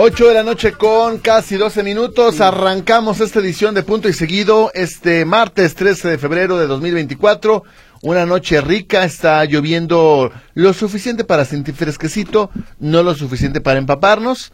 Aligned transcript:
Ocho 0.00 0.28
de 0.28 0.34
la 0.34 0.44
noche 0.44 0.74
con 0.74 1.18
casi 1.18 1.56
12 1.56 1.82
minutos. 1.82 2.40
Arrancamos 2.40 3.20
esta 3.20 3.40
edición 3.40 3.74
de 3.74 3.82
Punto 3.82 4.08
y 4.08 4.12
Seguido 4.12 4.70
este 4.72 5.24
martes 5.24 5.74
13 5.74 6.10
de 6.10 6.18
febrero 6.18 6.56
de 6.56 6.68
2024. 6.68 7.64
Una 8.02 8.24
noche 8.24 8.60
rica, 8.60 9.02
está 9.02 9.44
lloviendo 9.44 10.30
lo 10.54 10.72
suficiente 10.72 11.24
para 11.24 11.44
sentir 11.44 11.74
fresquecito, 11.74 12.48
no 12.78 13.02
lo 13.02 13.16
suficiente 13.16 13.60
para 13.60 13.80
empaparnos. 13.80 14.52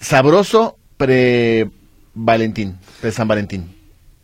Sabroso 0.00 0.78
pre-Valentín, 0.96 2.78
pre-San 3.02 3.28
Valentín. 3.28 3.76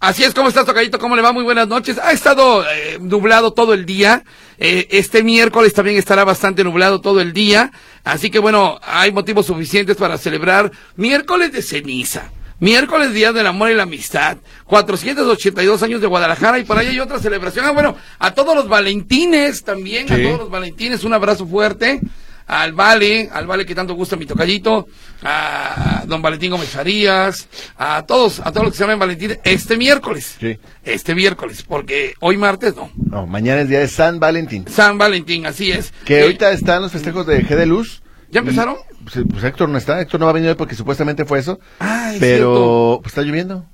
Así 0.03 0.25
es, 0.25 0.35
¿cómo 0.35 0.49
estás, 0.49 0.67
Tocayito? 0.67 0.99
¿Cómo 0.99 1.15
le 1.15 1.23
va? 1.23 1.31
Muy 1.31 1.45
buenas 1.45 1.69
noches. 1.69 1.97
Ha 1.97 2.11
estado 2.11 2.69
eh, 2.69 2.99
nublado 3.01 3.53
todo 3.53 3.73
el 3.73 3.87
día. 3.87 4.25
Eh, 4.59 4.89
este 4.91 5.23
miércoles 5.23 5.75
también 5.75 5.97
estará 5.97 6.25
bastante 6.25 6.65
nublado 6.65 7.01
todo 7.01 7.21
el 7.21 7.33
día. 7.33 7.71
Así 8.03 8.29
que 8.29 8.41
bueno, 8.41 8.81
hay 8.83 9.13
motivos 9.13 9.47
suficientes 9.47 9.97
para 9.97 10.19
celebrar 10.19 10.73
miércoles 10.97 11.53
de 11.53 11.63
ceniza. 11.63 12.33
Miércoles, 12.59 13.15
Día 13.15 13.33
del 13.33 13.47
Amor 13.47 13.71
y 13.71 13.75
la 13.75 13.85
Amistad. 13.85 14.39
482 14.65 15.81
años 15.85 16.01
de 16.01 16.09
Guadalajara 16.09 16.59
y 16.59 16.65
por 16.65 16.79
ahí 16.79 16.89
hay 16.89 16.99
otra 16.99 17.21
celebración. 17.21 17.65
Ah, 17.65 17.71
bueno, 17.71 17.95
a 18.19 18.35
todos 18.35 18.57
los 18.57 18.69
Valentines 18.69 19.63
también, 19.63 20.13
a 20.13 20.17
todos 20.17 20.41
los 20.41 20.51
Valentines, 20.51 21.05
un 21.05 21.15
abrazo 21.15 21.47
fuerte 21.47 22.01
al 22.47 22.73
Vale, 22.73 23.29
al 23.33 23.47
Vale 23.47 23.65
que 23.67 23.75
tanto 23.75 23.95
gusta 23.95 24.17
mi 24.17 24.27
tocallito, 24.27 24.89
a 25.23 26.03
don 26.07 26.21
Valentín 26.23 26.51
Gómez 26.51 26.69
Farías, 26.71 27.49
a 27.77 28.05
todos, 28.07 28.41
a 28.41 28.51
todos 28.53 28.65
los 28.65 28.73
que 28.73 28.79
se 28.79 28.85
llaman 28.85 28.99
Valentín, 28.99 29.39
este 29.45 29.77
miércoles. 29.77 30.37
Sí. 30.41 30.59
Este 30.85 31.15
miércoles, 31.15 31.63
porque 31.67 32.15
hoy 32.21 32.37
martes 32.37 32.75
no. 32.77 32.91
No, 32.97 33.27
mañana 33.27 33.63
es 33.63 33.69
día 33.69 33.79
de 33.81 33.89
San 33.89 34.19
Valentín. 34.21 34.65
San 34.69 34.99
Valentín, 34.99 35.47
así 35.47 35.71
es. 35.71 35.93
Que 36.05 36.19
Eh, 36.21 36.23
ahorita 36.23 36.51
están 36.53 36.83
los 36.83 36.93
festejos 36.93 37.27
de 37.27 37.45
G 37.45 37.57
de 37.57 37.67
Luz. 37.67 38.03
¿Ya 38.31 38.41
empezaron? 38.41 38.77
Y, 39.01 39.05
Pues, 39.05 39.25
pues 39.31 39.45
Héctor 39.45 39.69
no 39.69 39.79
está, 39.79 40.01
Héctor 40.01 40.19
no 40.21 40.27
va 40.27 40.31
a 40.31 40.35
venir 40.35 40.49
hoy 40.51 40.55
porque 40.55 40.75
supuestamente 40.75 41.25
fue 41.25 41.39
eso. 41.39 41.61
Ah, 41.81 42.13
es 42.15 42.21
pero 42.21 42.37
cierto. 42.55 43.01
pues 43.03 43.13
está 43.13 43.23
lloviendo. 43.23 43.67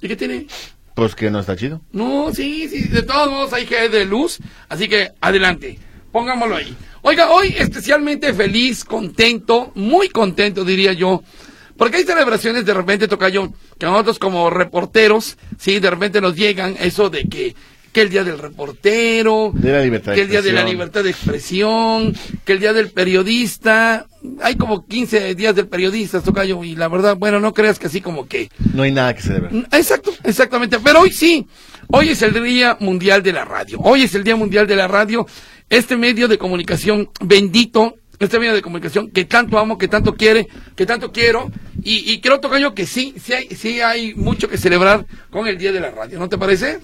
¿Y 0.00 0.06
qué 0.08 0.16
tiene? 0.16 0.46
Pues 0.94 1.14
que 1.14 1.30
no 1.30 1.40
está 1.40 1.56
chido. 1.56 1.80
No, 1.92 2.32
sí, 2.34 2.68
sí, 2.68 2.84
de 2.88 3.02
todos 3.02 3.30
modos 3.30 3.52
hay 3.52 3.66
que 3.66 3.88
de 3.88 4.04
luz, 4.04 4.38
así 4.68 4.88
que 4.88 5.10
adelante, 5.20 5.78
pongámoslo 6.12 6.56
ahí. 6.56 6.74
Oiga, 7.02 7.30
hoy 7.30 7.54
especialmente 7.58 8.32
feliz, 8.34 8.84
contento, 8.84 9.72
muy 9.74 10.08
contento 10.08 10.64
diría 10.64 10.92
yo, 10.92 11.22
porque 11.76 11.98
hay 11.98 12.04
celebraciones 12.04 12.64
de 12.66 12.74
repente, 12.74 13.06
toca 13.06 13.28
yo, 13.28 13.52
que 13.78 13.86
nosotros 13.86 14.18
como 14.18 14.50
reporteros, 14.50 15.38
sí, 15.58 15.78
de 15.78 15.90
repente 15.90 16.20
nos 16.20 16.34
llegan 16.34 16.76
eso 16.80 17.08
de 17.08 17.22
que, 17.24 17.54
que 17.92 18.00
el 18.02 18.10
día 18.10 18.24
del 18.24 18.38
reportero, 18.38 19.52
De 19.54 19.70
la 19.72 19.80
libertad 19.82 20.12
de 20.12 20.16
que 20.16 20.22
el 20.22 20.28
día 20.28 20.42
de 20.42 20.52
la 20.52 20.60
expresión. 20.62 20.72
libertad 20.76 21.04
de 21.04 21.10
expresión, 21.10 22.16
que 22.44 22.52
el 22.52 22.58
día 22.60 22.72
del 22.72 22.90
periodista, 22.90 24.06
hay 24.42 24.56
como 24.56 24.86
15 24.86 25.36
días 25.36 25.54
del 25.54 25.68
periodista, 25.68 26.20
Tocayo, 26.20 26.64
y 26.64 26.74
la 26.74 26.88
verdad, 26.88 27.16
bueno, 27.16 27.38
no 27.38 27.54
creas 27.54 27.78
que 27.78 27.86
así 27.86 28.00
como 28.00 28.26
que, 28.26 28.50
No 28.74 28.82
hay 28.82 28.90
nada 28.90 29.14
que 29.14 29.22
celebrar. 29.22 29.52
Exacto, 29.70 30.12
exactamente. 30.24 30.78
Pero 30.82 31.02
hoy 31.02 31.12
sí, 31.12 31.46
hoy 31.86 32.08
es 32.08 32.22
el 32.22 32.34
Día 32.42 32.76
Mundial 32.80 33.22
de 33.22 33.32
la 33.32 33.44
Radio. 33.44 33.78
Hoy 33.80 34.02
es 34.02 34.14
el 34.16 34.24
Día 34.24 34.34
Mundial 34.34 34.66
de 34.66 34.74
la 34.74 34.88
Radio. 34.88 35.26
Este 35.70 35.96
medio 35.96 36.28
de 36.28 36.38
comunicación 36.38 37.10
bendito, 37.20 37.96
este 38.18 38.38
medio 38.38 38.54
de 38.54 38.62
comunicación 38.62 39.10
que 39.10 39.24
tanto 39.24 39.58
amo, 39.58 39.76
que 39.78 39.88
tanto 39.88 40.14
quiere, 40.14 40.48
que 40.74 40.86
tanto 40.86 41.12
quiero. 41.12 41.50
Y, 41.82 42.10
y 42.12 42.20
quiero 42.20 42.40
tocar 42.40 42.60
yo 42.60 42.74
que 42.74 42.86
sí, 42.86 43.14
sí 43.22 43.32
hay, 43.32 43.48
sí 43.54 43.80
hay 43.80 44.14
mucho 44.14 44.48
que 44.48 44.58
celebrar 44.58 45.06
con 45.30 45.46
el 45.46 45.58
Día 45.58 45.72
de 45.72 45.80
la 45.80 45.90
Radio. 45.90 46.18
¿No 46.18 46.28
te 46.28 46.38
parece? 46.38 46.80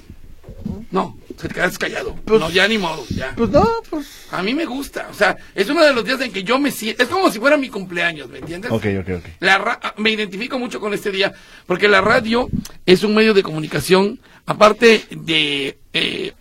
No, 0.90 1.18
se 1.40 1.48
te 1.48 1.54
quedas 1.54 1.76
callado. 1.78 2.14
Pues- 2.24 2.38
no, 2.40 2.50
ya 2.50 2.68
ni 2.68 2.78
modo, 2.78 3.04
ya. 3.08 3.34
Pues 3.36 3.50
no, 3.50 3.66
pues. 3.90 4.06
A 4.30 4.42
mí 4.42 4.54
me 4.54 4.64
gusta. 4.64 5.08
O 5.10 5.14
sea, 5.14 5.36
es 5.54 5.68
uno 5.68 5.82
de 5.82 5.92
los 5.92 6.04
días 6.04 6.20
en 6.20 6.30
que 6.30 6.44
yo 6.44 6.58
me 6.58 6.70
siento. 6.70 7.02
Es 7.02 7.08
como 7.08 7.30
si 7.32 7.40
fuera 7.40 7.56
mi 7.56 7.68
cumpleaños, 7.68 8.28
¿me 8.28 8.38
entiendes? 8.38 8.70
Ok, 8.70 8.86
ok, 9.00 9.08
ok. 9.16 9.24
La 9.40 9.58
ra- 9.58 9.94
me 9.96 10.10
identifico 10.10 10.58
mucho 10.58 10.78
con 10.78 10.94
este 10.94 11.10
día, 11.10 11.32
porque 11.66 11.88
la 11.88 12.00
radio 12.00 12.48
es 12.86 13.02
un 13.02 13.14
medio 13.14 13.34
de 13.34 13.42
comunicación, 13.42 14.20
aparte 14.46 15.04
de, 15.10 15.78
eh, 15.92 16.32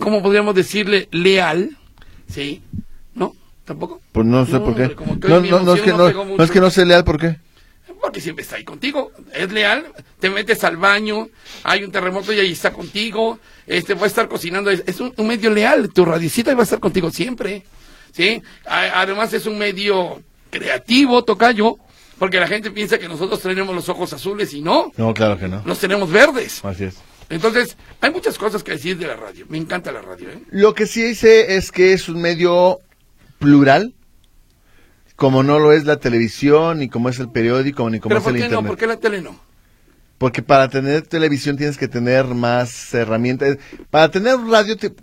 ¿cómo 0.00 0.22
podríamos 0.22 0.54
decirle? 0.54 1.08
Leal, 1.10 1.76
¿sí? 2.28 2.62
¿No? 3.14 3.34
¿Tampoco? 3.64 4.00
Pues 4.12 4.26
no 4.26 4.44
sé 4.46 4.52
No, 4.52 4.64
por 4.64 4.74
qué. 4.76 4.96
No, 5.28 5.40
mi 5.40 5.50
no, 5.50 5.60
no 5.60 5.74
es 5.74 5.80
que 5.82 5.92
no, 5.92 6.10
no 6.36 6.42
es 6.44 6.50
que 6.50 6.60
no 6.60 6.70
sea 6.70 6.84
leal, 6.84 7.04
¿por 7.04 7.18
qué? 7.18 7.36
Porque 8.00 8.20
siempre 8.20 8.42
está 8.44 8.56
ahí 8.56 8.64
contigo. 8.64 9.10
Es 9.34 9.50
leal, 9.50 9.86
te 10.20 10.30
metes 10.30 10.62
al 10.64 10.76
baño, 10.76 11.28
hay 11.64 11.82
un 11.82 11.90
terremoto 11.90 12.32
y 12.32 12.38
ahí 12.38 12.52
está 12.52 12.72
contigo, 12.72 13.40
este 13.66 13.94
va 13.94 14.04
a 14.04 14.06
estar 14.06 14.28
cocinando. 14.28 14.70
Es, 14.70 14.84
es 14.86 15.00
un, 15.00 15.12
un 15.16 15.26
medio 15.26 15.50
leal, 15.50 15.88
tu 15.92 16.04
radiocita 16.04 16.54
va 16.54 16.60
a 16.60 16.64
estar 16.64 16.78
contigo 16.78 17.10
siempre. 17.10 17.64
¿Sí? 18.12 18.40
A- 18.66 19.00
además 19.00 19.32
es 19.32 19.46
un 19.46 19.58
medio 19.58 20.22
creativo, 20.50 21.24
tocayo, 21.24 21.76
porque 22.18 22.38
la 22.38 22.46
gente 22.46 22.70
piensa 22.70 22.98
que 22.98 23.08
nosotros 23.08 23.40
tenemos 23.42 23.74
los 23.74 23.88
ojos 23.88 24.12
azules 24.12 24.54
y 24.54 24.62
no, 24.62 24.92
No, 24.96 25.12
claro 25.12 25.36
que 25.38 25.48
no. 25.48 25.62
los 25.66 25.78
tenemos 25.78 26.10
verdes. 26.10 26.64
Así 26.64 26.84
es. 26.84 26.96
Entonces, 27.28 27.76
hay 28.00 28.10
muchas 28.12 28.38
cosas 28.38 28.62
que 28.62 28.72
decir 28.72 28.96
de 28.98 29.06
la 29.06 29.16
radio. 29.16 29.46
Me 29.48 29.58
encanta 29.58 29.90
la 29.92 30.00
radio, 30.02 30.30
¿eh? 30.30 30.38
Lo 30.50 30.74
que 30.74 30.86
sí 30.86 31.14
sé 31.14 31.56
es 31.56 31.72
que 31.72 31.92
es 31.92 32.08
un 32.08 32.20
medio 32.20 32.78
plural, 33.38 33.94
como 35.16 35.42
no 35.42 35.58
lo 35.58 35.72
es 35.72 35.84
la 35.84 35.96
televisión, 35.96 36.78
ni 36.78 36.88
como 36.88 37.08
es 37.08 37.18
el 37.18 37.30
periódico, 37.30 37.88
ni 37.90 37.98
como 38.00 38.10
Pero 38.10 38.18
es 38.18 38.24
¿por 38.24 38.32
el 38.32 38.38
qué 38.38 38.44
internet. 38.46 38.62
no? 38.64 38.68
¿Por 38.68 38.78
qué 38.78 38.86
la 38.86 38.96
tele 38.98 39.22
no? 39.22 39.40
Porque 40.18 40.42
para 40.42 40.68
tener 40.68 41.02
televisión 41.02 41.56
tienes 41.56 41.76
que 41.76 41.88
tener 41.88 42.26
más 42.26 42.94
herramientas. 42.94 43.58
Para 43.90 44.10
tener 44.10 44.38
radio 44.38 44.76
te- 44.76 44.94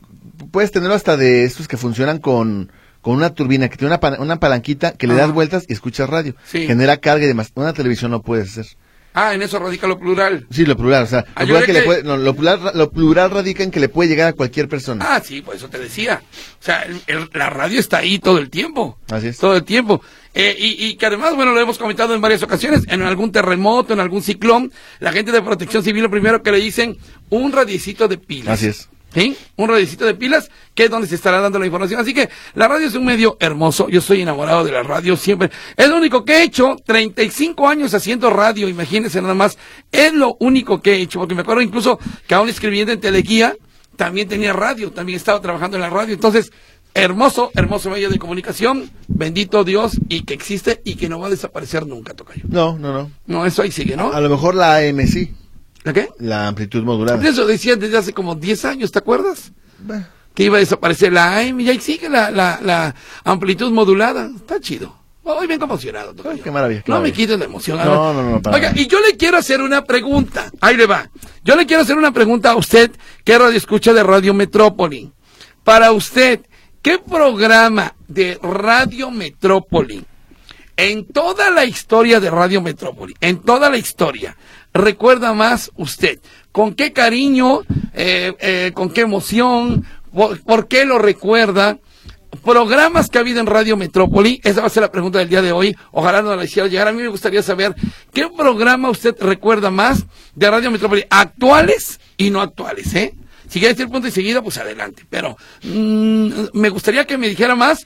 puedes 0.52 0.72
tenerlo 0.72 0.96
hasta 0.96 1.18
de 1.18 1.44
estos 1.44 1.68
que 1.68 1.78
funcionan 1.78 2.20
con, 2.20 2.72
con 3.02 3.16
una 3.16 3.32
turbina, 3.34 3.70
que 3.70 3.78
tiene 3.78 3.96
una, 3.96 4.18
una 4.20 4.40
palanquita 4.40 4.94
que 4.94 5.08
le 5.08 5.14
das 5.16 5.32
vueltas 5.32 5.66
y 5.68 5.74
escuchas 5.74 6.10
radio. 6.10 6.36
Sí. 6.46 6.66
Genera 6.66 6.98
carga 6.98 7.26
y 7.26 7.28
demás. 7.28 7.52
Una 7.56 7.74
televisión 7.74 8.12
no 8.12 8.22
puedes 8.22 8.52
hacer. 8.58 8.78
Ah, 9.14 9.34
en 9.34 9.42
eso 9.44 9.60
radica 9.60 9.86
lo 9.88 10.00
plural. 10.00 10.48
Sí, 10.50 10.66
lo 10.66 10.76
plural, 10.76 11.04
o 11.04 11.08
sea, 11.08 11.26
Ah, 11.36 11.42
lo, 11.42 11.46
plural 11.48 11.64
creo 11.64 11.66
que 11.66 11.74
le 11.74 11.80
que- 11.82 11.86
puede- 11.86 12.04
no, 12.04 12.18
lo 12.18 12.34
plural, 12.36 12.72
lo 12.74 12.92
plural 12.92 13.30
radica 13.32 13.64
en 13.64 13.72
que 13.72 13.80
le 13.80 13.90
puede 13.90 14.10
llegar 14.10 14.28
a 14.30 14.34
cualquier 14.34 14.68
persona. 14.68 15.06
Ah, 15.08 15.22
sí, 15.24 15.42
por 15.42 15.56
eso 15.56 15.68
te 15.70 15.78
decía. 15.80 16.22
O 16.60 16.64
sea, 16.64 16.82
el- 16.84 17.02
el- 17.08 17.30
la 17.34 17.50
radio 17.50 17.80
está 17.80 17.98
ahí 18.00 18.18
todo 18.20 18.40
el 18.40 18.50
tiempo. 18.50 18.98
Así 19.12 19.28
es. 19.28 19.38
Todo 19.38 19.56
el 19.56 19.64
tiempo. 19.64 20.02
Eh, 20.34 20.56
y, 20.58 20.86
y 20.88 20.96
que 20.96 21.06
además, 21.06 21.36
bueno, 21.36 21.54
lo 21.54 21.60
hemos 21.62 21.78
comentado 21.78 22.16
en 22.16 22.22
varias 22.22 22.42
ocasiones, 22.42 22.84
en 22.88 23.04
algún 23.04 23.32
terremoto, 23.32 23.94
en 23.94 24.00
algún 24.00 24.24
ciclón, 24.24 24.72
la 25.00 25.12
gente 25.12 25.32
de 25.32 25.44
protección 25.44 25.84
civil 25.84 26.02
lo 26.02 26.10
primero 26.10 26.42
que 26.42 26.52
le 26.52 26.58
dicen, 26.60 26.98
un 27.30 27.52
radiecito 27.52 28.08
de 28.08 28.18
pilas. 28.18 28.56
Así 28.56 28.68
es. 28.68 28.90
¿Sí? 29.14 29.38
Un 29.58 29.70
radiecito 29.70 30.06
de 30.06 30.16
pilas, 30.16 30.50
que 30.74 30.86
es 30.86 30.90
donde 30.90 31.08
se 31.08 31.16
estará 31.16 31.40
dando 31.40 31.60
la 31.60 31.66
información. 31.66 32.02
Así 32.02 32.14
que 32.14 32.30
la 32.56 32.68
radio 32.68 32.88
es 32.88 32.96
un 32.96 33.06
medio 33.06 33.38
hermoso. 33.40 33.88
Yo 33.90 34.00
estoy 34.00 34.22
enamorado 34.22 34.64
de 34.64 34.72
la 34.72 34.82
radio 34.82 35.16
siempre. 35.16 35.52
Es 35.78 35.88
lo 35.88 35.98
único 35.98 36.26
que 36.26 36.38
he 36.38 36.44
hecho. 36.44 36.76
35 36.84 37.68
años 37.68 37.94
haciendo 37.94 38.32
radio, 38.32 38.68
imagínense 38.68 39.22
nada 39.22 39.36
más. 39.36 39.58
Es 39.92 40.14
lo 40.14 40.36
único 40.40 40.82
que 40.82 40.94
he 40.94 41.02
hecho. 41.02 41.20
Porque 41.20 41.36
me 41.36 41.42
acuerdo 41.42 41.62
incluso 41.62 42.00
que 42.28 42.34
aún 42.34 42.50
escribiendo 42.50 42.92
en 42.92 43.00
Teleguía, 43.00 43.56
también 43.96 44.28
tenía 44.28 44.54
radio, 44.54 44.92
también 44.92 45.18
estaba 45.18 45.40
trabajando 45.42 45.78
en 45.78 45.82
la 45.82 45.90
radio. 45.92 46.16
Entonces, 46.16 46.52
hermoso, 46.94 47.52
hermoso 47.54 47.90
medio 47.90 48.10
de 48.10 48.18
comunicación. 48.18 48.90
Bendito 49.08 49.64
Dios 49.64 49.98
y 50.10 50.22
que 50.24 50.34
existe 50.34 50.82
y 50.84 50.96
que 50.96 51.10
no 51.10 51.20
va 51.20 51.28
a 51.28 51.30
desaparecer 51.30 51.86
nunca, 51.86 52.14
Tocayo. 52.14 52.44
No, 52.48 52.78
no, 52.80 52.94
no. 52.94 53.12
No, 53.28 53.46
eso 53.46 53.62
ahí 53.62 53.72
sigue, 53.72 53.96
¿no? 53.96 54.12
A 54.12 54.22
lo 54.22 54.30
mejor 54.30 54.56
la 54.56 54.78
AM 54.78 55.06
sí, 55.08 55.34
¿La 55.84 55.94
qué? 55.94 56.10
la 56.20 56.48
amplitud 56.48 56.84
modulada. 56.84 57.28
Eso 57.28 57.46
decían 57.46 57.80
desde 57.80 57.98
hace 57.98 58.14
como 58.14 58.36
10 58.36 58.66
años, 58.66 58.92
¿te 58.92 59.00
acuerdas? 59.00 59.52
Bah, 59.80 60.10
que 60.34 60.44
iba 60.44 60.58
a 60.58 60.60
desaparecer 60.60 61.14
la 61.14 61.38
AM 61.40 61.60
y 61.60 61.70
ahí 61.70 61.80
sigue 61.80 62.10
la, 62.10 62.32
la, 62.32 62.60
la 62.64 62.96
amplitud 63.24 63.72
modulada. 63.72 64.30
Está 64.36 64.60
chido. 64.60 65.04
Hoy 65.26 65.48
vengo 65.48 65.66
emocionado. 65.66 66.14
tocayo. 66.14 66.36
Ay, 66.36 66.42
qué 66.42 66.52
maravilla, 66.52 66.82
qué 66.82 66.92
no 66.92 67.00
me 67.00 67.12
quites 67.14 67.40
la 67.40 67.46
emoción. 67.46 67.78
No, 67.78 68.14
no, 68.14 68.30
no, 68.30 68.42
para 68.42 68.56
Oiga, 68.58 68.74
y 68.76 68.88
yo 68.88 69.00
le 69.00 69.16
quiero 69.16 69.38
hacer 69.38 69.62
una 69.62 69.84
pregunta. 69.84 70.52
Ahí 70.60 70.76
le 70.76 70.86
va. 70.86 71.10
Yo 71.44 71.56
le 71.56 71.66
quiero 71.66 71.84
hacer 71.84 71.98
una 71.98 72.12
pregunta 72.12 72.52
a 72.52 72.56
usted, 72.56 72.92
que 73.24 73.38
radio 73.38 73.58
escucha 73.58 73.94
de 73.94 74.04
Radio 74.04 74.34
Metrópoli. 74.34 75.12
Para 75.64 75.94
usted, 75.94 76.42
¿qué 76.82 77.00
programa 77.00 77.96
de 78.08 78.38
Radio 78.42 79.12
Metrópoli 79.12 80.04
en 80.76 81.06
toda 81.06 81.50
la 81.52 81.64
historia 81.64 82.20
de 82.20 82.30
Radio 82.30 82.62
Metrópoli, 82.62 83.14
en 83.22 83.40
toda 83.40 83.70
la 83.70 83.78
historia, 83.78 84.36
recuerda 84.74 85.34
más 85.34 85.72
usted? 85.76 86.20
¿Con 86.52 86.76
qué 86.76 86.94
cariño, 86.94 87.62
eh, 87.94 88.34
eh, 88.40 88.72
con 88.74 88.90
qué 88.90 89.02
emoción, 89.02 89.86
por, 90.46 90.68
qué 90.68 90.86
lo 90.86 91.00
recuerda? 91.00 91.78
programas 92.44 93.10
que 93.10 93.20
ha 93.20 93.22
habido 93.22 93.40
en 93.40 93.46
Radio 93.46 93.78
Metrópoli, 93.78 94.42
esa 94.44 94.62
va 94.62 94.68
a 94.68 94.70
ser 94.70 94.82
la 94.82 94.92
pregunta 94.92 95.20
del 95.20 95.30
día 95.30 95.42
de 95.44 95.52
hoy, 95.52 95.78
ojalá 95.92 96.24
no 96.24 96.36
la 96.36 96.44
hiciera 96.44 96.68
llegar, 96.68 96.88
a 96.88 96.92
mí 96.92 97.02
me 97.02 97.08
gustaría 97.08 97.44
saber, 97.44 97.76
¿qué 98.12 98.28
programa 98.28 98.90
usted 98.90 99.16
recuerda 99.20 99.70
más 99.70 100.04
de 100.34 100.50
Radio 100.50 100.72
Metrópoli, 100.72 101.06
actuales 101.12 102.00
y 102.18 102.32
no 102.32 102.42
actuales, 102.42 102.94
eh? 102.96 103.14
Si 103.54 103.60
quiere 103.60 103.76
decir 103.76 103.88
punto 103.88 104.08
y 104.08 104.12
seguido, 104.12 104.42
pues 104.42 104.58
adelante, 104.58 105.06
pero 105.08 105.38
mm, 105.64 106.30
me 106.54 106.70
gustaría 106.70 107.06
que 107.06 107.20
me 107.20 107.30
dijera 107.30 107.56
más 107.56 107.86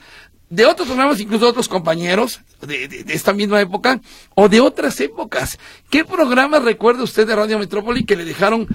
de 0.49 0.65
otros 0.65 0.87
programas, 0.87 1.19
incluso 1.19 1.45
de 1.45 1.51
otros 1.51 1.67
compañeros 1.67 2.41
de, 2.61 2.87
de- 2.87 3.03
de 3.03 3.13
esta 3.13 3.33
misma 3.33 3.59
época 3.59 3.99
o 4.35 4.47
de 4.49 4.59
otras 4.61 4.99
épocas. 5.01 5.57
¿Qué 5.89 6.05
programas 6.05 6.63
recuerda 6.63 7.03
usted 7.03 7.27
de 7.27 7.35
Radio 7.35 7.59
Metrópoli 7.59 8.05
que 8.05 8.15
le 8.15 8.23
dejaron 8.25 8.67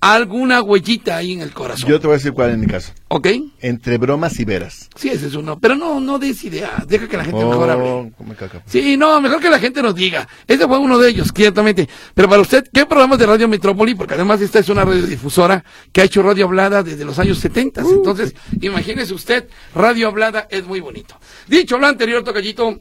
alguna 0.00 0.62
huellita 0.62 1.16
ahí 1.16 1.32
en 1.32 1.40
el 1.40 1.52
corazón? 1.52 1.88
Yo 1.88 2.00
te 2.00 2.06
voy 2.06 2.14
a 2.14 2.18
decir 2.18 2.32
cuál 2.32 2.50
en 2.50 2.60
mi 2.60 2.66
caso. 2.66 2.92
¿Ok? 3.08 3.28
Entre 3.60 3.98
bromas 3.98 4.38
y 4.38 4.44
veras. 4.44 4.88
Sí, 4.94 5.08
ese 5.08 5.26
es 5.26 5.34
uno. 5.34 5.58
Pero 5.58 5.74
no, 5.74 6.00
no 6.00 6.18
des 6.18 6.44
idea. 6.44 6.84
Deja 6.86 7.08
que 7.08 7.16
la 7.16 7.24
gente 7.24 7.44
mejor 7.44 7.70
hable. 7.70 7.88
Oh, 7.88 8.10
caca. 8.38 8.62
Sí, 8.66 8.96
no, 8.96 9.20
mejor 9.20 9.40
que 9.40 9.50
la 9.50 9.58
gente 9.58 9.82
nos 9.82 9.94
diga. 9.94 10.28
Ese 10.46 10.66
fue 10.66 10.78
uno 10.78 10.98
de 10.98 11.10
ellos, 11.10 11.32
ciertamente. 11.34 11.88
Pero 12.14 12.28
para 12.28 12.42
usted, 12.42 12.68
¿qué 12.72 12.86
programas 12.86 13.18
de 13.18 13.26
Radio 13.26 13.48
Metrópoli? 13.48 13.94
Porque 13.94 14.14
además 14.14 14.40
esta 14.40 14.58
es 14.58 14.68
una 14.68 14.84
radiodifusora 14.84 15.64
que 15.92 16.00
ha 16.00 16.04
hecho 16.04 16.22
radio 16.22 16.44
hablada 16.44 16.82
desde 16.82 17.04
los 17.04 17.18
años 17.18 17.38
70. 17.38 17.84
Uh. 17.84 17.94
Entonces, 17.94 18.34
imagínese 18.60 19.14
usted, 19.14 19.48
radio 19.74 20.08
hablada 20.08 20.46
es 20.50 20.66
muy 20.66 20.80
bonito. 20.80 21.16
Dicho 21.46 21.78
lo 21.78 21.86
anterior, 21.86 22.22
Tocallito, 22.22 22.78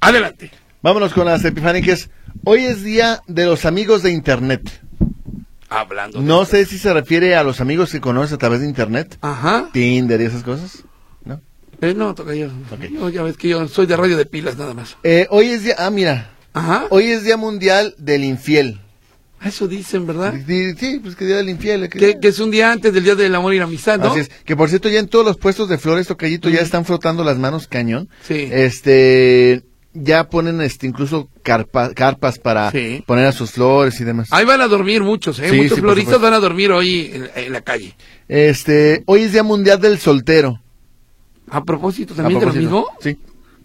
adelante. 0.00 0.50
Vámonos 0.82 1.12
con 1.12 1.26
las 1.26 1.44
epifánicas. 1.44 2.08
Hoy 2.44 2.64
es 2.64 2.82
día 2.82 3.20
de 3.26 3.44
los 3.44 3.66
amigos 3.66 4.02
de 4.02 4.12
Internet. 4.12 4.80
Hablando. 5.70 6.18
de- 6.20 6.24
No 6.24 6.44
sé 6.44 6.66
si 6.66 6.78
se 6.78 6.92
refiere 6.92 7.36
a 7.36 7.42
los 7.44 7.60
amigos 7.60 7.92
que 7.92 8.00
conoces 8.00 8.32
a 8.32 8.38
través 8.38 8.60
de 8.60 8.66
Internet. 8.66 9.16
Ajá. 9.22 9.70
Tinder 9.72 10.20
y 10.20 10.24
esas 10.24 10.42
cosas. 10.42 10.84
¿No? 11.24 11.40
Eh, 11.80 11.94
no, 11.94 12.14
Tocayo. 12.14 12.50
Ok. 12.72 12.90
No, 12.90 13.08
ya 13.08 13.22
ves 13.22 13.36
que 13.36 13.48
yo 13.48 13.66
soy 13.68 13.86
de 13.86 13.96
radio 13.96 14.16
de 14.16 14.26
pilas 14.26 14.56
nada 14.58 14.74
más. 14.74 14.96
Eh, 15.04 15.26
hoy 15.30 15.46
es 15.48 15.62
día... 15.64 15.76
Ah, 15.78 15.90
mira. 15.90 16.32
Ajá. 16.52 16.86
Hoy 16.90 17.06
es 17.06 17.22
día 17.24 17.36
mundial 17.36 17.94
del 17.98 18.24
infiel. 18.24 18.80
Eso 19.42 19.66
dicen, 19.68 20.06
¿verdad? 20.06 20.34
Sí, 20.46 20.74
sí, 20.74 20.98
pues 21.02 21.16
que 21.16 21.24
día 21.24 21.36
del 21.36 21.48
infiel. 21.48 21.88
que- 21.88 22.18
es 22.20 22.40
un 22.40 22.50
día 22.50 22.72
antes 22.72 22.92
del 22.92 23.04
Día 23.04 23.14
del 23.14 23.34
Amor 23.34 23.54
y 23.54 23.58
la 23.58 23.64
Amistad, 23.64 23.98
¿no? 23.98 24.10
Así 24.10 24.20
es. 24.20 24.30
Que 24.44 24.54
por 24.56 24.68
cierto, 24.68 24.90
ya 24.90 24.98
en 24.98 25.08
todos 25.08 25.24
los 25.24 25.38
puestos 25.38 25.68
de 25.70 25.78
flores, 25.78 26.08
tocallito, 26.08 26.50
ya 26.50 26.60
están 26.60 26.84
frotando 26.84 27.24
las 27.24 27.38
manos 27.38 27.66
cañón. 27.66 28.10
Sí. 28.28 28.48
Este, 28.52 29.62
ya 29.92 30.28
ponen 30.28 30.60
este, 30.60 30.86
incluso 30.86 31.28
carpa- 31.42 31.92
carpas 31.94 32.38
para 32.38 32.70
Sí. 32.70 33.02
poner 33.06 33.26
a 33.26 33.32
sus 33.32 33.50
flores 33.52 34.00
y 34.00 34.04
demás. 34.04 34.28
Ahí 34.30 34.44
van 34.44 34.60
a 34.60 34.68
dormir 34.68 35.02
muchos, 35.02 35.38
¿eh? 35.40 35.50
Sí, 35.50 35.56
muchos 35.56 35.74
sí, 35.76 35.80
floristas 35.80 36.20
van 36.20 36.32
a 36.34 36.38
dormir 36.38 36.70
hoy 36.72 37.10
en, 37.12 37.30
en 37.34 37.52
la 37.52 37.60
calle. 37.62 37.96
Este, 38.28 39.02
hoy 39.06 39.22
es 39.22 39.32
día 39.32 39.42
mundial 39.42 39.80
del 39.80 39.98
soltero. 39.98 40.60
A 41.50 41.64
propósito 41.64 42.14
A 42.14 42.18
también 42.18 42.38
de 42.40 42.46
lo 42.46 42.52
propósito. 42.52 42.76
mismo. 42.76 42.86
Sí. 43.00 43.18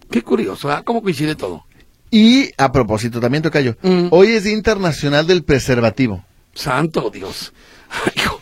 Qué 0.09 0.21
curioso, 0.23 0.71
¿ah? 0.71 0.81
¿Cómo 0.83 1.01
coincide 1.03 1.35
todo? 1.35 1.65
Y 2.11 2.49
a 2.57 2.71
propósito, 2.71 3.19
también 3.19 3.43
tocayo. 3.43 3.75
Mm. 3.81 4.07
Hoy 4.11 4.27
es 4.29 4.43
día 4.45 4.53
internacional 4.53 5.27
del 5.27 5.43
preservativo. 5.43 6.23
Santo 6.53 7.09
Dios. 7.11 7.53
Ay, 8.05 8.13
hijo. 8.15 8.34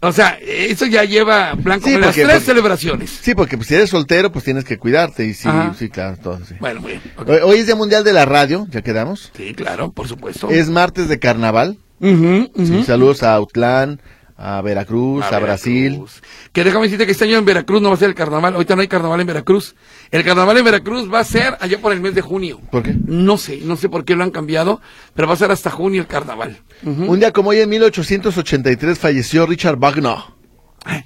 O 0.00 0.12
sea, 0.12 0.38
eso 0.40 0.86
ya 0.86 1.02
lleva 1.04 1.54
blanco 1.54 1.88
Sí, 1.88 1.98
las 1.98 2.14
tres 2.14 2.26
porque- 2.26 2.40
celebraciones. 2.40 3.10
Sí, 3.20 3.34
porque 3.34 3.56
pues, 3.56 3.68
si 3.68 3.74
eres 3.74 3.90
soltero, 3.90 4.30
pues 4.30 4.44
tienes 4.44 4.64
que 4.64 4.78
cuidarte. 4.78 5.26
Y 5.26 5.34
sí, 5.34 5.48
Ajá. 5.48 5.74
sí, 5.76 5.88
claro, 5.88 6.16
todo. 6.22 6.38
sí. 6.48 6.54
Bueno, 6.60 6.80
muy 6.80 6.92
bien. 6.92 7.02
Hoy, 7.26 7.38
hoy 7.42 7.58
es 7.58 7.66
día 7.66 7.74
mundial 7.74 8.04
de 8.04 8.12
la 8.12 8.24
radio, 8.24 8.66
ya 8.70 8.82
quedamos. 8.82 9.32
Sí, 9.36 9.54
claro, 9.54 9.90
por 9.90 10.06
supuesto. 10.06 10.50
Es 10.50 10.68
martes 10.68 11.08
de 11.08 11.18
carnaval. 11.18 11.78
Sí, 12.00 12.84
saludos 12.86 13.24
a 13.24 13.34
Autlán, 13.34 14.00
a 14.40 14.62
Veracruz, 14.62 15.24
a, 15.24 15.38
Brasil. 15.40 15.90
Veracruz. 15.90 16.22
Que 16.52 16.62
déjame 16.62 16.84
decirte 16.84 17.04
que 17.06 17.12
este 17.12 17.24
año 17.24 17.38
en 17.38 17.44
Veracruz 17.44 17.82
no 17.82 17.88
va 17.88 17.96
a 17.96 17.98
ser 17.98 18.08
el 18.08 18.14
carnaval. 18.14 18.54
Ahorita 18.54 18.76
no 18.76 18.82
hay 18.82 18.88
carnaval 18.88 19.20
en 19.20 19.26
Veracruz. 19.26 19.74
El 20.12 20.24
carnaval 20.24 20.56
en 20.58 20.64
Veracruz 20.64 21.12
va 21.12 21.18
a 21.20 21.24
ser 21.24 21.56
allá 21.60 21.78
por 21.80 21.92
el 21.92 22.00
mes 22.00 22.14
de 22.14 22.20
junio. 22.22 22.60
¿Por 22.70 22.84
qué? 22.84 22.94
No 23.06 23.36
sé, 23.36 23.58
no 23.64 23.76
sé 23.76 23.88
por 23.88 24.04
qué 24.04 24.14
lo 24.14 24.22
han 24.22 24.30
cambiado, 24.30 24.80
pero 25.14 25.26
va 25.26 25.34
a 25.34 25.36
ser 25.36 25.50
hasta 25.50 25.70
junio 25.70 26.00
el 26.00 26.06
carnaval. 26.06 26.60
Un 26.84 27.18
día 27.18 27.32
como 27.32 27.50
hoy, 27.50 27.58
en 27.58 27.68
1883, 27.68 28.96
falleció 28.98 29.44
Richard 29.44 29.76
Wagner. 29.76 30.16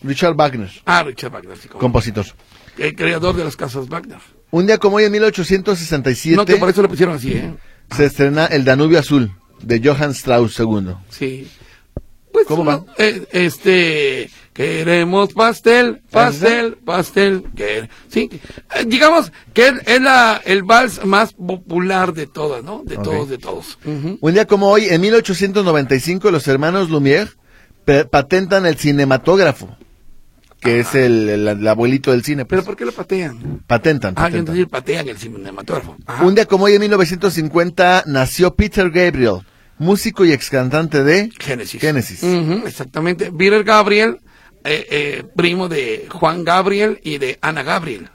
Richard 0.02 0.34
Wagner, 0.37 0.70
Ah, 0.84 1.02
Richard 1.02 1.32
Wagner, 1.32 1.56
sí, 1.56 1.67
compositor. 1.69 2.26
el 2.79 2.94
creador 2.94 3.34
de 3.34 3.44
las 3.44 3.56
casas 3.56 3.88
Wagner. 3.88 4.19
Un 4.50 4.67
día 4.67 4.76
como 4.76 4.96
hoy, 4.96 5.05
en 5.05 5.12
1867, 5.12 6.37
No, 6.37 6.44
que 6.44 6.56
por 6.56 6.69
eso 6.69 6.82
le 6.82 6.88
pusieron 6.88 7.17
así, 7.17 7.32
¿eh? 7.32 7.55
se 7.96 8.05
estrena 8.05 8.44
El 8.46 8.64
Danubio 8.64 8.99
Azul, 8.99 9.32
de 9.62 9.81
Johann 9.82 10.11
Strauss 10.11 10.58
II. 10.61 10.93
Sí. 11.08 11.49
Pues, 12.32 12.46
¿Cómo 12.46 12.64
va? 12.64 12.84
eh, 12.99 13.26
este, 13.32 14.31
queremos 14.55 15.32
pastel, 15.34 16.00
pastel, 16.11 16.76
pastel, 16.84 17.44
que, 17.55 17.88
sí. 18.08 18.31
Eh, 18.75 18.84
digamos 18.87 19.31
que 19.52 19.69
es, 19.69 19.75
es 19.87 20.00
la, 20.00 20.40
el 20.44 20.62
vals 20.62 21.05
más 21.05 21.34
popular 21.34 22.14
de 22.14 22.26
todas, 22.26 22.64
¿no? 22.64 22.82
De 22.84 22.96
todos, 22.96 23.29
de 23.29 23.38
todos. 23.38 23.79
Un 23.84 24.32
día 24.34 24.46
como 24.46 24.69
hoy, 24.70 24.87
en 24.88 25.00
1895, 25.02 26.31
los 26.31 26.49
hermanos 26.49 26.88
Lumière 26.90 27.29
pe- 27.84 28.05
patentan 28.06 28.64
el 28.67 28.76
cinematógrafo, 28.76 29.76
que 30.61 30.81
es 30.81 30.94
el, 30.94 31.29
el- 31.29 31.49
el 31.49 31.69
abuelito 31.69 32.12
del 32.12 32.25
cine. 32.25 32.44
pues. 32.44 32.61
Pero 32.61 32.64
¿por 32.64 32.76
qué 32.76 32.84
lo 32.87 32.93
patean? 32.93 33.62
Patentan. 33.67 34.14
Ah, 34.17 34.23
yo 34.23 34.25
patentan. 34.25 34.38
entendí, 34.56 34.67
patean 34.70 35.08
el 35.08 35.19
cinematógrafo. 35.19 35.96
Ajá. 36.06 36.25
Un 36.25 36.34
día 36.34 36.46
como 36.46 36.64
hoy, 36.64 36.75
en 36.75 36.81
1950, 36.81 38.05
nació 38.06 38.55
Peter 38.55 38.90
Gabriel, 38.90 39.40
músico 39.82 40.25
y 40.25 40.32
ex 40.32 40.49
cantante 40.49 41.05
de 41.05 41.31
Génesis. 41.81 42.23
Exactamente. 42.67 43.31
Peter 43.31 43.64
Gabriel, 43.64 44.20
eh, 44.64 44.87
eh, 44.90 45.25
primo 45.37 45.69
de 45.69 46.06
Juan 46.08 46.44
Gabriel 46.44 47.00
y 47.02 47.19
de 47.19 47.38
Ana 47.43 47.62
Gabriel, 47.62 48.08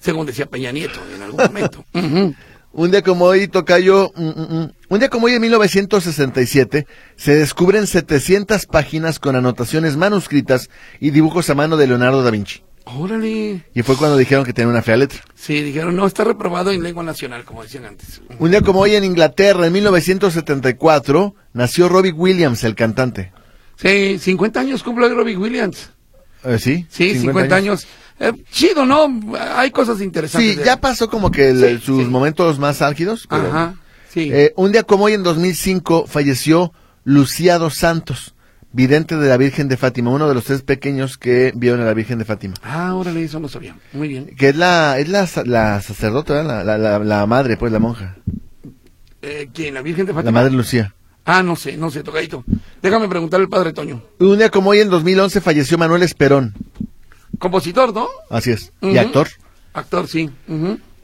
según 0.00 0.26
decía 0.26 0.46
Peña 0.46 0.70
Nieto 0.70 1.00
en 1.14 1.22
algún 1.22 1.42
momento. 1.42 1.84
Un 2.76 2.90
día 2.90 3.02
como 3.02 3.26
hoy, 3.26 3.46
Tocayo, 3.46 4.10
mm, 4.16 4.24
mm, 4.24 4.58
mm. 4.58 4.72
un 4.88 4.98
día 4.98 5.08
como 5.08 5.26
hoy 5.26 5.34
en 5.34 5.42
1967, 5.42 6.88
se 7.14 7.34
descubren 7.36 7.86
700 7.86 8.66
páginas 8.66 9.20
con 9.20 9.36
anotaciones 9.36 9.96
manuscritas 9.96 10.70
y 10.98 11.10
dibujos 11.10 11.48
a 11.50 11.54
mano 11.54 11.76
de 11.76 11.86
Leonardo 11.86 12.24
da 12.24 12.32
Vinci. 12.32 12.64
Órale. 12.86 13.64
Y 13.74 13.82
fue 13.82 13.96
cuando 13.96 14.16
dijeron 14.16 14.44
que 14.44 14.52
tenía 14.52 14.68
una 14.70 14.82
fea 14.82 14.96
letra. 14.96 15.20
Sí, 15.34 15.62
dijeron, 15.62 15.96
no, 15.96 16.06
está 16.06 16.22
reprobado 16.24 16.70
en 16.70 16.82
lengua 16.82 17.02
nacional, 17.02 17.44
como 17.44 17.62
decían 17.62 17.86
antes. 17.86 18.20
Un 18.38 18.50
día 18.50 18.60
como 18.60 18.80
hoy 18.80 18.94
en 18.94 19.04
Inglaterra, 19.04 19.66
en 19.66 19.72
1974, 19.72 21.34
nació 21.52 21.88
Robbie 21.88 22.12
Williams, 22.12 22.62
el 22.64 22.74
cantante. 22.74 23.32
Sí, 23.76 24.18
50 24.18 24.60
años 24.60 24.82
cumple 24.82 25.08
Robbie 25.08 25.36
Williams. 25.36 25.90
Eh, 26.44 26.58
¿Sí? 26.58 26.86
Sí, 26.90 27.18
50, 27.18 27.56
años. 27.56 27.86
Eh, 28.20 28.32
chido, 28.52 28.84
¿no? 28.86 29.22
Hay 29.56 29.70
cosas 29.70 30.00
interesantes. 30.00 30.56
Sí, 30.56 30.62
ya 30.64 30.78
pasó 30.80 31.08
como 31.08 31.30
que 31.30 31.48
el- 31.50 31.80
Sí, 31.80 31.84
sus 31.86 32.04
sí. 32.04 32.08
momentos 32.10 32.58
más 32.58 32.82
álgidos. 32.82 33.26
pero- 33.28 33.48
Ajá, 33.48 33.74
sí. 34.12 34.30
Eh, 34.32 34.52
un 34.56 34.70
día 34.72 34.82
como 34.84 35.04
hoy 35.04 35.14
en 35.14 35.22
2005 35.22 36.06
falleció 36.06 36.72
Lucía 37.02 37.58
dos 37.58 37.74
Santos, 37.74 38.33
vidente 38.74 39.16
de 39.16 39.28
la 39.28 39.36
Virgen 39.38 39.68
de 39.68 39.76
Fátima, 39.76 40.10
uno 40.10 40.28
de 40.28 40.34
los 40.34 40.44
tres 40.44 40.62
pequeños 40.62 41.16
que 41.16 41.52
vieron 41.54 41.80
a 41.80 41.84
la 41.84 41.94
Virgen 41.94 42.18
de 42.18 42.24
Fátima. 42.26 42.54
ah, 42.62 42.94
órale, 42.94 43.22
eso 43.24 43.40
no 43.40 43.48
sabía. 43.48 43.76
Muy 43.92 44.08
bien. 44.08 44.34
Que 44.36 44.50
es 44.50 44.56
la, 44.56 44.98
es 44.98 45.08
la, 45.08 45.26
la 45.46 45.80
sacerdota, 45.80 46.42
la, 46.42 46.62
la, 46.64 46.76
la, 46.76 46.98
la 46.98 47.26
madre, 47.26 47.56
pues 47.56 47.72
la 47.72 47.78
monja. 47.78 48.16
Eh, 49.22 49.48
¿Quién? 49.54 49.74
¿La 49.74 49.80
Virgen 49.82 50.04
de 50.06 50.12
La 50.12 50.16
Fátima? 50.18 50.32
madre 50.40 50.50
Lucía. 50.52 50.94
Ah, 51.24 51.42
no 51.42 51.56
sé, 51.56 51.76
no 51.78 51.90
sé, 51.90 52.02
tocadito. 52.02 52.44
Déjame 52.82 53.08
preguntarle 53.08 53.44
al 53.44 53.48
padre 53.50 53.72
Toño. 53.72 54.02
Un 54.18 54.36
día 54.36 54.50
como 54.50 54.70
hoy 54.70 54.80
en 54.80 54.90
2011 54.90 55.40
falleció 55.40 55.78
Manuel 55.78 56.02
Esperón, 56.02 56.52
Compositor, 57.38 57.94
¿no? 57.94 58.08
así 58.28 58.50
es, 58.50 58.72
y 58.82 58.98
actor. 58.98 59.28
Actor, 59.72 60.06
sí. 60.06 60.28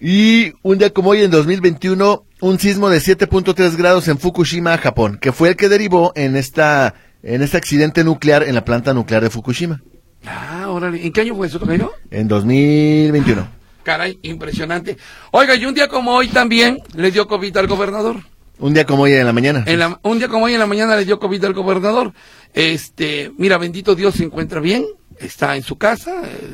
Y 0.00 0.52
un 0.62 0.78
día 0.78 0.90
como 0.90 1.10
hoy 1.10 1.22
en 1.22 1.30
2021, 1.30 2.24
un 2.40 2.58
sismo 2.58 2.88
de 2.90 2.98
7.3 2.98 3.76
grados 3.76 4.08
en 4.08 4.18
Fukushima, 4.18 4.76
Japón, 4.78 5.18
que 5.20 5.32
fue 5.32 5.48
el 5.50 5.56
que 5.56 5.68
derivó 5.68 6.12
en 6.14 6.36
esta 6.36 6.94
en 7.22 7.42
este 7.42 7.56
accidente 7.56 8.04
nuclear 8.04 8.42
en 8.42 8.54
la 8.54 8.64
planta 8.64 8.94
nuclear 8.94 9.22
de 9.22 9.30
Fukushima 9.30 9.80
Ah, 10.26 10.66
órale. 10.68 11.04
¿En 11.04 11.12
qué 11.12 11.22
año 11.22 11.34
fue 11.34 11.46
eso, 11.46 11.58
tocadito? 11.58 11.92
en 12.10 12.28
2021. 12.28 13.48
Caray, 13.82 14.18
impresionante. 14.22 14.98
Oiga, 15.30 15.54
y 15.56 15.64
un 15.64 15.72
día 15.74 15.88
como 15.88 16.12
hoy 16.14 16.28
también 16.28 16.78
le 16.94 17.10
dio 17.10 17.26
COVID 17.26 17.56
al 17.56 17.66
gobernador. 17.66 18.16
Un 18.58 18.74
día 18.74 18.84
como 18.84 19.04
hoy 19.04 19.12
en 19.14 19.24
la 19.24 19.32
mañana. 19.32 19.64
En 19.66 19.78
la- 19.78 19.98
un 20.02 20.18
día 20.18 20.28
como 20.28 20.44
hoy 20.44 20.52
en 20.52 20.60
la 20.60 20.66
mañana 20.66 20.94
le 20.96 21.06
dio 21.06 21.18
COVID 21.18 21.42
al 21.46 21.54
gobernador. 21.54 22.12
Este, 22.52 23.32
mira, 23.38 23.56
bendito 23.56 23.94
Dios 23.94 24.14
se 24.16 24.24
encuentra 24.24 24.60
bien, 24.60 24.84
está 25.18 25.56
en 25.56 25.62
su 25.62 25.78
casa, 25.78 26.20
eh, 26.24 26.52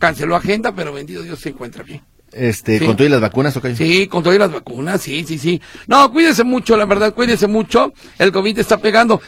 canceló 0.00 0.34
agenda, 0.34 0.74
pero 0.74 0.92
bendito 0.92 1.22
Dios 1.22 1.38
se 1.38 1.50
encuentra 1.50 1.84
bien. 1.84 2.02
Este, 2.32 2.80
Sí. 2.80 2.84
con 2.84 2.96
todas 2.96 3.10
las 3.12 3.20
vacunas, 3.20 3.56
¿ok? 3.56 3.68
Sí, 3.76 4.08
con 4.08 4.22
todas 4.24 4.38
las 4.38 4.50
vacunas, 4.52 5.00
sí, 5.00 5.24
sí, 5.26 5.38
sí. 5.38 5.62
No, 5.86 6.12
cuídese 6.12 6.42
mucho, 6.42 6.76
la 6.76 6.84
verdad, 6.86 7.14
cuídese 7.14 7.46
mucho. 7.46 7.92
El 8.18 8.32
COVID 8.32 8.58
está 8.58 8.78
pegando. 8.78 9.20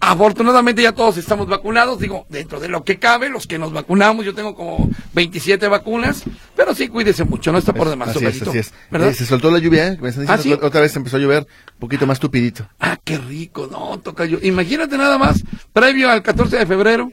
Afortunadamente 0.00 0.80
ya 0.82 0.92
todos 0.92 1.16
estamos 1.16 1.48
vacunados, 1.48 1.98
digo, 1.98 2.24
dentro 2.28 2.60
de 2.60 2.68
lo 2.68 2.84
que 2.84 2.98
cabe, 3.00 3.28
los 3.28 3.48
que 3.48 3.58
nos 3.58 3.72
vacunamos, 3.72 4.24
yo 4.24 4.32
tengo 4.32 4.54
como 4.54 4.88
27 5.14 5.66
vacunas, 5.66 6.22
pero 6.54 6.72
sí, 6.74 6.86
cuídese 6.88 7.24
mucho, 7.24 7.50
no 7.50 7.58
está 7.58 7.72
por 7.72 7.88
demás, 7.88 8.10
Así 8.10 8.24
es, 8.24 8.40
así 8.42 8.58
es. 8.58 8.72
¿verdad? 8.92 9.08
Eh, 9.08 9.14
se 9.14 9.26
soltó 9.26 9.50
la 9.50 9.58
lluvia, 9.58 9.88
¿eh? 9.88 9.98
Me 10.00 10.10
están 10.10 10.24
diciendo 10.26 10.32
¿Ah, 10.32 10.38
sí? 10.60 10.66
otra 10.66 10.80
vez 10.82 10.94
empezó 10.94 11.16
a 11.16 11.20
llover 11.20 11.40
un 11.74 11.78
poquito 11.80 12.06
más 12.06 12.20
tupidito. 12.20 12.68
Ah, 12.78 12.96
qué 13.02 13.18
rico, 13.18 13.68
no, 13.70 13.98
toca 13.98 14.24
yo. 14.24 14.38
Imagínate 14.40 14.96
nada 14.96 15.18
más, 15.18 15.42
previo 15.72 16.08
al 16.10 16.22
14 16.22 16.58
de 16.58 16.66
febrero, 16.66 17.10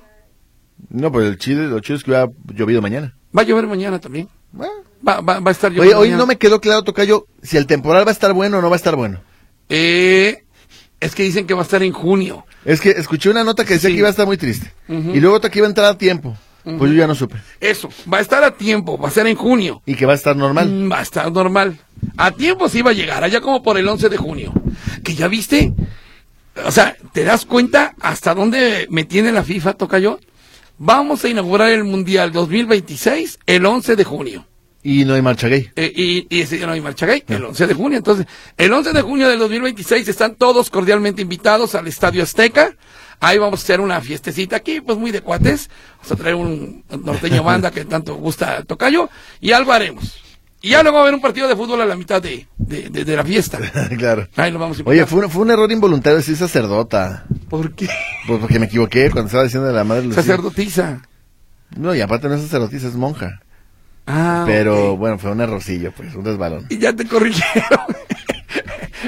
No, 0.89 1.12
pues 1.12 1.27
el 1.27 1.38
chile, 1.39 1.68
lo 1.68 1.80
chido 1.80 1.98
es 1.98 2.04
que 2.04 2.12
hubiera 2.12 2.30
llovido 2.54 2.82
mañana. 2.84 3.15
Va 3.36 3.42
a 3.42 3.46
llover 3.46 3.65
mañana 3.65 4.00
también. 4.00 4.30
Bueno. 4.51 4.72
Va, 5.06 5.22
va, 5.22 5.39
va 5.39 5.50
a 5.50 5.51
estar 5.51 5.72
Oye, 5.72 5.77
lloviendo. 5.80 6.00
hoy 6.00 6.08
mañana. 6.10 6.18
no 6.22 6.27
me 6.27 6.38
quedó 6.38 6.62
claro, 6.62 6.84
Tocayo, 6.84 7.25
si 7.42 7.58
el 7.58 7.65
temporal 7.65 8.06
va 8.06 8.12
a 8.12 8.13
estar 8.13 8.32
bueno 8.34 8.60
o 8.60 8.62
no 8.62 8.70
va 8.70 8.75
a 8.75 8.77
estar 8.77 8.96
bueno. 8.96 9.22
Eh, 9.70 10.44
es 10.99 11.13
que 11.15 11.23
dicen 11.23 11.45
que 11.47 11.53
va 11.53 11.61
a 11.61 11.63
estar 11.63 11.83
en 11.83 11.91
junio. 11.93 12.45
Es 12.63 12.81
que 12.81 12.89
escuché 12.91 13.29
una 13.29 13.43
nota 13.43 13.63
que 13.65 13.73
decía 13.75 13.89
Sí. 13.89 13.93
que 13.95 13.99
iba 13.99 14.07
a 14.07 14.11
estar 14.11 14.25
muy 14.25 14.37
triste. 14.37 14.71
Y 14.87 15.19
luego 15.19 15.35
otra 15.35 15.49
que 15.49 15.59
iba 15.59 15.67
a 15.67 15.69
entrar 15.69 15.87
a 15.87 15.97
tiempo. 15.97 16.37
Pues 16.63 16.91
yo 16.91 16.97
ya 16.97 17.05
no 17.05 17.13
supe. 17.13 17.35
Eso, 17.61 17.89
va 18.11 18.17
a 18.17 18.21
estar 18.21 18.43
a 18.43 18.49
tiempo, 18.57 18.97
va 18.97 19.09
a 19.09 19.11
ser 19.11 19.27
en 19.27 19.35
junio. 19.35 19.83
Y 19.85 19.93
que 19.93 20.07
va 20.07 20.13
a 20.13 20.15
estar 20.15 20.35
normal. 20.35 20.67
Mm, 20.67 20.91
Va 20.91 20.97
a 20.99 21.01
estar 21.03 21.31
normal. 21.31 21.77
A 22.17 22.31
tiempo 22.31 22.67
sí 22.69 22.81
va 22.81 22.89
a 22.89 22.93
llegar, 22.95 23.23
allá 23.23 23.39
como 23.39 23.61
por 23.61 23.77
el 23.77 23.87
11 23.87 24.09
de 24.09 24.17
junio. 24.17 24.51
Que 25.03 25.13
ya 25.13 25.27
viste, 25.27 25.73
o 26.65 26.71
sea, 26.71 26.95
¿te 27.13 27.23
das 27.23 27.45
cuenta 27.45 27.93
hasta 28.01 28.33
dónde 28.33 28.87
me 28.89 29.03
tiene 29.03 29.31
la 29.31 29.43
FIFA, 29.43 29.73
Tocayo? 29.73 30.19
Vamos 30.79 31.23
a 31.23 31.29
inaugurar 31.29 31.69
el 31.69 31.83
Mundial 31.83 32.31
2026 32.31 33.39
el 33.45 33.65
11 33.65 33.95
de 33.95 34.03
junio. 34.03 34.47
Y 34.88 35.04
no 35.04 35.15
hay 35.15 35.22
marcha 35.24 35.48
gay. 35.48 35.72
Eh, 35.75 35.92
y, 35.96 36.27
y 36.30 36.42
ese 36.42 36.58
día 36.58 36.68
no 36.68 36.74
hay 36.74 36.80
marcha 36.82 37.08
gay, 37.08 37.24
el 37.27 37.44
11 37.44 37.65
de 37.65 37.74
junio. 37.74 37.98
Entonces, 37.98 38.27
el 38.56 38.72
11 38.72 38.94
de 38.94 39.01
junio 39.01 39.27
del 39.27 39.39
2026 39.39 40.08
están 40.08 40.36
todos 40.36 40.70
cordialmente 40.70 41.24
invitados 41.24 41.74
al 41.74 41.88
Estadio 41.88 42.22
Azteca. 42.22 42.75
Ahí 43.20 43.39
vamos 43.39 43.62
a 43.62 43.63
hacer 43.63 43.82
una 43.82 44.00
fiestecita 44.00 44.58
aquí, 44.58 44.82
pues 44.82 45.00
muy 45.00 45.10
de 45.10 45.22
cuates. 45.22 45.72
Vamos 45.98 46.12
a 46.12 46.15
traer 46.18 46.36
un 46.36 46.84
norteño 47.04 47.42
banda 47.44 47.72
que 47.72 47.84
tanto 47.86 48.13
gusta 48.13 48.62
tocayo 48.63 49.10
y 49.42 49.54
algo 49.54 49.74
haremos. 49.74 50.22
Y 50.62 50.70
ya 50.70 50.84
luego 50.84 50.98
va 50.98 51.01
a 51.01 51.04
haber 51.06 51.15
un 51.15 51.22
partido 51.22 51.48
de 51.48 51.56
fútbol 51.56 51.82
a 51.82 51.86
la 51.86 51.96
mitad 51.96 52.22
de, 52.22 52.46
de, 52.58 52.89
de- 52.92 53.06
de 53.06 53.15
la 53.15 53.24
fiesta. 53.24 53.58
claro. 53.98 54.27
Ahí 54.36 54.51
lo 54.51 54.60
vamos 54.60 54.80
a 54.80 54.84
Oye, 54.86 55.04
fue 55.08 55.24
un, 55.25 55.32
fue 55.32 55.42
un 55.42 55.50
error 55.50 55.72
involuntario 55.72 56.18
decir 56.18 56.36
sacerdota. 56.38 57.25
¿Por 57.50 57.74
qué? 57.74 57.88
Pues 58.27 58.39
porque 58.39 58.60
me 58.60 58.68
equivoqué 58.68 59.10
cuando 59.10 59.27
estaba 59.30 59.44
diciendo 59.46 59.68
de 59.68 59.74
la 59.74 59.84
madre 59.84 60.04
Lucía. 60.06 60.22
Sacerdotisa. 60.22 61.01
No, 61.75 61.96
y 61.96 62.01
aparte 62.01 62.27
no 62.27 62.36
es 62.36 62.42
sacerdotisa, 62.44 62.88
es 62.88 62.96
monja. 62.96 63.42
Ah, 64.07 64.43
Pero 64.45 64.95
bueno, 64.97 65.17
fue 65.17 65.31
un 65.31 65.41
errorcillo, 65.41 65.91
pues, 65.91 66.13
un 66.15 66.25
resbalón. 66.25 66.65
Y 66.69 66.77
ya 66.77 66.93
te 66.95 67.07
corrigieron. 67.07 67.79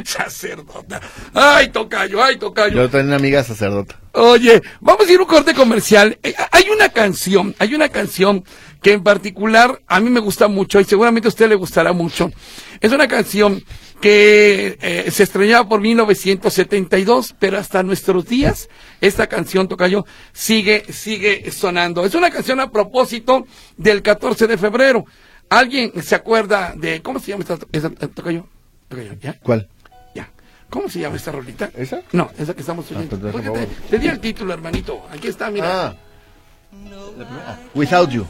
Sacerdota. 0.05 1.01
Ay, 1.33 1.69
tocayo, 1.69 2.23
ay, 2.23 2.37
tocayo. 2.37 2.75
Yo 2.75 2.89
tenía 2.89 3.07
una 3.07 3.15
amiga 3.15 3.43
sacerdota. 3.43 3.99
Oye, 4.13 4.61
vamos 4.81 5.07
a 5.07 5.11
ir 5.11 5.19
a 5.19 5.21
un 5.21 5.27
corte 5.27 5.53
comercial. 5.53 6.17
Eh, 6.23 6.33
Hay 6.51 6.69
una 6.69 6.89
canción, 6.89 7.55
hay 7.59 7.75
una 7.75 7.89
canción 7.89 8.43
que 8.81 8.93
en 8.93 9.03
particular 9.03 9.81
a 9.87 9.99
mí 9.99 10.09
me 10.09 10.19
gusta 10.19 10.47
mucho 10.47 10.79
y 10.79 10.85
seguramente 10.85 11.27
a 11.27 11.29
usted 11.29 11.49
le 11.49 11.55
gustará 11.55 11.93
mucho. 11.93 12.31
Es 12.79 12.91
una 12.91 13.07
canción 13.07 13.63
que 14.01 14.77
eh, 14.81 15.11
se 15.11 15.23
estrenaba 15.23 15.67
por 15.67 15.81
1972, 15.81 17.35
pero 17.39 17.57
hasta 17.57 17.83
nuestros 17.83 18.25
días 18.25 18.69
esta 19.01 19.27
canción, 19.27 19.67
Tocayo, 19.67 20.05
sigue, 20.33 20.85
sigue 20.91 21.51
sonando. 21.51 22.05
Es 22.05 22.13
una 22.15 22.29
canción 22.29 22.59
a 22.59 22.71
propósito 22.71 23.45
del 23.75 24.01
14 24.01 24.47
de 24.47 24.57
febrero. 24.57 25.05
¿Alguien 25.49 25.91
se 26.03 26.15
acuerda 26.15 26.73
de, 26.75 27.01
cómo 27.01 27.19
se 27.19 27.31
llama 27.31 27.43
esta, 27.47 27.57
esta 27.71 27.89
Tocayo? 28.07 28.47
Tocayo, 28.87 29.13
¿ya? 29.21 29.39
¿Cuál? 29.41 29.67
¿Cómo 30.69 30.89
se 30.89 30.99
llama 30.99 31.15
esta 31.15 31.31
rolita? 31.31 31.69
¿Esa? 31.75 32.01
No, 32.11 32.29
esa 32.37 32.53
que 32.53 32.61
estamos 32.61 32.89
oyendo. 32.91 33.17
pues, 33.17 33.31
Porque 33.31 33.67
te, 33.89 33.99
di 33.99 34.07
el 34.07 34.19
título, 34.19 34.53
hermanito. 34.53 35.01
Aquí 35.11 35.27
está, 35.27 35.49
mira. 35.49 35.87
Ah. 35.87 35.95
Without 37.73 38.09
you. 38.09 38.25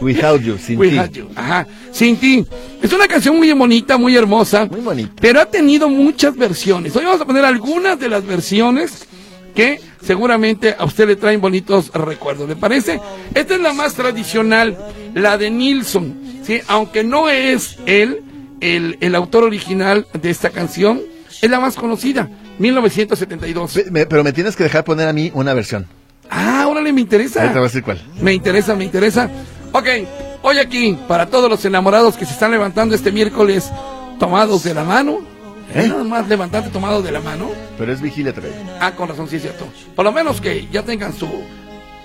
Without 0.00 0.40
you, 0.40 0.58
sin 0.58 0.80
ti. 0.80 0.98
Ajá. 1.36 1.66
Sin 1.92 2.16
ti. 2.16 2.46
Es 2.82 2.92
una 2.92 3.06
canción 3.06 3.36
muy 3.36 3.52
bonita, 3.52 3.96
muy 3.98 4.16
hermosa. 4.16 4.66
Muy 4.66 4.80
bonita. 4.80 5.12
Pero 5.20 5.40
ha 5.40 5.46
tenido 5.46 5.88
muchas 5.88 6.36
versiones. 6.36 6.96
Hoy 6.96 7.04
vamos 7.04 7.20
a 7.20 7.26
poner 7.26 7.44
algunas 7.44 7.98
de 7.98 8.08
las 8.08 8.24
versiones 8.24 9.06
que 9.54 9.80
seguramente 10.02 10.74
a 10.78 10.84
usted 10.84 11.06
le 11.06 11.16
traen 11.16 11.40
bonitos 11.40 11.92
recuerdos. 11.92 12.48
¿Le 12.48 12.56
parece? 12.56 13.00
Esta 13.34 13.54
es 13.54 13.60
la 13.60 13.72
más 13.74 13.94
tradicional, 13.94 14.76
la 15.14 15.36
de 15.36 15.50
Nilsson. 15.50 16.14
¿sí? 16.42 16.60
Aunque 16.68 17.04
no 17.04 17.28
es 17.28 17.78
él 17.86 18.22
el, 18.60 18.96
el 19.00 19.14
autor 19.14 19.44
original 19.44 20.06
de 20.14 20.30
esta 20.30 20.50
canción, 20.50 21.00
es 21.42 21.50
la 21.50 21.60
más 21.60 21.74
conocida. 21.76 22.28
1972. 22.58 23.74
Pe- 23.74 23.90
me- 23.90 24.06
pero 24.06 24.24
me 24.24 24.32
tienes 24.32 24.56
que 24.56 24.64
dejar 24.64 24.84
poner 24.84 25.08
a 25.08 25.12
mí 25.12 25.30
una 25.34 25.52
versión. 25.52 25.86
Ah, 26.30 26.66
órale, 26.68 26.92
me 26.92 27.02
interesa. 27.02 27.40
Ahorita 27.40 27.58
voy 27.58 27.66
a 27.66 27.68
decir 27.68 27.82
cuál. 27.82 28.00
Me 28.20 28.32
interesa, 28.32 28.74
me 28.74 28.84
interesa. 28.84 29.28
Ok, 29.72 29.86
hoy 30.42 30.58
aquí, 30.58 30.98
para 31.06 31.26
todos 31.26 31.50
los 31.50 31.62
enamorados 31.64 32.16
que 32.16 32.24
se 32.24 32.32
están 32.32 32.50
levantando 32.50 32.94
este 32.94 33.12
miércoles 33.12 33.70
tomados 34.18 34.64
de 34.64 34.72
la 34.74 34.84
mano. 34.84 35.18
¿Eh? 35.74 35.88
Nada 35.88 36.04
más 36.04 36.28
levantarte 36.28 36.68
tomados 36.70 37.02
de 37.04 37.10
la 37.12 37.20
mano. 37.20 37.50
Pero 37.78 37.92
es 37.92 38.00
vigilia 38.00 38.32
trae. 38.34 38.50
Ah, 38.80 38.92
con 38.92 39.08
razón, 39.08 39.28
sí 39.28 39.36
es 39.36 39.42
cierto. 39.42 39.66
Por 39.96 40.04
lo 40.04 40.12
menos 40.12 40.40
que 40.40 40.68
ya 40.70 40.82
tengan 40.82 41.12
su 41.14 41.26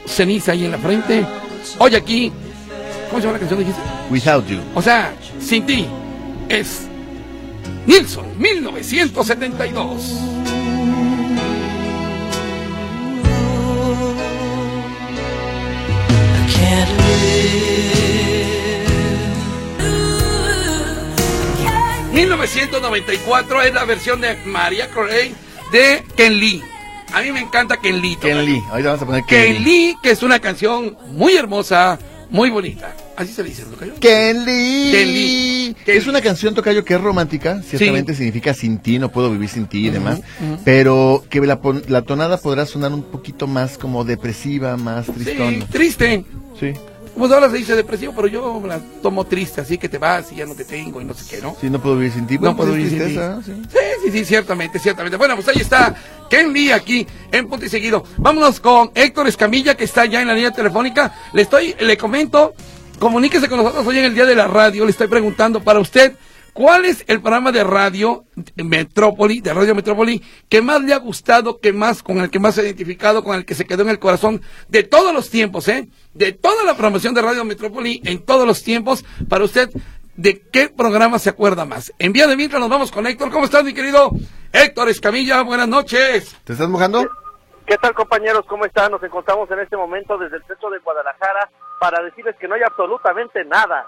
ceniza 0.06 0.54
ahí 0.54 0.66
en 0.66 0.72
la 0.72 0.78
frente. 0.78 1.26
Hoy 1.78 1.96
aquí, 1.96 2.32
¿cómo 3.10 3.20
se 3.22 3.28
llama 3.28 3.34
la 3.34 3.40
canción 3.40 3.60
dijiste? 3.60 3.82
Without 4.10 4.48
you. 4.48 4.60
O 4.74 4.82
sea, 4.82 5.14
sin 5.42 5.66
ti, 5.66 5.86
es 6.48 6.87
Nilsson, 7.88 8.26
1972. 8.38 10.20
Can't 16.54 16.90
live. 16.98 17.68
1994 22.12 23.62
es 23.62 23.74
la 23.74 23.86
versión 23.86 24.20
de 24.20 24.36
María 24.46 24.90
Carey 24.90 25.34
de 25.72 26.04
Ken 26.18 26.38
Lee. 26.40 26.62
A 27.14 27.22
mí 27.22 27.32
me 27.32 27.40
encanta 27.40 27.78
Ken 27.78 28.02
Lee. 28.02 28.18
Ken 28.18 28.46
Lee. 28.46 28.62
Ahorita 28.70 28.90
vamos 28.90 29.02
a 29.02 29.06
poner 29.06 29.24
Ken 29.24 29.54
Ken 29.54 29.64
Lee. 29.64 29.88
Lee, 29.88 29.98
que 30.04 30.12
es 30.12 30.24
una 30.24 30.40
canción 30.40 30.98
muy 31.12 31.38
hermosa, 31.38 31.98
muy 32.30 32.50
bonita. 32.50 32.94
Así 33.18 33.34
se 33.34 33.42
le 33.44 33.50
dice, 33.50 33.64
¿no? 33.70 33.76
Ken 34.00 34.46
Lee. 34.46 34.92
Ken 34.92 35.08
Lee. 35.14 35.76
Ken 35.86 35.98
Es 35.98 36.06
una 36.08 36.22
canción, 36.22 36.54
Tocayo, 36.54 36.86
que 36.86 36.94
es 36.94 37.02
romántica. 37.02 37.62
Ciertamente 37.64 38.14
significa 38.14 38.54
sin 38.54 38.78
ti, 38.78 39.00
no 39.00 39.10
puedo 39.12 39.32
vivir 39.32 39.50
sin 39.50 39.66
ti 39.66 39.88
y 39.88 39.90
demás. 39.90 40.22
Pero 40.64 41.24
que 41.30 41.42
la, 41.42 41.60
la 41.88 42.04
tonada 42.04 42.38
podrá 42.38 42.66
sonar 42.66 42.94
un 42.94 43.04
poquito 43.04 43.48
más 43.48 43.78
como 43.78 44.04
depresiva, 44.06 44.78
más 44.78 45.08
Sí, 45.08 45.12
tristona. 45.14 45.66
triste. 45.72 46.26
Sí. 46.60 46.74
Como 47.16 47.26
ahora 47.34 47.50
se 47.50 47.58
dice 47.58 47.76
depresivo, 47.76 48.14
pero 48.16 48.28
yo 48.28 48.62
la 48.68 48.80
tomo 49.02 49.26
triste, 49.26 49.60
así 49.62 49.80
que 49.80 49.90
te 49.90 49.98
vas 49.98 50.32
y 50.32 50.36
ya 50.36 50.46
no 50.46 50.54
te 50.54 50.64
tengo 50.64 51.02
y 51.02 51.06
no 51.06 51.16
sé 51.16 51.26
qué, 51.28 51.42
¿no? 51.42 51.58
Sí, 51.60 51.68
no 51.72 51.82
puedo 51.82 51.96
vivir 51.98 52.12
sin 52.14 52.28
ti. 52.28 52.36
No 52.36 52.42
Bueno, 52.42 52.58
puedo 52.58 52.72
pues 52.74 52.84
es 52.84 52.92
vivir 52.94 53.08
sin 53.08 53.16
ti. 53.16 53.44
sí. 53.44 53.52
Sí, 53.72 53.78
sí, 54.12 54.20
sí, 54.20 54.26
ciertamente, 54.26 54.78
ciertamente. 54.78 55.18
Bueno, 55.18 55.34
pues 55.34 55.48
ahí 55.48 55.60
está 55.60 55.96
Ken 56.30 56.54
Lee 56.54 56.70
aquí 56.70 57.08
en 57.32 57.48
punto 57.48 57.66
y 57.66 57.70
seguido. 57.70 58.04
Vámonos 58.18 58.60
con 58.60 58.92
Héctor 58.94 59.28
Escamilla, 59.28 59.76
que 59.76 59.86
está 59.86 60.06
ya 60.06 60.22
en 60.22 60.28
la 60.28 60.36
línea 60.36 60.52
telefónica. 60.52 61.16
Le 61.34 61.42
estoy, 61.42 61.74
le 61.80 61.98
comento, 61.98 62.54
comuníquese 63.00 63.48
con 63.48 63.58
nosotros 63.58 63.86
hoy 63.88 64.00
en 64.00 64.06
el 64.06 64.16
día 64.16 64.26
de 64.26 64.36
la 64.36 64.48
radio. 64.48 64.86
Le 64.86 64.92
estoy 64.92 65.08
preguntando 65.08 65.64
para 65.64 65.80
usted, 65.80 66.16
¿cuál 66.54 66.86
es 66.86 67.04
el 67.08 67.22
programa 67.22 67.52
de 67.52 67.64
radio 67.64 68.26
Metrópoli, 68.56 69.42
de 69.42 69.54
Radio 69.54 69.76
Metrópoli, 69.76 70.24
que 70.50 70.62
más 70.62 70.82
le 70.82 70.94
ha 70.94 70.98
gustado, 70.98 71.60
que 71.60 71.74
más, 71.74 72.04
con 72.04 72.20
el 72.20 72.30
que 72.30 72.40
más 72.40 72.56
se 72.56 72.62
ha 72.62 72.64
identificado, 72.66 73.24
con 73.24 73.36
el 73.36 73.46
que 73.46 73.56
se 73.56 73.66
quedó 73.66 73.84
en 73.84 73.90
el 73.90 74.00
corazón 74.00 74.42
de 74.68 74.84
todos 74.84 75.14
los 75.14 75.30
tiempos, 75.30 75.68
eh? 75.68 75.88
De 76.14 76.32
toda 76.32 76.64
la 76.64 76.76
promoción 76.76 77.14
de 77.14 77.22
Radio 77.22 77.46
Metrópoli 77.46 78.02
en 78.06 78.24
todos 78.26 78.48
los 78.48 78.64
tiempos, 78.64 79.06
para 79.28 79.44
usted, 79.44 79.70
¿De 80.16 80.42
qué 80.52 80.68
programa 80.68 81.20
se 81.20 81.30
acuerda 81.30 81.64
más? 81.64 81.94
En 82.00 82.12
vía 82.12 82.26
de 82.26 82.36
mientras 82.36 82.60
nos 82.60 82.72
vamos 82.72 82.92
con 82.92 83.06
Héctor. 83.06 83.30
¿Cómo 83.30 83.46
estás, 83.46 83.64
mi 83.64 83.72
querido 83.72 84.10
Héctor 84.52 84.90
Escamilla? 84.90 85.44
Buenas 85.44 85.68
noches. 85.68 86.36
¿Te 86.44 86.54
estás 86.54 86.68
mojando? 86.68 87.08
¿Qué 87.68 87.78
tal 87.78 87.94
compañeros? 87.94 88.44
¿Cómo 88.48 88.66
están? 88.66 88.92
Nos 88.92 89.04
encontramos 89.04 89.52
en 89.52 89.60
este 89.60 89.78
momento 89.78 90.18
desde 90.18 90.38
el 90.38 90.44
centro 90.46 90.72
de 90.72 90.80
Guadalajara 90.80 91.52
para 91.80 92.02
decirles 92.04 92.36
que 92.40 92.48
no 92.48 92.56
hay 92.56 92.62
absolutamente 92.64 93.44
nada. 93.46 93.86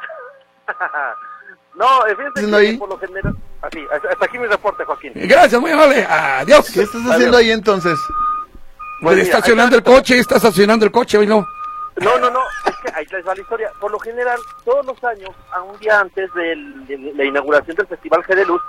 no, 1.75 2.05
eh, 2.07 2.15
fíjense 2.15 2.31
¿Haciendo 2.39 2.57
que 2.57 2.67
ahí? 2.67 2.77
por 2.77 2.89
lo 2.89 2.97
general... 2.97 3.35
Así, 3.61 3.85
hasta 3.91 4.25
aquí 4.25 4.37
mi 4.39 4.47
reporte, 4.47 4.85
Joaquín. 4.85 5.11
Gracias, 5.15 5.59
muy 5.59 5.71
amable. 5.71 6.05
Adiós. 6.05 6.71
¿Qué 6.73 6.83
estás 6.83 7.01
haciendo 7.09 7.37
ahí 7.37 7.51
entonces? 7.51 7.99
Pues 9.01 9.15
mira, 9.17 9.23
estacionando 9.27 9.75
el 9.75 9.83
coche, 9.83 10.17
está 10.17 10.37
estacionando 10.37 10.85
el 10.85 10.91
coche, 10.91 11.17
hoy 11.17 11.27
no. 11.27 11.45
No, 11.97 12.17
no, 12.17 12.29
no, 12.29 12.39
es 12.65 12.75
que 12.77 12.91
ahí 12.97 13.05
les 13.11 13.27
va 13.27 13.35
la 13.35 13.41
historia. 13.41 13.69
Por 13.81 13.91
lo 13.91 13.99
general, 13.99 14.39
todos 14.63 14.85
los 14.85 15.03
años, 15.03 15.31
a 15.51 15.61
un 15.61 15.77
día 15.79 15.99
antes 15.99 16.33
del- 16.33 16.87
de 16.87 16.97
la 17.15 17.25
inauguración 17.25 17.75
del 17.75 17.87
Festival 17.87 18.23
G 18.23 18.35
de 18.35 18.45
Luz, 18.45 18.61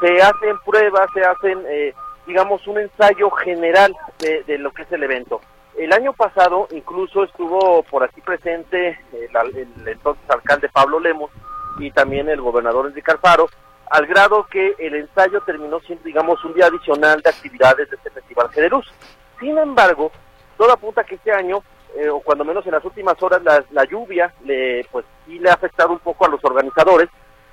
se 0.00 0.22
hacen 0.22 0.56
pruebas, 0.64 1.08
se 1.12 1.24
hacen, 1.24 1.60
eh, 1.68 1.92
digamos, 2.24 2.64
un 2.68 2.78
ensayo 2.78 3.28
general 3.32 3.92
de, 4.20 4.44
de 4.44 4.58
lo 4.58 4.70
que 4.70 4.82
es 4.82 4.92
el 4.92 5.02
evento. 5.02 5.40
El 5.78 5.92
año 5.92 6.12
pasado 6.12 6.68
incluso 6.72 7.24
estuvo 7.24 7.82
por 7.84 8.04
aquí 8.04 8.20
presente 8.20 8.98
el, 9.12 9.36
al- 9.36 9.56
el 9.56 9.68
entonces 9.88 10.22
alcalde 10.28 10.68
Pablo 10.68 11.00
Lemos 11.00 11.30
y 11.78 11.90
también 11.90 12.28
el 12.28 12.40
gobernador 12.40 12.86
Enrique 12.86 13.10
Alfaro, 13.10 13.48
al 13.90 14.06
grado 14.06 14.46
que 14.50 14.74
el 14.78 14.94
ensayo 14.94 15.40
terminó 15.42 15.80
siendo, 15.80 16.04
digamos, 16.04 16.44
un 16.44 16.54
día 16.54 16.66
adicional 16.66 17.20
de 17.22 17.30
actividades 17.30 17.88
de 17.90 17.96
este 17.96 18.10
Festival 18.10 18.48
G 18.48 18.54
de 18.56 18.68
Luz. 18.70 18.86
Sin 19.40 19.56
embargo, 19.58 20.12
todo 20.58 20.72
apunta 20.72 21.04
que 21.04 21.14
este 21.16 21.32
año, 21.32 21.62
eh, 21.96 22.08
o 22.08 22.20
cuando 22.20 22.44
menos 22.44 22.64
en 22.66 22.72
las 22.72 22.84
últimas 22.84 23.20
horas, 23.22 23.42
la, 23.42 23.64
la 23.70 23.84
lluvia 23.84 24.32
le, 24.44 24.86
pues 24.92 25.04
sí 25.26 25.38
le 25.38 25.50
ha 25.50 25.54
afectado 25.54 25.92
un 25.92 25.98
poco 25.98 26.24
a 26.26 26.28
los 26.28 26.44
organizadores, 26.44 27.08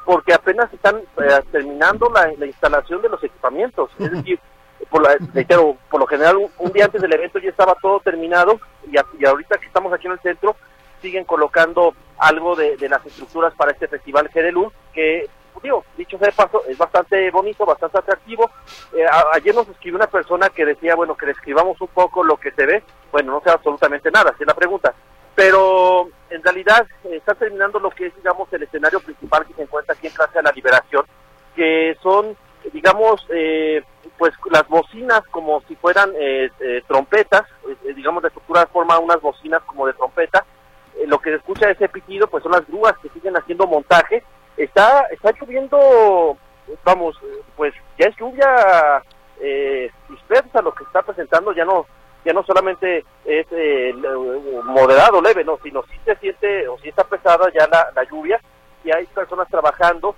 porque 0.06 0.34
apenas 0.34 0.72
están 0.74 0.98
eh, 0.98 1.42
terminando 1.52 2.10
la, 2.10 2.32
la 2.38 2.46
instalación 2.46 3.02
de 3.02 3.10
los 3.10 3.24
equipamientos. 3.24 3.90
Es 4.00 4.12
decir, 4.12 4.40
por, 4.90 5.04
la, 5.04 5.18
reitero, 5.34 5.78
por 5.90 6.00
lo 6.00 6.08
general, 6.08 6.38
un, 6.58 6.72
día 6.72 6.86
antes 6.86 7.02
del 7.02 7.14
evento 7.14 7.40
ya 7.40 7.50
estaba 7.50 7.76
todo 7.76 8.00
terminado, 8.00 8.60
y, 8.92 9.26
ahorita 9.26 9.58
que 9.58 9.68
estamos 9.68 9.94
aquí 9.94 10.08
en 10.08 10.14
el 10.14 10.20
centro, 10.20 10.56
siguen 11.02 11.24
colocando 11.24 11.94
algo 12.18 12.56
de, 12.56 12.78
las 12.90 13.06
estructuras 13.06 13.54
para 13.56 13.72
este 13.72 13.88
festival 13.88 14.30
Jerelú, 14.30 14.72
que 14.94 15.30
digo, 15.62 15.84
dicho 15.98 16.18
sea 16.18 16.28
de 16.28 16.34
paso, 16.34 16.64
es 16.68 16.78
bastante 16.78 17.30
bonito, 17.32 17.66
bastante 17.66 17.98
atractivo. 17.98 18.50
Eh, 18.94 19.06
ayer 19.34 19.54
nos 19.54 19.68
escribió 19.68 19.98
una 19.98 20.08
persona 20.08 20.50
que 20.50 20.66
decía, 20.66 20.96
bueno, 20.96 21.16
que 21.16 21.26
le 21.26 21.34
escribamos 21.34 21.80
un 21.82 21.90
poco 21.90 22.24
lo 22.24 22.38
que 22.38 22.52
se 22.52 22.66
ve. 22.66 22.84
Bueno, 23.12 23.34
no 23.34 23.42
sé 23.42 23.50
absolutamente 23.50 24.10
nada, 24.12 24.34
si 24.38 24.44
es 24.44 24.48
la 24.48 24.54
pregunta. 24.54 24.94
Pero 25.36 26.10
en 26.30 26.44
realidad 26.44 26.88
está 27.04 27.34
terminando 27.34 27.80
lo 27.80 27.90
que 27.90 28.08
es, 28.08 28.16
digamos, 28.16 28.52
el 28.54 28.64
escenario 28.64 29.00
principal 29.00 29.46
que 29.46 29.54
se 29.54 29.64
encuentra 29.64 29.96
aquí 29.96 30.08
en 30.08 30.14
Plaza 30.14 30.34
de 30.36 30.44
la 30.44 30.52
Liberación, 30.52 31.06
que 31.56 31.98
son, 32.02 32.36
digamos, 32.74 33.26
eh, 33.30 33.84
pues 34.18 34.34
las 34.52 34.68
bocinas 34.68 35.22
como 35.32 35.62
si 35.62 35.76
fueran 35.76 36.12
eh, 36.20 36.50
eh, 36.60 36.84
trompetas, 36.88 37.44
eh, 37.86 37.94
digamos, 37.94 38.22
la 38.22 38.28
estructura 38.28 38.68
forma 38.68 39.00
unas 39.00 39.22
bocinas 39.22 39.62
como 39.64 39.88
de 39.88 39.94
trompeta. 39.94 40.46
Eh, 40.98 41.08
lo 41.08 41.20
que 41.20 41.30
se 41.30 41.38
escucha 41.38 41.70
ese 41.70 41.88
pitido, 41.90 42.28
pues 42.28 42.44
son 42.44 42.52
las 42.52 42.68
grúas 42.68 42.98
que 43.02 43.10
siguen 43.10 43.36
haciendo 43.38 43.66
montaje. 43.68 44.24
Está, 44.58 45.06
está 45.12 45.32
lloviendo, 45.40 46.38
vamos, 46.84 47.16
eh, 47.24 47.42
pues 47.56 47.74
ya 47.98 48.08
es 48.08 48.16
lluvia 48.18 49.02
eh, 49.40 49.90
dispersa 50.10 50.62
lo 50.62 50.74
que 50.74 50.84
está 50.84 51.02
presentando, 51.02 51.54
ya 51.54 51.66
no 51.66 51.86
ya 52.26 52.34
no 52.34 52.44
solamente 52.44 53.06
es 53.24 53.48
eh, 53.52 53.94
moderado, 54.66 55.22
leve, 55.22 55.46
no, 55.46 55.58
sino 55.64 55.84
sí 55.84 55.98
se 56.04 56.16
siente 56.18 56.68
o 56.68 56.78
sí 56.80 56.90
está 56.90 57.06
pesada 57.06 57.50
ya 57.58 57.66
la, 57.68 57.92
la 57.96 58.04
lluvia 58.04 58.42
y 58.84 58.92
hay 58.92 59.06
personas 59.08 59.48
trabajando, 59.48 60.16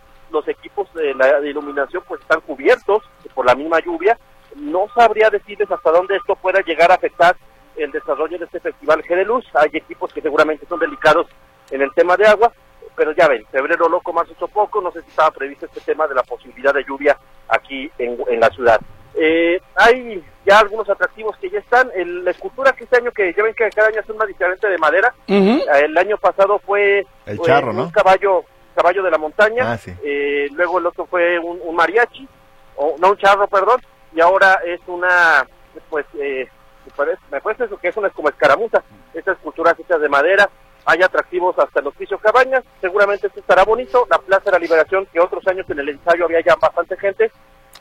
de 1.13 1.32
la 1.32 1.39
de 1.39 1.50
iluminación 1.50 2.03
pues 2.08 2.22
están 2.22 2.41
cubiertos 2.41 3.03
por 3.34 3.46
la 3.46 3.56
misma 3.56 3.80
lluvia. 3.80 4.18
No 4.56 4.88
sabría 4.94 5.30
decirles 5.30 5.70
hasta 5.72 5.91
dónde 5.91 6.15
esto 6.18 6.36
pueda 6.36 6.62
llegar 6.62 6.91
a 6.91 6.96
afectar 6.96 7.36
el 7.77 7.91
desarrollo 7.91 8.38
de 8.38 8.46
este 8.46 8.60
festival 8.60 9.01
G 9.03 9.15
de 9.15 9.25
Luz. 9.25 9.46
Hay 9.53 9.70
equipos 9.74 10.12
que 10.13 10.22
seguramente 10.22 10.65
son 10.68 10.80
delicados 10.80 11.27
en 11.70 11.82
el 11.82 11.94
tema 11.94 12.18
de 12.18 12.27
agua, 12.27 12.51
pero 12.96 13.13
ya 13.13 13.27
ven, 13.30 13.46
febrero 13.50 13.88
loco, 13.88 14.12
marzo 14.12 14.34
hecho 14.34 14.48
poco, 14.50 14.82
no 14.82 14.91
sé 14.91 15.01
si 15.03 15.10
estaba 15.10 15.32
previsto 15.32 15.65
este 15.68 15.80
tema 15.82 16.06
de 16.08 16.15
la 16.15 16.24
posibilidad 16.24 16.74
de 16.74 16.84
lluvia 16.84 17.18
aquí 17.48 17.89
en, 17.98 18.18
en 18.27 18.39
la 18.41 18.50
ciudad. 18.50 18.82
Eh, 19.15 19.60
hay 19.75 20.24
ya 20.46 20.60
algunos 20.60 20.89
atractivos 20.89 21.36
que 21.38 21.50
ya 21.50 21.60
están. 21.60 21.89
El- 21.96 22.24
la 22.25 22.32
escultura 22.32 22.72
que 22.74 22.84
este 22.86 22.98
año, 22.98 23.12
que 23.12 23.34
ya 23.34 23.44
ven 23.44 23.53
que 23.53 23.70
cada 23.70 23.88
año 23.89 24.00
es 24.01 24.10
una 24.10 24.25
diferente 24.25 24.68
de 24.70 24.77
madera, 24.77 25.13
eh, 25.27 25.65
el 25.86 25.98
año 25.98 26.18
pasado 26.18 26.60
fue 26.60 27.06
El 27.25 27.39
charro, 27.39 27.72
un 27.72 27.77
¿no? 27.77 27.91
caballo 27.91 28.44
caballo 28.75 29.03
de 29.03 29.11
la 29.11 29.17
montaña, 29.17 29.71
Ah, 29.73 29.77
sí. 29.77 29.91
eh, 30.03 30.47
luego 30.53 30.79
el 30.79 30.85
otro 30.87 31.05
fue 31.05 31.37
un, 31.39 31.59
un 31.63 31.75
mariachi, 31.75 32.27
o 32.75 32.95
no 32.99 33.11
un 33.11 33.17
charro, 33.17 33.47
perdón, 33.47 33.81
y 34.15 34.21
ahora 34.21 34.59
es 34.65 34.79
una, 34.87 35.45
pues, 35.89 36.05
eh, 36.19 36.47
me 36.85 36.91
parece, 36.95 37.21
me 37.31 37.41
parece 37.41 37.63
eso 37.65 37.77
que 37.77 37.89
es 37.89 37.97
una 37.97 38.09
como 38.09 38.29
escaramuza, 38.29 38.81
estas 39.13 39.37
esculturas 39.37 39.79
hechas 39.79 40.01
de 40.01 40.09
madera, 40.09 40.49
hay 40.85 41.01
atractivos 41.03 41.57
hasta 41.59 41.79
los 41.81 41.93
pisos 41.95 42.19
cabañas, 42.21 42.63
seguramente 42.81 43.27
esto 43.27 43.39
estará 43.39 43.63
bonito, 43.63 44.07
la 44.09 44.17
Plaza 44.17 44.45
de 44.45 44.51
la 44.51 44.59
Liberación, 44.59 45.05
que 45.13 45.19
otros 45.19 45.45
años 45.47 45.69
en 45.69 45.79
el 45.79 45.89
ensayo 45.89 46.25
había 46.25 46.41
ya 46.41 46.55
bastante 46.55 46.97
gente, 46.97 47.31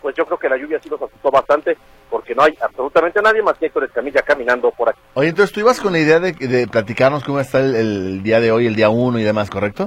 pues 0.03 0.15
yo 0.17 0.25
creo 0.27 0.39
que 0.39 0.49
la 0.49 0.57
lluvia 0.57 0.79
sí 0.83 0.89
los 0.89 1.01
asustó 1.01 1.31
bastante, 1.31 1.77
porque 2.11 2.35
no 2.35 2.43
hay 2.43 2.57
absolutamente 2.61 3.21
nadie 3.23 3.43
más 3.43 3.57
que 3.59 3.67
Héctor 3.67 3.85
Escamilla 3.85 4.23
caminando 4.23 4.71
por 4.71 4.89
aquí. 4.89 4.99
Oye, 5.15 5.29
entonces 5.31 5.53
tú 5.53 5.61
ibas 5.61 5.81
con 5.81 5.93
la 5.93 5.99
idea 5.99 6.21
de, 6.21 6.33
de 6.33 6.67
platicarnos 6.69 7.23
cómo 7.25 7.41
está 7.41 7.59
el, 7.61 7.75
el 7.75 8.23
día 8.23 8.41
de 8.41 8.51
hoy, 8.53 8.67
el 8.67 8.77
día 8.77 8.89
uno 8.91 9.19
y 9.19 9.23
demás, 9.25 9.51
¿correcto? 9.51 9.87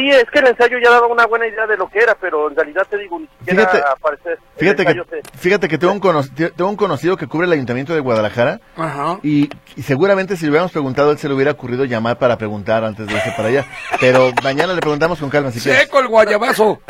Sí, 0.00 0.08
es 0.10 0.24
que 0.30 0.38
el 0.38 0.46
ensayo 0.46 0.78
ya 0.82 0.90
daba 0.90 1.06
una 1.08 1.26
buena 1.26 1.46
idea 1.46 1.66
de 1.66 1.76
lo 1.76 1.86
que 1.88 1.98
era, 1.98 2.14
pero 2.14 2.48
en 2.48 2.56
realidad 2.56 2.86
te 2.88 2.96
digo, 2.96 3.18
ni 3.18 3.26
siquiera 3.38 3.68
Fíjate- 3.68 3.84
aparece. 3.90 4.30
el 4.30 4.38
Fíjate 4.56 4.84
que, 4.86 4.90
ensayo 4.92 5.04
se- 5.10 5.38
fíjate 5.38 5.68
que 5.68 5.76
tengo 5.78 5.92
un, 5.92 6.00
cono- 6.00 6.24
tengo 6.34 6.70
un 6.70 6.76
conocido 6.76 7.16
que 7.18 7.26
cubre 7.26 7.46
el 7.46 7.52
ayuntamiento 7.52 7.92
de 7.92 8.00
Guadalajara 8.00 8.60
Ajá. 8.78 9.18
y, 9.22 9.50
y 9.76 9.82
seguramente 9.82 10.36
si 10.36 10.44
le 10.44 10.50
hubiéramos 10.52 10.72
preguntado, 10.72 11.10
él 11.12 11.18
se 11.18 11.28
le 11.28 11.34
hubiera 11.34 11.50
ocurrido 11.52 11.84
llamar 11.84 12.16
para 12.18 12.38
preguntar 12.38 12.82
antes 12.84 13.06
de 13.06 13.12
irse 13.12 13.30
para 13.36 13.48
allá. 13.48 13.66
Pero 14.00 14.30
mañana 14.42 14.72
le 14.72 14.80
preguntamos 14.80 15.18
con 15.20 15.28
calma 15.28 15.50
si 15.50 15.60
quieres. 15.60 15.82
Seco 15.82 15.98
el 16.00 16.08
guayabazo. 16.08 16.80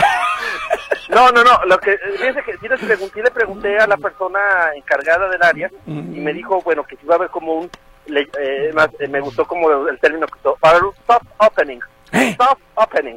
No, 1.08 1.32
no, 1.32 1.42
no, 1.42 1.64
lo 1.66 1.76
que, 1.78 1.98
fíjense 2.18 2.42
que 2.44 2.52
sí, 2.58 2.68
les 2.68 2.78
pregunté, 2.80 3.22
le 3.22 3.30
pregunté 3.32 3.76
a 3.78 3.86
la 3.88 3.96
persona 3.96 4.38
encargada 4.76 5.28
del 5.28 5.42
área 5.42 5.68
y 5.86 5.90
me 6.20 6.32
dijo, 6.32 6.60
bueno, 6.62 6.84
que 6.84 6.94
si 6.96 7.04
iba 7.04 7.14
a 7.14 7.18
haber 7.18 7.30
como 7.30 7.54
un, 7.54 7.70
le- 8.06 8.28
eh, 8.40 8.70
más, 8.74 8.88
eh, 9.00 9.08
me 9.08 9.20
gustó 9.20 9.44
como 9.44 9.88
el 9.88 9.98
término 9.98 10.26
que 10.28 10.38
usó, 10.38 10.56
para 10.60 10.78
un 10.78 10.92
soft 11.08 11.26
opening, 11.38 11.80
¿Eh? 12.12 12.36
soft 12.38 12.60
opening. 12.74 13.16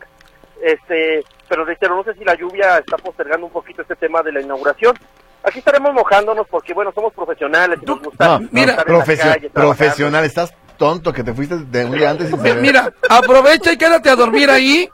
Este, 0.62 1.24
pero 1.50 1.66
reitero, 1.66 1.96
no 1.96 2.04
sé 2.04 2.14
si 2.14 2.24
la 2.24 2.36
lluvia 2.36 2.78
está 2.78 2.98
postergando 2.98 3.48
un 3.48 3.52
poquito 3.52 3.82
este 3.82 3.96
tema 3.96 4.22
de 4.24 4.32
la 4.32 4.42
inauguración. 4.42 4.98
Aquí 5.44 5.60
estaremos 5.60 5.94
mojándonos 5.94 6.48
porque, 6.48 6.74
bueno, 6.74 6.92
somos 6.94 7.14
profesionales 7.14 7.80
y 7.82 7.86
nos 7.86 8.02
gusta 8.02 8.40
No, 8.40 8.48
Mira, 8.52 8.72
estar 8.72 8.88
en 8.88 8.94
la 8.94 9.00
profesio- 9.00 9.24
calle 9.34 9.50
trabajando. 9.50 9.78
profesional, 9.78 10.24
estás 10.26 10.54
tonto 10.78 11.12
que 11.12 11.24
te 11.24 11.34
fuiste 11.34 11.56
de 11.58 11.86
un 11.86 11.92
día 11.92 12.12
antes 12.12 12.32
y 12.32 12.36
Mi- 12.38 12.54
Mira, 12.62 12.92
aprovecha 13.10 13.74
y 13.74 13.78
quédate 13.78 14.10
a 14.10 14.16
dormir 14.16 14.50
ahí 14.50 14.90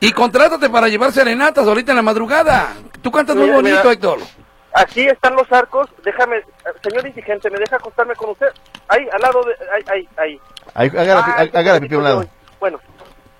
y 0.00 0.12
contrátate 0.12 0.68
para 0.68 0.88
llevar 0.88 1.10
serenatas 1.12 1.66
ahorita 1.66 1.92
en 1.92 1.96
la 1.96 2.02
madrugada. 2.02 2.74
Tú 3.00 3.10
cantas 3.10 3.34
muy 3.36 3.48
bonito, 3.50 3.78
mira. 3.78 3.92
Héctor. 3.92 4.18
Aquí 4.74 5.06
están 5.06 5.34
los 5.36 5.50
arcos. 5.52 5.88
Déjame, 6.04 6.42
señor 6.82 7.06
indigente, 7.06 7.48
¿me 7.50 7.58
deja 7.58 7.76
acostarme 7.76 8.14
con 8.16 8.30
usted? 8.30 8.48
Ahí, 8.88 9.06
al 9.10 9.20
lado 9.22 9.42
de. 9.44 9.52
Ahí, 9.72 9.82
ahí, 9.88 10.08
ahí. 10.18 10.40
Ahí, 10.74 10.88
haga 10.88 11.14
la, 11.14 11.34
Ay, 11.38 11.50
haga 11.54 11.72
la 11.72 11.74
qué 11.74 11.80
pipí 11.82 11.94
a 11.94 11.98
un 11.98 12.04
lado. 12.04 12.26
Bueno, 12.60 12.80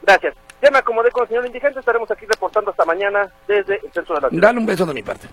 gracias. 0.07 0.35
Ya 0.62 0.71
me 0.71 0.79
acomodé 0.79 1.11
con 1.11 1.23
el 1.25 1.29
señor 1.29 1.47
indigente. 1.47 1.81
Estaremos 1.81 2.11
aquí 2.11 2.25
reportando 2.27 2.71
hasta 2.71 2.85
mañana 2.85 3.29
desde 3.47 3.75
el 3.85 3.93
centro 3.93 4.14
de 4.14 4.21
la 4.23 4.29
ciudad. 4.31 4.43
Dale 4.49 4.59
un 4.59 4.67
beso 4.67 4.87
de 4.87 4.95
mi 4.95 5.03
parte. 5.03 5.29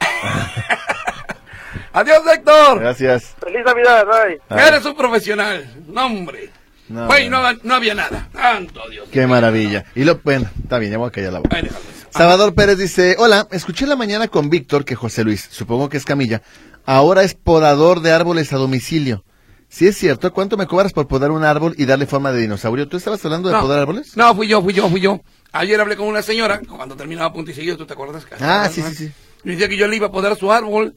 Adiós, 1.94 2.22
Héctor. 2.26 2.80
Gracias. 2.80 3.34
Feliz 3.40 3.64
Navidad, 3.64 4.06
bye. 4.06 4.40
Ah. 4.48 4.68
Eres 4.68 4.84
un 4.86 4.96
profesional. 4.96 5.68
No, 5.88 6.06
hombre. 6.06 6.50
No, 6.88 7.06
Güey, 7.06 7.28
no. 7.28 7.42
no, 7.62 7.74
había 7.74 7.94
nada. 7.94 8.28
Santo 8.32 8.82
Dios. 8.90 9.08
Qué 9.10 9.26
maravilla. 9.26 9.84
Y 9.94 10.04
lo, 10.04 10.18
bueno, 10.22 10.48
está 10.62 10.78
bien, 10.78 10.92
ya 10.92 10.98
voy 10.98 11.08
a 11.08 11.10
callar 11.10 11.32
la 11.34 11.38
boca. 11.40 11.56
Ay, 11.56 11.62
déjalo. 11.62 11.84
Salvador 12.10 12.54
Pérez 12.54 12.76
dice, 12.78 13.16
hola, 13.18 13.46
escuché 13.50 13.84
en 13.84 13.90
la 13.90 13.96
mañana 13.96 14.28
con 14.28 14.50
Víctor 14.50 14.84
que 14.84 14.94
José 14.94 15.24
Luis, 15.24 15.48
supongo 15.50 15.88
que 15.88 15.96
es 15.96 16.04
Camilla, 16.04 16.42
ahora 16.84 17.22
es 17.22 17.34
podador 17.34 18.00
de 18.00 18.12
árboles 18.12 18.52
a 18.52 18.56
domicilio. 18.56 19.24
Si 19.72 19.86
es 19.86 19.96
cierto, 19.96 20.30
¿cuánto 20.34 20.58
me 20.58 20.66
cobras 20.66 20.92
por 20.92 21.08
podar 21.08 21.30
un 21.30 21.44
árbol 21.44 21.74
y 21.78 21.86
darle 21.86 22.04
forma 22.04 22.30
de 22.30 22.42
dinosaurio? 22.42 22.88
¿Tú 22.88 22.98
estabas 22.98 23.24
hablando 23.24 23.48
de 23.48 23.54
No. 23.54 23.62
podar 23.62 23.78
árboles? 23.78 24.14
No, 24.18 24.34
fui 24.34 24.46
yo, 24.46 24.60
fui 24.60 24.74
yo, 24.74 24.86
fui 24.90 25.00
yo. 25.00 25.22
Ayer 25.50 25.80
hablé 25.80 25.96
con 25.96 26.08
una 26.08 26.20
señora, 26.20 26.60
cuando 26.68 26.94
terminaba 26.94 27.32
punto 27.32 27.52
y 27.52 27.54
seguido, 27.54 27.78
¿tú 27.78 27.86
te 27.86 27.94
acuerdas? 27.94 28.26
Ah, 28.38 28.68
sí, 28.70 28.82
sí, 28.82 28.94
sí. 28.94 29.12
Me 29.44 29.52
decía 29.52 29.70
que 29.70 29.78
yo 29.78 29.88
le 29.88 29.96
iba 29.96 30.08
a 30.08 30.12
podar 30.12 30.36
su 30.36 30.52
árbol. 30.52 30.94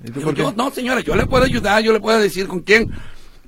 ¿Y 0.00 0.12
tú 0.12 0.20
Digo, 0.20 0.26
por 0.26 0.34
qué? 0.36 0.42
yo, 0.42 0.52
no, 0.52 0.70
señora, 0.70 1.00
yo 1.00 1.16
le 1.16 1.26
puedo 1.26 1.44
ayudar, 1.44 1.82
yo 1.82 1.92
le 1.92 1.98
puedo 1.98 2.20
decir 2.20 2.46
con 2.46 2.60
quién. 2.60 2.88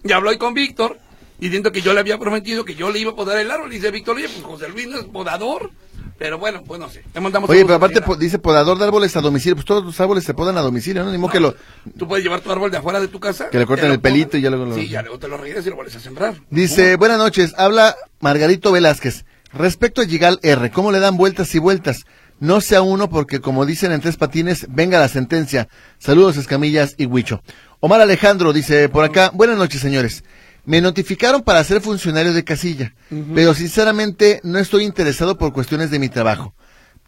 Y 0.02 0.10
habló 0.10 0.30
ahí 0.30 0.36
con 0.36 0.52
Víctor, 0.52 0.98
diciendo 1.38 1.70
que 1.70 1.80
yo 1.80 1.94
le 1.94 2.00
había 2.00 2.18
prometido 2.18 2.64
que 2.64 2.74
yo 2.74 2.90
le 2.90 2.98
iba 2.98 3.12
a 3.12 3.14
podar 3.14 3.38
el 3.38 3.48
árbol. 3.52 3.72
Y 3.72 3.76
dice 3.76 3.92
Víctor, 3.92 4.16
oye, 4.16 4.28
pues 4.28 4.42
José 4.44 4.68
Luis 4.68 4.88
no 4.88 4.98
es 4.98 5.04
podador. 5.04 5.70
Pero 6.18 6.38
bueno, 6.38 6.62
pues 6.64 6.78
no 6.80 6.88
sé. 6.88 7.02
Mandamos 7.20 7.50
Oye, 7.50 7.62
pero 7.64 7.74
aparte 7.74 8.00
po- 8.00 8.14
dice 8.16 8.38
podador 8.38 8.78
de 8.78 8.84
árboles 8.84 9.16
a 9.16 9.20
domicilio, 9.20 9.56
pues 9.56 9.66
todos 9.66 9.84
los 9.84 9.98
árboles 10.00 10.22
se 10.24 10.32
podan 10.32 10.56
a 10.56 10.60
domicilio, 10.62 11.04
¿no? 11.04 11.10
Ni 11.10 11.18
modo 11.18 11.32
que 11.32 11.40
lo... 11.40 11.54
Tú 11.98 12.06
puedes 12.06 12.22
llevar 12.24 12.40
tu 12.40 12.52
árbol 12.52 12.70
de 12.70 12.78
afuera 12.78 13.00
de 13.00 13.08
tu 13.08 13.18
casa. 13.18 13.50
Que 13.50 13.58
le 13.58 13.66
corten 13.66 13.90
el 13.90 14.00
pelito 14.00 14.36
y 14.36 14.40
ya 14.40 14.50
luego 14.50 14.66
lo- 14.66 14.74
Sí, 14.76 14.88
ya 14.88 15.02
luego 15.02 15.18
te 15.18 15.26
lo 15.28 15.36
regresas 15.36 15.66
y 15.66 15.70
lo 15.70 15.76
vuelves 15.76 15.96
a 15.96 16.00
sembrar. 16.00 16.34
Dice, 16.50 16.96
buenas 16.96 17.18
noches, 17.18 17.52
habla 17.58 17.96
Margarito 18.20 18.70
Velázquez. 18.70 19.24
Respecto 19.52 20.02
a 20.02 20.06
Gigal 20.06 20.38
R, 20.42 20.70
¿cómo 20.70 20.92
le 20.92 21.00
dan 21.00 21.16
vueltas 21.16 21.54
y 21.54 21.58
vueltas? 21.58 22.04
No 22.40 22.60
sea 22.60 22.82
uno 22.82 23.08
porque, 23.08 23.40
como 23.40 23.66
dicen 23.66 23.92
en 23.92 24.00
tres 24.00 24.16
patines, 24.16 24.66
venga 24.68 24.98
la 24.98 25.08
sentencia. 25.08 25.68
Saludos, 25.98 26.36
Escamillas 26.36 26.94
y 26.96 27.06
Huicho. 27.06 27.42
Omar 27.80 28.00
Alejandro 28.00 28.52
dice 28.52 28.88
por 28.88 29.04
acá, 29.04 29.30
buenas 29.34 29.56
noches, 29.58 29.80
señores. 29.80 30.24
Me 30.66 30.80
notificaron 30.80 31.42
para 31.42 31.62
ser 31.64 31.80
funcionario 31.80 32.32
de 32.32 32.44
casilla, 32.44 32.94
pero 33.34 33.54
sinceramente 33.54 34.40
no 34.44 34.58
estoy 34.58 34.84
interesado 34.84 35.36
por 35.36 35.52
cuestiones 35.52 35.90
de 35.90 35.98
mi 35.98 36.08
trabajo. 36.08 36.54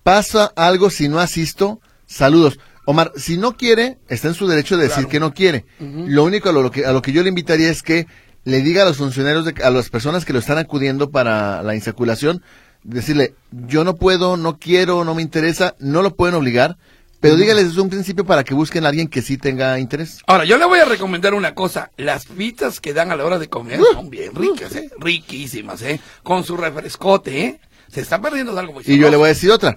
Pasa 0.02 0.52
algo 0.56 0.90
si 0.90 1.08
no 1.08 1.18
asisto, 1.20 1.80
saludos. 2.06 2.58
Omar, 2.84 3.12
si 3.16 3.36
no 3.38 3.56
quiere, 3.56 3.98
está 4.08 4.28
en 4.28 4.34
su 4.34 4.46
derecho 4.46 4.76
de 4.76 4.84
decir 4.84 4.96
Claro. 5.04 5.08
que 5.08 5.20
no 5.20 5.34
quiere. 5.34 5.64
Lo 5.80 6.22
único 6.24 6.50
a 6.50 6.52
lo, 6.52 6.70
que, 6.70 6.84
a 6.86 6.92
lo 6.92 7.02
que 7.02 7.12
yo 7.12 7.22
le 7.22 7.30
invitaría 7.30 7.68
es 7.70 7.82
que 7.82 8.06
le 8.44 8.60
diga 8.62 8.82
a 8.82 8.84
los 8.86 8.98
funcionarios, 8.98 9.44
de, 9.44 9.54
a 9.64 9.70
las 9.70 9.90
personas 9.90 10.24
que 10.24 10.32
lo 10.32 10.38
están 10.38 10.58
acudiendo 10.58 11.10
para 11.10 11.62
la 11.64 11.74
insaculación, 11.74 12.42
decirle, 12.84 13.34
yo 13.50 13.82
no 13.82 13.96
puedo, 13.96 14.36
no 14.36 14.58
quiero, 14.60 15.02
no 15.04 15.14
me 15.16 15.22
interesa, 15.22 15.74
no 15.80 16.02
lo 16.02 16.14
pueden 16.14 16.36
obligar, 16.36 16.76
pero 17.20 17.36
dígales 17.36 17.68
desde 17.68 17.80
un 17.80 17.88
principio 17.88 18.24
para 18.24 18.44
que 18.44 18.54
busquen 18.54 18.84
a 18.84 18.88
alguien 18.88 19.08
que 19.08 19.22
sí 19.22 19.38
tenga 19.38 19.78
interés. 19.78 20.20
Ahora, 20.26 20.44
yo 20.44 20.58
le 20.58 20.64
voy 20.66 20.78
a 20.80 20.84
recomendar 20.84 21.34
una 21.34 21.54
cosa. 21.54 21.90
Las 21.96 22.26
pizzas 22.26 22.80
que 22.80 22.92
dan 22.94 23.10
a 23.10 23.16
la 23.16 23.24
hora 23.24 23.38
de 23.38 23.48
comer 23.48 23.80
Uh. 23.80 23.84
son 23.94 24.10
bien 24.10 24.34
ricas, 24.34 24.74
¿eh? 24.76 24.90
Riquísimas, 24.98 25.82
¿eh? 25.82 26.00
Con 26.22 26.44
su 26.44 26.56
refrescote, 26.56 27.40
¿eh? 27.44 27.60
Se 27.88 28.00
está 28.00 28.20
perdiendo 28.20 28.52
de 28.52 28.60
algo 28.60 28.72
muy 28.74 28.82
Y 28.86 28.98
yo 28.98 29.10
le 29.10 29.16
voy 29.16 29.26
a 29.26 29.28
decir 29.28 29.50
otra. 29.50 29.76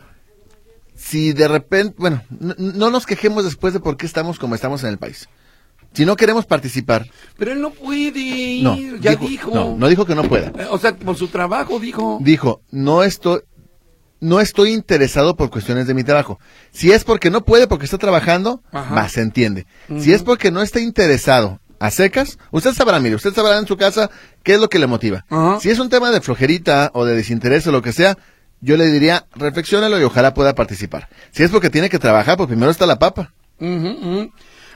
Si 0.95 1.31
de 1.33 1.47
repente, 1.47 1.95
bueno, 1.97 2.23
no, 2.29 2.55
no 2.57 2.89
nos 2.89 3.05
quejemos 3.05 3.45
después 3.45 3.73
de 3.73 3.79
por 3.79 3.95
qué 3.97 4.05
estamos 4.05 4.37
como 4.37 4.55
estamos 4.55 4.83
en 4.83 4.89
el 4.89 4.97
país. 4.97 5.29
Si 5.93 6.05
no 6.05 6.15
queremos 6.15 6.45
participar, 6.45 7.09
Pero 7.37 7.51
él 7.51 7.61
no 7.61 7.71
puede 7.71 8.19
ir, 8.19 8.63
no, 8.63 8.75
ya 8.97 9.15
dijo. 9.15 9.49
No, 9.51 9.75
no 9.75 9.87
dijo 9.87 10.05
que 10.05 10.13
no 10.13 10.23
pueda. 10.23 10.47
Eh, 10.49 10.67
O 10.69 10.77
sea, 10.77 10.95
por 10.95 11.15
su 11.17 11.29
trabajo 11.29 11.79
dijo. 11.79 12.19
Dijo, 12.21 12.61
no 12.69 13.01
estoy, 13.03 13.39
no 14.19 14.39
estoy 14.39 14.73
interesado 14.73 15.35
por 15.35 15.49
cuestiones 15.49 15.87
de 15.87 15.93
mi 15.93 16.03
trabajo. 16.03 16.39
Si 16.71 16.91
es 16.91 17.03
porque 17.03 17.29
no 17.29 17.45
puede 17.45 17.67
porque 17.67 17.85
está 17.85 17.97
trabajando, 17.97 18.61
Ajá. 18.71 18.95
va, 18.95 19.09
se 19.09 19.21
entiende. 19.21 19.65
Si 19.99 20.13
es 20.13 20.23
porque 20.23 20.51
no 20.51 20.61
está 20.61 20.79
interesado 20.79 21.59
a 21.79 21.91
secas, 21.91 22.37
usted 22.51 22.73
sabrá, 22.73 22.99
mire, 22.99 23.15
usted 23.15 23.33
sabrá 23.33 23.57
en 23.57 23.67
su 23.67 23.77
casa 23.77 24.09
qué 24.43 24.55
es 24.55 24.59
lo 24.59 24.69
que 24.69 24.79
le 24.79 24.87
motiva. 24.87 25.25
Si 25.61 25.69
es 25.69 25.79
un 25.79 25.89
tema 25.89 26.11
de 26.11 26.21
flojerita 26.21 26.91
o 26.93 27.05
de 27.05 27.15
desinterés 27.15 27.65
o 27.67 27.71
lo 27.71 27.81
que 27.81 27.93
sea, 27.93 28.17
yo 28.61 28.75
le 28.75 28.87
diría, 28.87 29.25
reflexiónalo 29.35 29.99
y 29.99 30.03
ojalá 30.03 30.33
pueda 30.33 30.53
participar. 30.53 31.07
Si 31.31 31.43
es 31.43 31.51
porque 31.51 31.69
tiene 31.69 31.89
que 31.89 31.99
trabajar, 31.99 32.35
pues 32.35 32.47
primero 32.47 32.71
está 32.71 32.85
la 32.85 32.99
papa. 32.99 33.31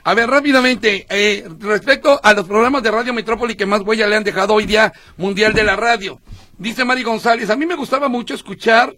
A 0.06 0.14
ver, 0.14 0.30
rápidamente, 0.30 1.06
eh, 1.10 1.48
respecto 1.60 2.20
a 2.24 2.34
los 2.34 2.46
programas 2.46 2.84
de 2.84 2.92
Radio 2.92 3.14
Metrópoli 3.14 3.56
que 3.56 3.66
más 3.66 3.82
huella 3.82 4.08
le 4.08 4.16
han 4.18 4.24
dejado 4.24 4.54
hoy 4.54 4.66
día 4.66 4.92
Mundial 5.18 5.54
de 5.54 5.64
la 5.64 5.76
Radio. 5.76 6.20
Dice 6.58 6.84
Mari 6.86 7.04
González, 7.04 7.50
a 7.50 7.56
mí 7.56 7.66
me 7.66 7.76
gustaba 7.76 8.10
mucho 8.10 8.34
escuchar 8.34 8.96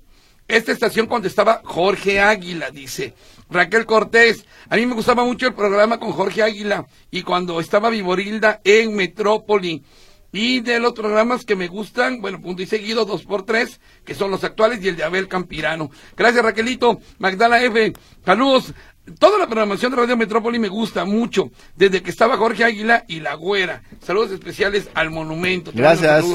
esta 0.48 0.72
estación 0.72 1.08
cuando 1.08 1.28
estaba 1.28 1.62
Jorge 1.64 2.20
Águila, 2.20 2.70
dice. 2.72 3.14
Raquel 3.50 3.86
Cortés, 3.86 4.46
a 4.70 4.76
mí 4.76 4.86
me 4.86 4.96
gustaba 4.96 5.24
mucho 5.24 5.48
el 5.48 5.54
programa 5.54 6.00
con 6.00 6.12
Jorge 6.12 6.42
Águila 6.42 6.88
y 7.12 7.22
cuando 7.24 7.60
estaba 7.60 7.90
Viborilda 7.90 8.62
en 8.64 8.96
Metrópoli. 8.96 9.84
Y 10.32 10.60
de 10.60 10.80
los 10.80 10.92
programas 10.92 11.46
que 11.46 11.56
me 11.56 11.70
gustan, 11.70 12.20
bueno, 12.20 12.42
punto 12.42 12.62
y 12.62 12.66
seguido, 12.66 13.06
dos 13.06 13.24
por 13.24 13.46
tres, 13.46 13.80
que 14.04 14.14
son 14.14 14.32
los 14.32 14.44
actuales 14.44 14.84
y 14.84 14.90
el 14.90 14.98
de 14.98 15.06
Abel 15.06 15.30
Campirano. 15.30 15.90
Gracias, 16.18 16.44
Raquelito. 16.44 17.00
Magdala 17.20 17.64
F. 17.64 17.94
Saludos. 18.26 18.74
Toda 19.18 19.38
la 19.38 19.46
programación 19.46 19.92
de 19.92 19.98
Radio 19.98 20.18
Metrópoli 20.18 20.60
me 20.60 20.68
gusta 20.68 21.06
mucho, 21.06 21.52
desde 21.76 22.02
que 22.02 22.10
estaba 22.10 22.38
Jorge 22.38 22.64
Águila 22.64 23.06
y 23.08 23.20
La 23.20 23.36
Güera. 23.36 23.84
Saludos 24.02 24.32
especiales 24.32 24.90
al 24.94 25.12
monumento. 25.12 25.72
Gracias. 25.74 26.26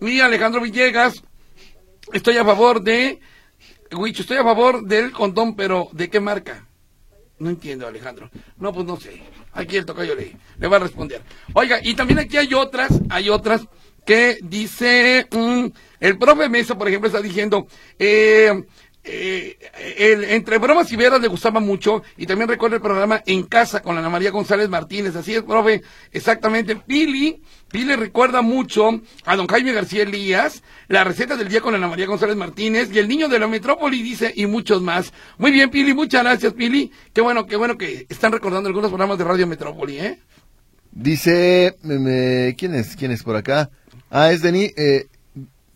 Y 0.00 0.20
Alejandro 0.20 0.60
Villegas, 0.60 1.22
estoy 2.12 2.36
a 2.36 2.44
favor 2.44 2.82
de, 2.82 3.20
Huicho, 3.92 4.22
estoy 4.22 4.36
a 4.36 4.44
favor 4.44 4.84
del 4.84 5.10
condón, 5.12 5.56
pero 5.56 5.88
¿de 5.92 6.08
qué 6.08 6.20
marca? 6.20 6.66
No 7.38 7.50
entiendo, 7.50 7.86
Alejandro. 7.86 8.30
No, 8.58 8.72
pues 8.72 8.86
no 8.86 8.98
sé. 8.98 9.20
Aquí 9.52 9.76
el 9.76 9.86
tocayo 9.86 10.14
le, 10.14 10.36
le 10.58 10.68
va 10.68 10.76
a 10.76 10.80
responder. 10.80 11.22
Oiga, 11.54 11.80
y 11.82 11.94
también 11.94 12.18
aquí 12.18 12.36
hay 12.36 12.54
otras, 12.54 12.92
hay 13.08 13.30
otras 13.30 13.62
que 14.04 14.38
dice, 14.42 15.26
mm, 15.30 15.66
el 16.00 16.18
profe 16.18 16.48
Mesa, 16.48 16.76
por 16.76 16.88
ejemplo, 16.88 17.08
está 17.08 17.20
diciendo, 17.20 17.66
eh, 17.98 18.64
eh, 19.02 19.58
el, 19.98 20.24
entre 20.24 20.58
bromas 20.58 20.92
y 20.92 20.96
veras 20.96 21.20
le 21.20 21.28
gustaba 21.28 21.58
mucho 21.58 22.02
y 22.18 22.26
también 22.26 22.48
recuerda 22.48 22.76
el 22.76 22.82
programa 22.82 23.22
En 23.24 23.44
Casa 23.44 23.80
con 23.80 23.96
Ana 23.96 24.10
María 24.10 24.30
González 24.30 24.68
Martínez. 24.68 25.16
Así 25.16 25.34
es, 25.34 25.42
profe, 25.42 25.82
exactamente. 26.12 26.76
Pili, 26.76 27.40
Pili 27.70 27.96
recuerda 27.96 28.42
mucho 28.42 29.00
a 29.24 29.36
don 29.36 29.46
Jaime 29.46 29.72
García 29.72 30.02
Elías, 30.02 30.62
la 30.88 31.04
receta 31.04 31.36
del 31.36 31.48
día 31.48 31.62
con 31.62 31.74
Ana 31.74 31.88
María 31.88 32.06
González 32.06 32.36
Martínez 32.36 32.90
y 32.92 32.98
el 32.98 33.08
niño 33.08 33.28
de 33.28 33.38
la 33.38 33.46
metrópoli 33.46 34.02
dice 34.02 34.32
y 34.36 34.46
muchos 34.46 34.82
más. 34.82 35.12
Muy 35.38 35.50
bien, 35.50 35.70
Pili, 35.70 35.94
muchas 35.94 36.22
gracias, 36.22 36.52
Pili. 36.52 36.92
Qué 37.14 37.22
bueno, 37.22 37.46
qué 37.46 37.56
bueno 37.56 37.78
que 37.78 38.06
están 38.08 38.32
recordando 38.32 38.68
algunos 38.68 38.90
programas 38.90 39.16
de 39.16 39.24
Radio 39.24 39.46
Metrópoli, 39.46 39.98
¿eh? 39.98 40.18
Dice, 40.92 41.76
¿quién 42.58 42.74
es? 42.74 42.96
¿Quién 42.96 43.12
es 43.12 43.22
por 43.22 43.36
acá? 43.36 43.70
Ah, 44.10 44.32
es 44.32 44.42
Denis, 44.42 44.72
eh, 44.76 45.06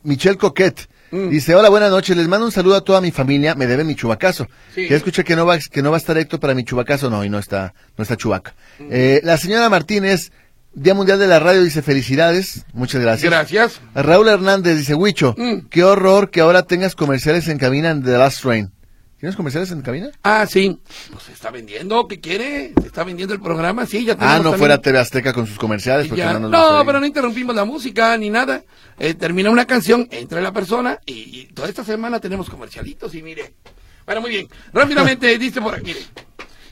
Michelle 0.03 0.37
Coquet. 0.37 0.89
Mm. 1.11 1.29
Dice, 1.29 1.55
hola, 1.55 1.69
buenas 1.69 1.91
noches, 1.91 2.17
les 2.17 2.27
mando 2.29 2.47
un 2.47 2.53
saludo 2.53 2.77
a 2.77 2.81
toda 2.83 3.01
mi 3.01 3.11
familia, 3.11 3.55
me 3.55 3.67
debe 3.67 3.85
mi 3.85 3.95
chubacazo. 3.95 4.49
Sí. 4.75 4.89
Ya 4.89 4.97
escuché 4.97 5.23
que 5.25 5.37
no 5.37 5.47
va, 5.47 5.59
que 5.59 5.83
no 5.83 5.91
va 5.91 5.97
a 5.97 5.99
estar 5.99 6.17
Héctor 6.19 6.41
para 6.41 6.55
mi 6.55 6.65
chubacazo, 6.65 7.11
no, 7.11 7.25
y 7.25 7.29
no 7.31 7.39
está, 7.39 7.75
no 7.97 8.03
está 8.03 8.17
chubaca. 8.17 8.55
Mm. 8.79 8.89
Eh, 8.91 9.21
la 9.23 9.37
señora 9.39 9.69
Martínez, 9.69 10.33
Día 10.73 10.95
Mundial 10.95 11.19
de 11.21 11.29
la 11.29 11.39
Radio, 11.39 11.63
dice, 11.63 11.83
felicidades, 11.83 12.65
muchas 12.73 13.01
gracias. 13.01 13.31
Gracias. 13.31 13.81
Raúl 13.95 14.29
Hernández 14.29 14.77
dice, 14.77 14.95
Huicho, 14.95 15.35
Mm. 15.39 15.69
qué 15.71 15.85
horror 15.85 16.31
que 16.31 16.41
ahora 16.41 16.63
tengas 16.65 16.97
comerciales 16.97 17.47
en 17.49 17.59
cabina 17.59 17.91
en 17.91 18.03
The 18.03 18.19
Last 18.19 18.43
Train. 18.43 18.73
¿Tienes 19.25 19.37
comerciales 19.37 19.71
en 19.71 19.81
cabina? 19.81 20.11
Ah, 20.23 20.45
sí. 20.47 20.79
Pues 21.11 21.23
se 21.25 21.33
está 21.33 21.51
vendiendo, 21.51 22.07
¿qué 22.07 22.21
quiere? 22.21 22.75
Se 22.79 22.89
está 22.89 23.05
vendiendo 23.05 23.33
el 23.33 23.41
programa, 23.41 23.87
sí, 23.87 24.05
ya 24.05 24.13
Ah, 24.21 24.37
no 24.37 24.43
también- 24.51 24.59
fuera 24.59 24.83
TV 24.83 24.99
Azteca 24.99 25.33
con 25.33 25.47
sus 25.47 25.57
comerciales, 25.59 26.09
porque 26.09 26.21
Ya- 26.21 26.39
no 26.39 26.83
pero 26.85 27.01
no 27.01 27.07
interrumpimos 27.07 27.57
la 27.57 27.65
música 27.65 28.15
ni 28.19 28.29
nada. 28.29 28.63
Eh, 28.99 29.15
termina 29.15 29.49
una 29.49 29.65
canción, 29.65 30.07
entra 30.11 30.43
la 30.43 30.53
persona 30.53 30.99
y, 31.07 31.41
y 31.41 31.47
toda 31.55 31.71
esta 31.71 31.83
semana 31.85 32.21
tenemos 32.21 32.51
comercialitos 32.51 33.15
y 33.15 33.23
mire. 33.23 33.55
Bueno, 34.05 34.21
muy 34.21 34.29
bien. 34.29 34.47
Rápidamente 34.75 35.39
dice 35.39 35.59
por 35.63 35.75
aquí. 35.75 35.97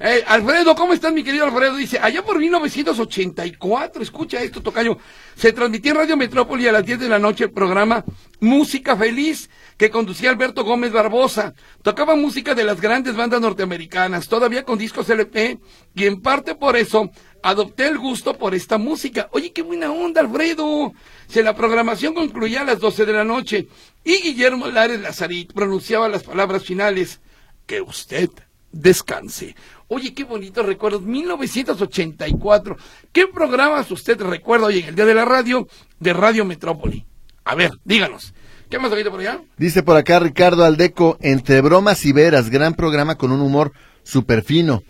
Eh, 0.05 0.23
Alfredo, 0.27 0.75
¿cómo 0.75 0.93
estás, 0.93 1.13
mi 1.13 1.23
querido 1.25 1.45
Alfredo? 1.47 1.77
Dice, 1.77 1.99
allá 2.01 2.23
por 2.23 2.39
1984, 2.39 4.03
escucha 4.03 4.43
esto, 4.43 4.61
Tocayo, 4.61 4.99
se 5.37 5.53
transmitía 5.53 5.93
en 5.93 5.99
Radio 5.99 6.17
Metrópoli 6.19 6.67
a 6.69 6.73
las 6.73 6.85
10 6.85 6.99
de 7.01 7.09
la 7.09 7.19
noche 7.19 7.45
el 7.45 7.51
programa 7.53 8.05
Música 8.41 8.97
Feliz, 8.97 9.49
que 9.83 9.91
conducía 9.91 10.31
Alberto 10.31 10.63
Gómez 10.63 10.93
Barbosa. 10.93 11.55
Tocaba 11.83 12.15
música 12.15 12.55
de 12.55 12.63
las 12.63 12.81
grandes 12.81 13.17
bandas 13.17 13.41
norteamericanas, 13.41 14.29
todavía 14.29 14.63
con 14.63 14.79
discos 14.79 15.11
LP, 15.11 15.59
y 15.97 16.07
en 16.07 16.23
parte 16.23 16.55
por 16.55 16.77
eso 16.77 17.11
adopté 17.43 17.89
el 17.89 17.99
gusto 17.99 18.39
por 18.39 18.55
esta 18.55 18.79
música. 18.79 19.29
Oye, 19.33 19.53
qué 19.53 19.63
buena 19.63 19.91
onda, 19.91 20.21
Alfredo. 20.21 20.93
Si 21.27 21.43
la 21.43 21.57
programación 21.57 22.15
concluía 22.15 22.61
a 22.61 22.65
las 22.65 22.79
12 22.79 23.07
de 23.07 23.13
la 23.13 23.25
noche, 23.25 23.67
y 24.05 24.23
Guillermo 24.23 24.69
Lares 24.69 25.01
Lazarit 25.01 25.53
pronunciaba 25.53 26.09
las 26.09 26.23
palabras 26.23 26.63
finales, 26.63 27.21
que 27.67 27.81
usted 27.81 28.31
descanse. 28.71 29.57
Oye, 29.89 30.15
qué 30.15 30.23
bonitos 30.23 30.65
recuerdos. 30.65 31.03
1984. 31.03 32.77
¿Qué 33.11 33.27
programas 33.27 33.91
usted 33.91 34.21
recuerda 34.21 34.67
hoy 34.67 34.79
en 34.79 34.91
el 34.91 34.95
Día 34.95 35.07
de 35.07 35.15
la 35.15 35.25
Radio 35.25 35.67
de 35.99 36.13
Radio 36.13 36.45
Metrópoli? 36.45 37.05
A 37.43 37.57
ver, 37.57 37.73
díganos. 37.85 38.33
¿Qué 38.73 38.79
más 38.79 38.91
ahorita 38.91 39.11
por 39.11 39.21
allá? 39.21 39.39
Dice 39.59 39.83
por 39.83 39.99
acá 39.99 40.19
Ricardo 40.19 40.65
Aldeco, 40.65 41.19
entre 41.21 41.61
bromas 41.61 42.07
y 42.07 42.13
veras, 42.13 42.49
gran 42.49 42.73
programa 42.73 43.17
con 43.17 43.31
un 43.31 43.43
humor 43.43 43.73
súper 44.03 44.43
fino. 44.43 44.83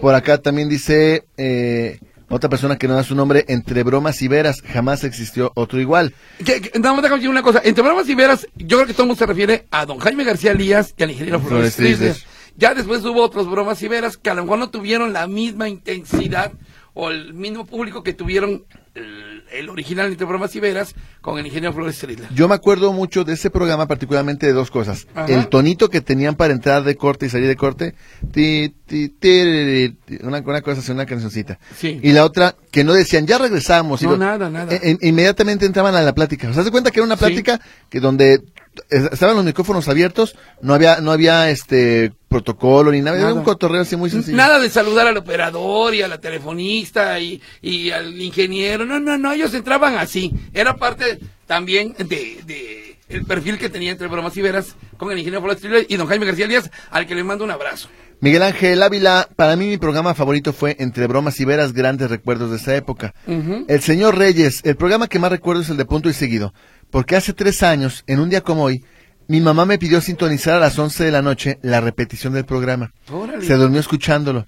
Por 0.00 0.14
acá 0.14 0.38
también 0.38 0.70
dice 0.70 1.24
eh, 1.36 2.00
otra 2.30 2.48
persona 2.48 2.76
que 2.78 2.88
no 2.88 2.94
da 2.94 3.02
su 3.04 3.14
nombre, 3.14 3.44
entre 3.48 3.82
bromas 3.82 4.22
y 4.22 4.28
veras, 4.28 4.62
jamás 4.62 5.04
existió 5.04 5.52
otro 5.56 5.78
igual. 5.78 6.14
Que- 6.42 6.62
que- 6.62 6.78
Nada 6.78 6.94
más 6.94 7.02
déjame 7.02 7.18
decir 7.20 7.28
una 7.30 7.42
cosa. 7.42 7.60
Entre 7.62 7.84
bromas 7.84 8.08
y 8.08 8.14
veras, 8.14 8.46
yo 8.56 8.78
creo 8.78 8.86
que 8.86 8.94
todo 8.94 9.02
el 9.02 9.08
mundo 9.08 9.18
se 9.18 9.26
refiere 9.26 9.66
a 9.70 9.84
don 9.84 9.98
Jaime 9.98 10.24
García 10.24 10.52
Elías 10.52 10.94
y 10.96 11.02
al 11.02 11.10
ingeniero 11.10 11.38
Flores. 11.40 11.76
Trisler. 11.76 12.16
Ya 12.56 12.72
después 12.72 13.04
hubo 13.04 13.22
otros 13.22 13.48
bromas 13.50 13.82
y 13.82 13.88
veras 13.88 14.16
que 14.16 14.30
a 14.30 14.34
lo 14.34 14.42
mejor 14.44 14.58
no 14.58 14.70
tuvieron 14.70 15.12
la 15.12 15.26
misma 15.26 15.68
intensidad 15.68 16.52
o 16.94 17.10
el 17.10 17.34
mismo 17.34 17.66
público 17.66 18.02
que 18.02 18.14
tuvieron 18.14 18.64
el, 18.94 19.37
el 19.52 19.68
original 19.68 20.08
entre 20.10 20.26
bromas 20.26 20.54
y 20.56 20.60
veras 20.60 20.94
con 21.20 21.38
el 21.38 21.46
ingeniero 21.46 21.72
Flores 21.74 21.98
Trisler. 21.98 22.28
Yo 22.34 22.48
me 22.48 22.54
acuerdo 22.54 22.92
mucho 22.92 23.24
de 23.24 23.34
ese 23.34 23.50
programa, 23.50 23.86
particularmente 23.86 24.46
de 24.46 24.52
dos 24.52 24.70
cosas. 24.70 25.06
Ajá. 25.14 25.26
El 25.32 25.48
tonito 25.48 25.88
que 25.90 26.00
tenían 26.00 26.34
para 26.36 26.52
entrar 26.52 26.84
de 26.84 26.96
corte 26.96 27.26
y 27.26 27.28
salir 27.30 27.48
de 27.48 27.56
corte, 27.56 27.94
ti, 28.32 28.74
ti, 28.86 29.08
ti, 29.08 29.96
una, 30.22 30.38
una 30.38 30.62
cosa 30.62 30.80
así, 30.80 30.92
una 30.92 31.06
cancioncita. 31.06 31.58
Sí. 31.76 32.00
Y 32.02 32.12
la 32.12 32.24
otra, 32.24 32.54
que 32.70 32.84
no 32.84 32.92
decían, 32.94 33.26
ya 33.26 33.38
regresamos. 33.38 34.02
y 34.02 34.04
No, 34.06 34.12
lo- 34.12 34.18
nada, 34.18 34.50
nada. 34.50 34.72
e- 34.74 34.96
e- 35.00 35.08
inmediatamente 35.08 35.66
entraban 35.66 35.94
a 35.94 36.02
la 36.02 36.14
plática. 36.14 36.48
O 36.48 36.52
sea, 36.54 36.64
se 36.64 36.70
cuenta 36.70 36.90
que 36.90 37.00
era 37.00 37.06
una 37.06 37.16
Sí. 37.16 37.24
plática 37.24 37.60
que 37.88 38.00
donde 38.00 38.42
estaban 38.90 39.36
los 39.36 39.44
micrófonos 39.44 39.88
abiertos, 39.88 40.36
no 40.60 40.74
había, 40.74 41.00
no 41.00 41.12
había 41.12 41.50
este 41.50 42.12
protocolo 42.28 42.92
ni 42.92 43.00
nada, 43.00 43.18
era 43.18 43.32
un 43.32 43.42
cotorreo 43.42 43.82
así 43.82 43.96
muy 43.96 44.10
sencillo. 44.10 44.36
Nada 44.36 44.58
de 44.58 44.68
saludar 44.70 45.06
al 45.06 45.16
operador 45.16 45.94
y 45.94 46.02
a 46.02 46.08
la 46.08 46.20
telefonista 46.20 47.18
y, 47.20 47.40
y 47.62 47.90
al 47.90 48.20
ingeniero. 48.20 48.84
No, 48.84 49.00
no, 49.00 49.16
no, 49.16 49.32
ellos 49.32 49.54
entraban 49.54 49.96
así. 49.96 50.32
Era 50.52 50.76
parte 50.76 51.18
también 51.46 51.94
de, 51.98 52.38
de 52.44 52.98
el 53.08 53.24
perfil 53.24 53.58
que 53.58 53.70
tenía 53.70 53.90
entre 53.90 54.06
bromas 54.06 54.36
y 54.36 54.42
veras 54.42 54.76
con 54.98 55.10
el 55.10 55.18
ingeniero 55.18 55.40
Flores 55.40 55.86
y 55.88 55.96
don 55.96 56.06
Jaime 56.06 56.26
García 56.26 56.46
Díaz, 56.46 56.70
al 56.90 57.06
que 57.06 57.14
le 57.14 57.24
mando 57.24 57.44
un 57.44 57.50
abrazo. 57.50 57.88
Miguel 58.20 58.42
Ángel 58.42 58.82
Ávila, 58.82 59.28
para 59.36 59.54
mí 59.54 59.68
mi 59.68 59.78
programa 59.78 60.12
favorito 60.12 60.52
fue 60.52 60.74
Entre 60.80 61.06
Bromas 61.06 61.38
y 61.38 61.44
Veras, 61.44 61.72
grandes 61.72 62.10
recuerdos 62.10 62.50
de 62.50 62.56
esa 62.56 62.74
época. 62.74 63.14
El 63.26 63.80
señor 63.80 64.18
Reyes, 64.18 64.60
el 64.64 64.74
programa 64.74 65.06
que 65.06 65.20
más 65.20 65.30
recuerdo 65.30 65.62
es 65.62 65.68
el 65.70 65.76
de 65.76 65.84
Punto 65.84 66.08
y 66.08 66.12
Seguido, 66.12 66.52
porque 66.90 67.16
hace 67.16 67.32
tres 67.32 67.62
años, 67.62 68.04
en 68.06 68.20
un 68.20 68.30
día 68.30 68.40
como 68.40 68.64
hoy, 68.64 68.84
mi 69.26 69.40
mamá 69.40 69.66
me 69.66 69.78
pidió 69.78 70.00
sintonizar 70.00 70.54
a 70.54 70.60
las 70.60 70.78
11 70.78 71.04
de 71.04 71.12
la 71.12 71.22
noche 71.22 71.58
la 71.62 71.80
repetición 71.80 72.32
del 72.32 72.46
programa. 72.46 72.92
Órale. 73.10 73.44
Se 73.44 73.54
durmió 73.54 73.78
escuchándolo 73.80 74.46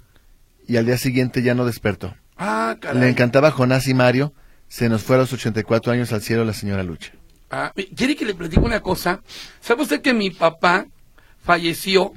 y 0.67 0.77
al 0.77 0.87
día 0.87 0.97
siguiente 0.97 1.43
ya 1.43 1.55
no 1.55 1.67
despertó. 1.67 2.15
Ah, 2.37 2.77
caray. 2.81 3.01
Le 3.01 3.09
encantaba 3.11 3.51
Jonás 3.51 3.87
y 3.89 3.95
Mario. 3.95 4.33
Se 4.69 4.89
nos 4.89 5.03
fue 5.03 5.17
a 5.17 5.19
los 5.19 5.33
84 5.33 5.93
años 5.93 6.13
al 6.13 6.23
cielo 6.23 6.45
la 6.45 6.55
señora 6.55 6.83
Lucha. 6.83 7.13
Ah, 7.51 7.73
¿Quiere 7.97 8.17
que 8.17 8.25
le 8.25 8.35
platico 8.35 8.63
una 8.63 8.81
cosa? 8.81 9.21
¿Sabe 9.61 9.83
usted 9.83 10.01
que 10.01 10.15
mi 10.15 10.31
papá 10.31 10.87
falleció? 11.43 12.13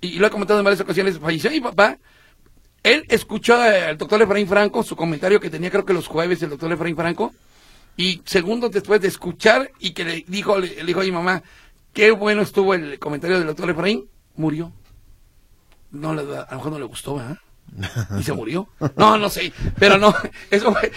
Y 0.00 0.18
lo 0.18 0.28
he 0.28 0.30
comentado 0.30 0.60
en 0.60 0.64
varias 0.64 0.80
ocasiones. 0.80 1.18
Falleció 1.18 1.50
mi 1.50 1.60
papá. 1.60 1.98
Él 2.84 3.04
escuchó 3.08 3.60
al 3.60 3.98
doctor 3.98 4.22
Efraín 4.22 4.46
Franco, 4.46 4.82
su 4.82 4.96
comentario 4.96 5.40
que 5.40 5.50
tenía 5.50 5.70
creo 5.70 5.84
que 5.84 5.92
los 5.92 6.06
jueves 6.06 6.42
el 6.42 6.50
doctor 6.50 6.72
Efraín 6.72 6.96
Franco. 6.96 7.34
Y 7.98 8.22
segundos 8.24 8.70
después 8.70 9.00
de 9.00 9.08
escuchar 9.08 9.72
y 9.80 9.90
que 9.90 10.04
le 10.04 10.24
dijo, 10.28 10.56
le, 10.58 10.68
le 10.68 10.84
dijo 10.84 11.00
a 11.00 11.04
mi 11.04 11.10
mamá, 11.10 11.42
qué 11.92 12.12
bueno 12.12 12.42
estuvo 12.42 12.72
el 12.72 12.98
comentario 13.00 13.38
del 13.38 13.48
doctor 13.48 13.68
Efraín, 13.70 14.08
murió. 14.36 14.72
No, 15.90 16.10
a 16.10 16.14
lo 16.14 16.24
mejor 16.24 16.70
no 16.70 16.78
le 16.78 16.84
gustó, 16.84 17.16
¿verdad? 17.16 17.38
Y 18.18 18.22
se 18.22 18.32
murió. 18.32 18.68
No, 18.96 19.16
no 19.18 19.28
sé, 19.28 19.52
pero 19.78 19.98
no, 19.98 20.14
eso 20.50 20.72
fue, 20.72 20.90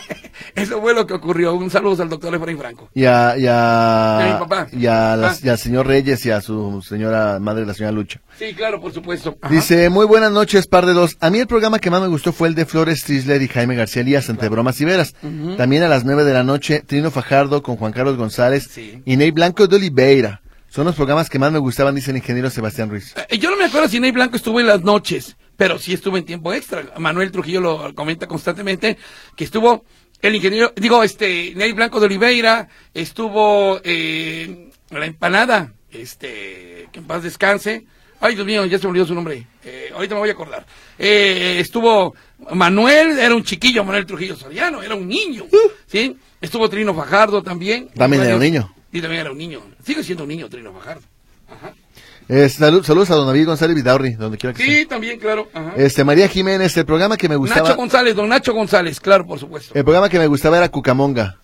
eso 0.54 0.80
fue 0.80 0.94
lo 0.94 1.06
que 1.06 1.14
ocurrió. 1.14 1.54
Un 1.54 1.70
saludo 1.70 2.02
al 2.02 2.08
doctor 2.08 2.34
Efraín 2.34 2.58
Franco. 2.58 2.88
Y 2.94 3.04
a, 3.04 3.36
y 3.38 3.46
a, 3.46 4.18
Y 4.20 4.22
a 4.30 4.32
mi 4.34 4.38
papá. 4.40 4.66
y 4.72 4.86
a 4.86 5.16
las- 5.16 5.36
Ah. 5.38 5.40
y 5.44 5.48
al 5.48 5.58
señor 5.58 5.86
Reyes 5.86 6.24
y 6.26 6.30
a 6.30 6.40
su 6.40 6.82
señora 6.82 7.38
madre, 7.40 7.66
la 7.66 7.74
señora 7.74 7.92
Lucha. 7.92 8.20
Sí, 8.38 8.54
claro, 8.54 8.80
por 8.80 8.92
supuesto. 8.92 9.36
Ajá. 9.40 9.52
Dice, 9.52 9.88
muy 9.90 10.06
buenas 10.06 10.30
noches, 10.32 10.66
par 10.66 10.86
de 10.86 10.92
dos. 10.92 11.16
A 11.20 11.30
mí 11.30 11.38
el 11.38 11.46
programa 11.46 11.78
que 11.78 11.90
más 11.90 12.00
me 12.02 12.08
gustó 12.08 12.32
fue 12.32 12.48
el 12.48 12.54
de 12.54 12.66
Flores 12.66 13.04
Trisler 13.04 13.40
y 13.42 13.48
Jaime 13.48 13.74
García 13.76 14.02
Elías, 14.02 14.28
entre 14.28 14.48
bromas 14.48 14.80
y 14.80 14.84
veras. 14.84 15.14
También 15.56 15.82
a 15.82 15.88
las 15.88 16.04
nueve 16.04 16.24
de 16.24 16.32
la 16.34 16.42
noche, 16.44 16.82
Trino 16.86 17.10
Fajardo 17.10 17.62
con 17.62 17.76
Juan 17.76 17.92
Carlos 17.92 18.16
González 18.16 18.68
Sí. 18.70 19.02
y 19.04 19.16
Ney 19.16 19.30
Blanco 19.30 19.66
de 19.66 19.76
Oliveira. 19.76 20.42
Son 20.68 20.84
los 20.84 20.94
programas 20.94 21.30
que 21.30 21.38
más 21.38 21.52
me 21.52 21.58
gustaban, 21.58 21.94
dice 21.94 22.10
el 22.10 22.18
ingeniero 22.18 22.50
Sebastián 22.50 22.90
Ruiz. 22.90 23.14
Eh, 23.30 23.38
Yo 23.38 23.50
no 23.50 23.56
me 23.56 23.64
acuerdo 23.64 23.88
si 23.88 23.98
Ney 23.98 24.10
Blanco 24.10 24.36
estuvo 24.36 24.60
en 24.60 24.66
las 24.66 24.82
noches, 24.82 25.36
pero 25.56 25.78
sí 25.78 25.92
estuvo 25.92 26.16
en 26.16 26.24
tiempo 26.24 26.52
extra. 26.52 26.84
Manuel 26.98 27.30
Trujillo 27.30 27.60
lo 27.60 27.94
comenta 27.94 28.26
constantemente 28.26 28.96
que 29.34 29.44
estuvo 29.44 29.84
el 30.22 30.34
ingeniero, 30.34 30.72
digo, 30.76 31.02
este, 31.02 31.52
Ney 31.54 31.72
Blanco 31.72 32.00
de 32.00 32.06
Oliveira, 32.06 32.68
estuvo 32.94 33.80
eh, 33.84 34.70
la 34.90 35.06
empanada, 35.06 35.74
este, 35.90 36.88
que 36.90 36.98
en 36.98 37.04
paz 37.06 37.22
descanse. 37.22 37.86
Ay, 38.18 38.34
Dios 38.34 38.46
mío, 38.46 38.64
ya 38.64 38.78
se 38.78 38.84
me 38.84 38.90
olvidó 38.90 39.06
su 39.06 39.14
nombre. 39.14 39.46
Eh, 39.62 39.90
ahorita 39.94 40.14
me 40.14 40.20
voy 40.20 40.30
a 40.30 40.32
acordar. 40.32 40.66
Eh, 40.98 41.58
estuvo 41.60 42.14
Manuel, 42.52 43.18
era 43.18 43.34
un 43.34 43.44
chiquillo, 43.44 43.84
Manuel 43.84 44.06
Trujillo 44.06 44.36
Soriano, 44.36 44.82
era 44.82 44.94
un 44.94 45.06
niño, 45.06 45.44
¿sí? 45.86 46.16
Estuvo 46.40 46.68
Trino 46.70 46.94
Fajardo 46.94 47.42
también. 47.42 47.88
También 47.88 48.22
era 48.22 48.34
un 48.36 48.40
niño. 48.40 48.74
Y 48.92 49.00
también 49.02 49.20
era 49.20 49.32
un 49.32 49.38
niño. 49.38 49.62
Sigue 49.84 50.02
siendo 50.02 50.24
un 50.24 50.30
niño 50.30 50.48
Trino 50.48 50.72
Fajardo. 50.72 51.02
Ajá. 51.48 51.74
Eh, 52.28 52.48
salud- 52.48 52.82
saludos 52.84 53.10
a 53.10 53.14
don 53.14 53.26
David 53.26 53.46
González 53.46 53.76
Vidaurri, 53.76 54.14
donde 54.14 54.36
quiera 54.36 54.52
que. 54.54 54.64
Sí, 54.64 54.86
también, 54.86 55.18
claro. 55.20 55.48
Ajá. 55.54 55.74
Este, 55.76 56.02
María 56.02 56.28
Jiménez, 56.28 56.76
el 56.76 56.84
programa 56.84 57.16
que 57.16 57.28
me 57.28 57.36
gustaba, 57.36 57.68
Nacho 57.68 57.76
González, 57.76 58.16
don 58.16 58.28
Nacho 58.28 58.52
González, 58.52 58.98
claro, 59.00 59.24
por 59.26 59.38
supuesto. 59.38 59.72
el 59.74 59.84
programa 59.84 60.08
que 60.08 60.18
me 60.18 60.26
gustaba 60.26 60.56
era 60.58 60.68
Cucamonga. 60.68 61.38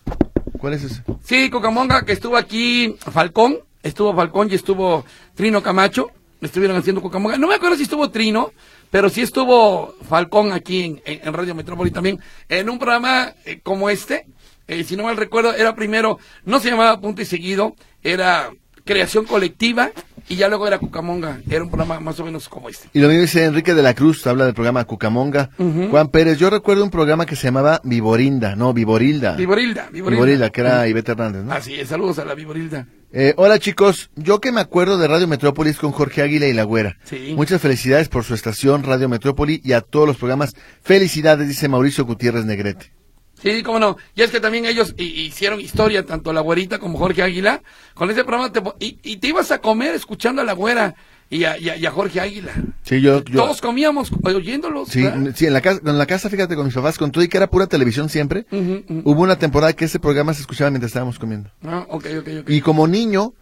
¿Cuál 0.58 0.74
es 0.74 0.84
ese? 0.84 1.02
Sí, 1.24 1.50
Cocamonga, 1.50 2.04
que 2.04 2.12
estuvo 2.12 2.36
aquí 2.36 2.96
Falcón, 2.98 3.58
estuvo 3.82 4.14
Falcón 4.14 4.48
y 4.50 4.54
estuvo 4.54 5.04
Trino 5.34 5.62
Camacho, 5.62 6.10
estuvieron 6.40 6.76
haciendo 6.76 7.00
Cocamonga. 7.00 7.36
No 7.38 7.46
me 7.48 7.54
acuerdo 7.54 7.76
si 7.76 7.84
estuvo 7.84 8.10
Trino, 8.10 8.52
pero 8.90 9.08
sí 9.08 9.22
estuvo 9.22 9.94
Falcón 10.08 10.52
aquí 10.52 10.82
en, 10.82 11.02
en- 11.04 11.26
en 11.28 11.32
Radio 11.34 11.54
Metrópoli 11.54 11.90
también, 11.92 12.18
en 12.48 12.68
un 12.68 12.78
programa 12.78 13.32
eh, 13.44 13.60
como 13.62 13.88
este, 13.90 14.26
eh, 14.68 14.82
si 14.84 14.96
no 14.96 15.04
mal 15.04 15.16
recuerdo, 15.16 15.54
era 15.54 15.74
primero, 15.76 16.18
no 16.44 16.58
se 16.60 16.70
llamaba 16.70 17.00
Punto 17.00 17.22
y 17.22 17.24
Seguido, 17.24 17.74
era 18.02 18.50
Creación 18.84 19.24
Colectiva, 19.26 19.90
y 20.28 20.36
ya 20.36 20.48
luego 20.48 20.66
era 20.66 20.78
Cucamonga, 20.78 21.40
era 21.48 21.62
un 21.62 21.70
programa 21.70 22.00
más 22.00 22.18
o 22.20 22.24
menos 22.24 22.48
como 22.48 22.68
este. 22.68 22.88
Y 22.92 23.00
lo 23.00 23.08
mismo 23.08 23.22
dice 23.22 23.44
Enrique 23.44 23.74
de 23.74 23.82
la 23.82 23.94
Cruz, 23.94 24.26
habla 24.26 24.44
del 24.44 24.54
programa 24.54 24.84
Cucamonga. 24.84 25.50
Juan 25.90 26.08
Pérez, 26.08 26.38
yo 26.38 26.50
recuerdo 26.50 26.84
un 26.84 26.90
programa 26.90 27.26
que 27.26 27.36
se 27.36 27.44
llamaba 27.48 27.80
Viborinda, 27.84 28.56
no, 28.56 28.72
Viborilda. 28.72 29.36
Viborilda, 29.36 29.88
Viborilda. 29.90 30.10
Viborilda, 30.10 30.50
que 30.50 30.60
era 30.60 30.88
Ivette 30.88 31.10
Hernández, 31.10 31.44
¿no? 31.44 31.52
Así 31.52 31.74
es, 31.74 31.88
saludos 31.88 32.18
a 32.18 32.24
la 32.24 32.34
Viborilda. 32.34 32.86
Eh, 33.14 33.34
hola 33.36 33.58
chicos, 33.58 34.10
yo 34.16 34.40
que 34.40 34.52
me 34.52 34.60
acuerdo 34.60 34.96
de 34.96 35.06
Radio 35.06 35.28
Metrópolis 35.28 35.76
con 35.76 35.92
Jorge 35.92 36.22
Águila 36.22 36.46
y 36.46 36.54
La 36.54 36.62
Güera. 36.62 36.96
Sí. 37.04 37.34
Muchas 37.36 37.60
felicidades 37.60 38.08
por 38.08 38.24
su 38.24 38.32
estación 38.32 38.84
Radio 38.84 39.08
Metrópoli 39.08 39.60
y 39.62 39.72
a 39.72 39.82
todos 39.82 40.06
los 40.06 40.16
programas. 40.16 40.54
Felicidades, 40.82 41.46
dice 41.46 41.68
Mauricio 41.68 42.06
Gutiérrez 42.06 42.46
Negrete. 42.46 42.92
Sí, 43.42 43.62
cómo 43.62 43.78
no. 43.80 43.96
Y 44.14 44.22
es 44.22 44.30
que 44.30 44.40
también 44.40 44.64
ellos 44.66 44.94
hi- 44.96 45.26
hicieron 45.26 45.60
historia, 45.60 46.06
tanto 46.06 46.32
la 46.32 46.40
güerita 46.40 46.78
como 46.78 46.96
Jorge 46.98 47.22
Águila. 47.22 47.60
Con 47.94 48.08
ese 48.10 48.24
programa 48.24 48.52
te, 48.52 48.62
y, 48.78 48.98
y 49.02 49.16
te 49.16 49.28
ibas 49.28 49.50
a 49.50 49.58
comer 49.60 49.94
escuchando 49.94 50.42
a 50.42 50.44
la 50.44 50.52
güera 50.52 50.94
y 51.28 51.44
a, 51.44 51.58
y 51.58 51.68
a- 51.70 51.76
y 51.76 51.84
a 51.86 51.90
Jorge 51.90 52.20
Águila. 52.20 52.52
Sí, 52.82 53.00
yo, 53.00 53.22
yo 53.24 53.42
Todos 53.42 53.60
comíamos 53.60 54.10
oyéndolos. 54.22 54.88
sí, 54.88 55.04
sí, 55.34 55.46
en 55.46 55.52
la 55.54 55.60
casa, 55.60 55.80
en 55.84 55.98
la 55.98 56.06
casa, 56.06 56.30
fíjate, 56.30 56.54
con 56.54 56.66
mis 56.66 56.74
papás, 56.74 56.98
con 56.98 57.10
todo 57.10 57.24
y 57.24 57.28
que 57.28 57.36
era 57.38 57.48
pura 57.50 57.66
televisión 57.66 58.08
siempre, 58.08 58.46
hubo 58.50 59.22
una 59.22 59.36
temporada 59.36 59.72
que 59.72 59.86
ese 59.86 59.98
programa 59.98 60.34
se 60.34 60.42
escuchaba 60.42 60.70
mientras 60.70 60.90
estábamos 60.90 61.18
comiendo. 61.18 61.50
Ah, 61.64 61.86
ok, 61.88 62.06
ok, 62.20 62.28
ok. 62.42 62.50
Y 62.50 62.60
como 62.60 62.86
niño, 62.86 63.34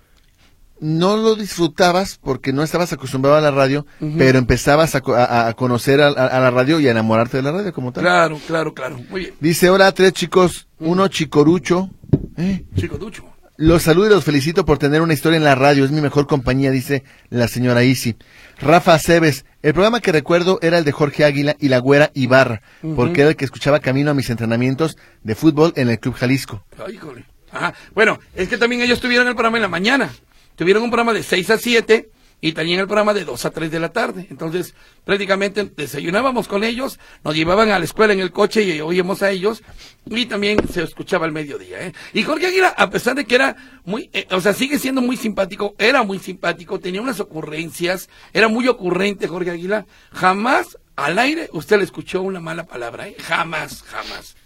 no 0.81 1.17
lo 1.17 1.35
disfrutabas 1.37 2.19
porque 2.23 2.53
no 2.53 2.63
estabas 2.63 2.93
acostumbrado 2.93 3.37
a 3.37 3.41
la 3.41 3.51
radio, 3.51 3.87
pero 4.19 4.39
empezabas 4.39 4.95
a, 4.95 5.03
a- 5.17 5.49
a 5.49 5.55
conocer 5.55 6.01
a, 6.01 6.11
la 6.11 6.51
radio 6.51 6.81
y 6.81 6.89
a 6.89 6.91
enamorarte 6.91 7.37
de 7.37 7.43
la 7.43 7.53
radio 7.53 7.73
como 7.73 7.93
tal. 7.93 8.03
Claro, 8.03 8.39
claro, 8.47 8.75
claro. 8.75 8.99
Muy 9.11 9.21
bien. 9.23 9.35
Dice, 9.41 9.71
hola, 9.71 9.93
tres 9.93 10.13
chicos, 10.15 10.69
uno 10.79 11.09
chicorucho. 11.09 11.91
¿Eh? 12.37 12.65
Chico 12.77 12.97
Ducho. 12.99 13.25
Los 13.57 13.83
saludo 13.83 14.07
y 14.07 14.11
los 14.11 14.25
felicito 14.25 14.65
por 14.65 14.79
tener 14.79 15.03
una 15.03 15.13
historia 15.13 15.37
en 15.37 15.45
la 15.45 15.55
radio. 15.55 15.85
Es 15.85 15.91
mi 15.91 16.01
mejor 16.01 16.27
compañía, 16.27 16.71
dice 16.71 17.05
la 17.29 17.47
señora 17.47 17.85
Isi. 17.85 18.17
Rafa 18.59 18.95
Aceves. 18.95 19.45
El 19.63 19.75
programa 19.75 20.01
que 20.01 20.13
recuerdo 20.13 20.59
era 20.63 20.79
el 20.79 20.85
de 20.87 20.93
Jorge 20.93 21.27
Águila 21.27 21.55
y 21.61 21.69
la 21.69 21.77
güera 21.79 22.11
Ibarra, 22.15 22.63
porque 22.97 23.21
era 23.21 23.31
el 23.31 23.37
que 23.37 23.45
escuchaba 23.45 23.81
camino 23.81 24.11
a 24.11 24.15
mis 24.15 24.31
entrenamientos 24.31 24.97
de 25.23 25.35
fútbol 25.35 25.75
en 25.77 25.91
el 25.91 26.01
Club 26.01 26.15
Jalisco. 26.15 26.65
Ay, 26.83 26.95
híjole. 26.95 27.27
Ajá. 27.53 27.75
Bueno, 27.95 28.19
es 28.35 28.49
que 28.49 28.57
también 28.57 28.81
ellos 28.81 28.99
tuvieron 29.01 29.29
el 29.29 29.35
programa 29.35 29.59
en 29.59 29.63
la 29.63 29.69
mañana. 29.69 30.11
Tuvieron 30.61 30.83
un 30.83 30.91
programa 30.91 31.15
de 31.15 31.23
6 31.23 31.49
a 31.49 31.57
7 31.57 32.11
y 32.43 32.53
tenían 32.53 32.81
el 32.81 32.87
programa 32.87 33.15
de 33.15 33.25
2 33.25 33.47
a 33.47 33.51
3 33.51 33.71
de 33.71 33.81
la 33.81 33.95
tarde. 33.95 34.27
Entonces, 34.29 34.75
prácticamente 35.07 35.65
desayunábamos 35.65 36.49
con 36.49 36.65
ellos, 36.65 37.01
nos 37.25 37.35
llevaban 37.35 37.71
a 37.71 37.79
la 37.79 37.87
escuela 37.87 38.13
en 38.13 38.21
el 38.21 38.31
coche 38.31 38.63
y 38.63 38.79
oíamos 38.83 39.23
a 39.23 39.31
ellos 39.31 39.63
y 40.05 40.27
también 40.27 40.59
se 40.69 40.83
escuchaba 40.83 41.25
al 41.25 41.33
mediodía. 41.33 41.81
¿eh? 41.87 41.95
Y 42.13 42.25
Jorge 42.25 42.49
Aguila, 42.49 42.75
a 42.77 42.91
pesar 42.91 43.15
de 43.15 43.25
que 43.25 43.37
era 43.37 43.57
muy, 43.87 44.11
eh, 44.13 44.27
o 44.33 44.41
sea, 44.43 44.53
sigue 44.53 44.79
siendo 44.79 45.01
muy 45.01 45.17
simpático, 45.17 45.75
era 45.79 46.03
muy 46.03 46.19
simpático, 46.19 46.79
tenía 46.79 47.01
unas 47.01 47.21
ocurrencias, 47.21 48.11
era 48.35 48.49
muy 48.49 48.69
ocurrente 48.69 49.29
Jorge 49.29 49.53
Aguila, 49.53 49.87
jamás 50.13 50.77
al 50.95 51.19
aire 51.19 51.49
usted 51.55 51.79
le 51.79 51.85
escuchó 51.85 52.21
una 52.21 52.41
mala 52.41 52.67
palabra, 52.67 53.09
¿eh? 53.09 53.17
jamás, 53.19 53.83
jamás. 53.85 54.37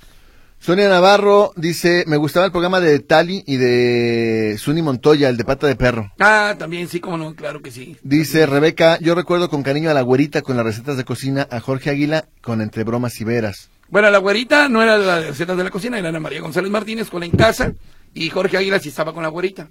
Sonia 0.65 0.89
Navarro 0.89 1.53
dice, 1.57 2.05
me 2.07 2.17
gustaba 2.17 2.47
el 2.47 2.51
programa 2.51 2.81
de 2.81 2.99
Tali 2.99 3.45
y 3.47 3.59
de 3.59 4.57
Suni 4.59 4.81
Montoya, 4.81 5.29
el 5.29 5.37
de 5.37 5.45
Pata 5.45 5.67
de 5.67 5.77
Perro. 5.77 6.11
Ah, 6.19 6.55
también 6.59 6.89
sí, 6.89 7.01
como 7.01 7.19
no, 7.19 7.35
claro 7.35 7.61
que 7.61 7.71
sí. 7.71 7.99
Dice 8.03 8.47
Rebeca, 8.47 8.99
yo 8.99 9.15
recuerdo 9.15 9.51
con 9.51 9.63
cariño 9.63 9.91
a 9.91 9.93
la 9.93 10.01
güerita 10.01 10.41
con 10.41 10.57
las 10.57 10.65
recetas 10.65 10.97
de 10.97 11.05
cocina, 11.05 11.47
a 11.51 11.61
Jorge 11.61 11.91
Águila 11.91 12.29
con 12.41 12.63
Entre 12.63 12.83
Bromas 12.83 13.21
y 13.21 13.25
Veras. 13.25 13.69
Bueno, 13.91 14.11
la 14.11 14.17
güerita 14.17 14.71
no 14.71 14.83
era 14.83 14.99
de 14.99 15.29
recetas 15.29 15.59
de 15.59 15.65
la 15.65 15.69
cocina, 15.69 15.99
era 15.99 16.09
Ana 16.09 16.19
María 16.19 16.41
González 16.41 16.71
Martínez 16.71 17.11
con 17.11 17.21
la 17.21 17.27
en 17.27 17.33
casa 17.33 17.75
y 18.15 18.31
Jorge 18.31 18.57
Águila 18.57 18.79
sí 18.79 18.89
estaba 18.89 19.13
con 19.13 19.23
la 19.23 19.29
güerita. 19.29 19.69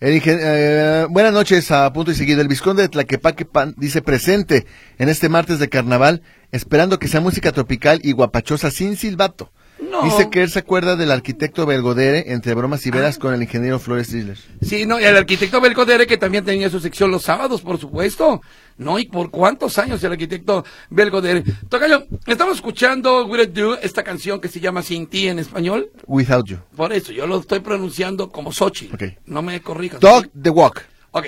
El 0.00 0.20
eh, 0.26 1.06
buenas 1.10 1.32
noches, 1.32 1.70
a 1.70 1.92
punto 1.92 2.10
y 2.10 2.16
seguido. 2.16 2.40
El 2.40 2.48
Visconde 2.48 2.82
de 2.82 2.88
Tlaquepaque 2.88 3.44
Pan 3.44 3.72
dice 3.76 4.02
presente 4.02 4.66
en 4.98 5.08
este 5.08 5.28
martes 5.28 5.60
de 5.60 5.68
carnaval, 5.68 6.22
esperando 6.50 6.98
que 6.98 7.06
sea 7.06 7.20
música 7.20 7.52
tropical 7.52 8.00
y 8.02 8.10
guapachosa 8.10 8.72
sin 8.72 8.96
silbato. 8.96 9.52
No. 9.78 10.02
Dice 10.02 10.30
que 10.30 10.42
él 10.42 10.50
se 10.50 10.60
acuerda 10.60 10.96
del 10.96 11.10
arquitecto 11.10 11.66
Belgodere, 11.66 12.32
entre 12.32 12.54
bromas 12.54 12.86
y 12.86 12.90
veras, 12.90 13.18
con 13.18 13.34
el 13.34 13.42
ingeniero 13.42 13.78
Flores 13.78 14.08
Trisler. 14.08 14.38
Sí, 14.62 14.86
no, 14.86 15.00
y 15.00 15.04
el 15.04 15.16
arquitecto 15.16 15.60
Belcodere 15.60 16.06
que 16.06 16.16
también 16.16 16.44
tenía 16.44 16.70
su 16.70 16.80
sección 16.80 17.10
los 17.10 17.22
sábados, 17.22 17.60
por 17.60 17.78
supuesto. 17.78 18.40
No, 18.78 18.98
y 18.98 19.06
por 19.06 19.30
cuántos 19.30 19.78
años 19.78 20.02
el 20.04 20.12
arquitecto 20.12 20.64
Belcodere. 20.90 21.44
Tocayo, 21.68 22.06
estamos 22.26 22.56
escuchando 22.56 23.26
Will 23.26 23.42
It 23.42 23.50
Do, 23.50 23.78
esta 23.78 24.02
canción 24.02 24.40
que 24.40 24.48
se 24.48 24.60
llama 24.60 24.82
Sin 24.82 25.06
ti 25.06 25.28
en 25.28 25.38
español. 25.38 25.90
Without 26.06 26.46
You. 26.46 26.58
Por 26.76 26.92
eso, 26.92 27.12
yo 27.12 27.26
lo 27.26 27.40
estoy 27.40 27.60
pronunciando 27.60 28.30
como 28.30 28.52
Sochi. 28.52 28.90
Ok. 28.92 29.02
No 29.26 29.42
me 29.42 29.60
corrijas. 29.60 30.00
Dog 30.00 30.28
the 30.40 30.50
Walk. 30.50 30.82
Ok. 31.10 31.26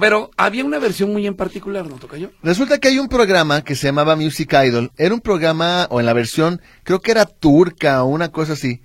Pero 0.00 0.30
había 0.36 0.64
una 0.64 0.78
versión 0.78 1.12
muy 1.12 1.26
en 1.26 1.34
particular, 1.34 1.86
¿no, 1.86 1.96
Tocayo? 1.96 2.32
Resulta 2.42 2.78
que 2.78 2.88
hay 2.88 2.98
un 2.98 3.08
programa 3.08 3.62
que 3.62 3.74
se 3.74 3.86
llamaba 3.86 4.16
Music 4.16 4.52
Idol. 4.52 4.90
Era 4.96 5.14
un 5.14 5.20
programa, 5.20 5.86
o 5.90 6.00
en 6.00 6.06
la 6.06 6.12
versión, 6.12 6.60
creo 6.82 7.00
que 7.00 7.10
era 7.10 7.26
turca 7.26 8.02
o 8.02 8.08
una 8.08 8.30
cosa 8.30 8.54
así. 8.54 8.80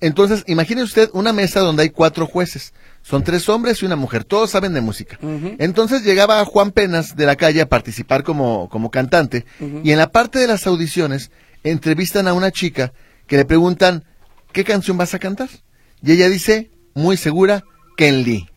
Entonces, 0.00 0.42
imagine 0.46 0.82
usted 0.82 1.10
una 1.12 1.32
mesa 1.32 1.60
donde 1.60 1.82
hay 1.82 1.90
cuatro 1.90 2.26
jueces. 2.26 2.72
Son 3.02 3.22
tres 3.22 3.48
hombres 3.48 3.82
y 3.82 3.86
una 3.86 3.96
mujer. 3.96 4.24
Todos 4.24 4.50
saben 4.50 4.72
de 4.72 4.80
música. 4.80 5.18
Entonces 5.58 6.04
llegaba 6.04 6.44
Juan 6.44 6.72
Penas 6.72 7.16
de 7.16 7.26
la 7.26 7.36
calle 7.36 7.60
a 7.60 7.68
participar 7.68 8.24
como, 8.24 8.68
como 8.70 8.90
cantante. 8.90 9.44
Y 9.84 9.92
en 9.92 9.98
la 9.98 10.10
parte 10.10 10.38
de 10.38 10.46
las 10.46 10.66
audiciones, 10.66 11.30
entrevistan 11.64 12.28
a 12.28 12.32
una 12.32 12.50
chica 12.50 12.92
que 13.26 13.36
le 13.36 13.44
preguntan, 13.44 14.04
¿qué 14.52 14.64
canción 14.64 14.96
vas 14.96 15.14
a 15.14 15.18
cantar? 15.18 15.50
Y 16.02 16.12
ella 16.12 16.28
dice, 16.28 16.70
muy 16.94 17.16
segura, 17.16 17.62
Ken 18.00 18.22
Lee. 18.22 18.48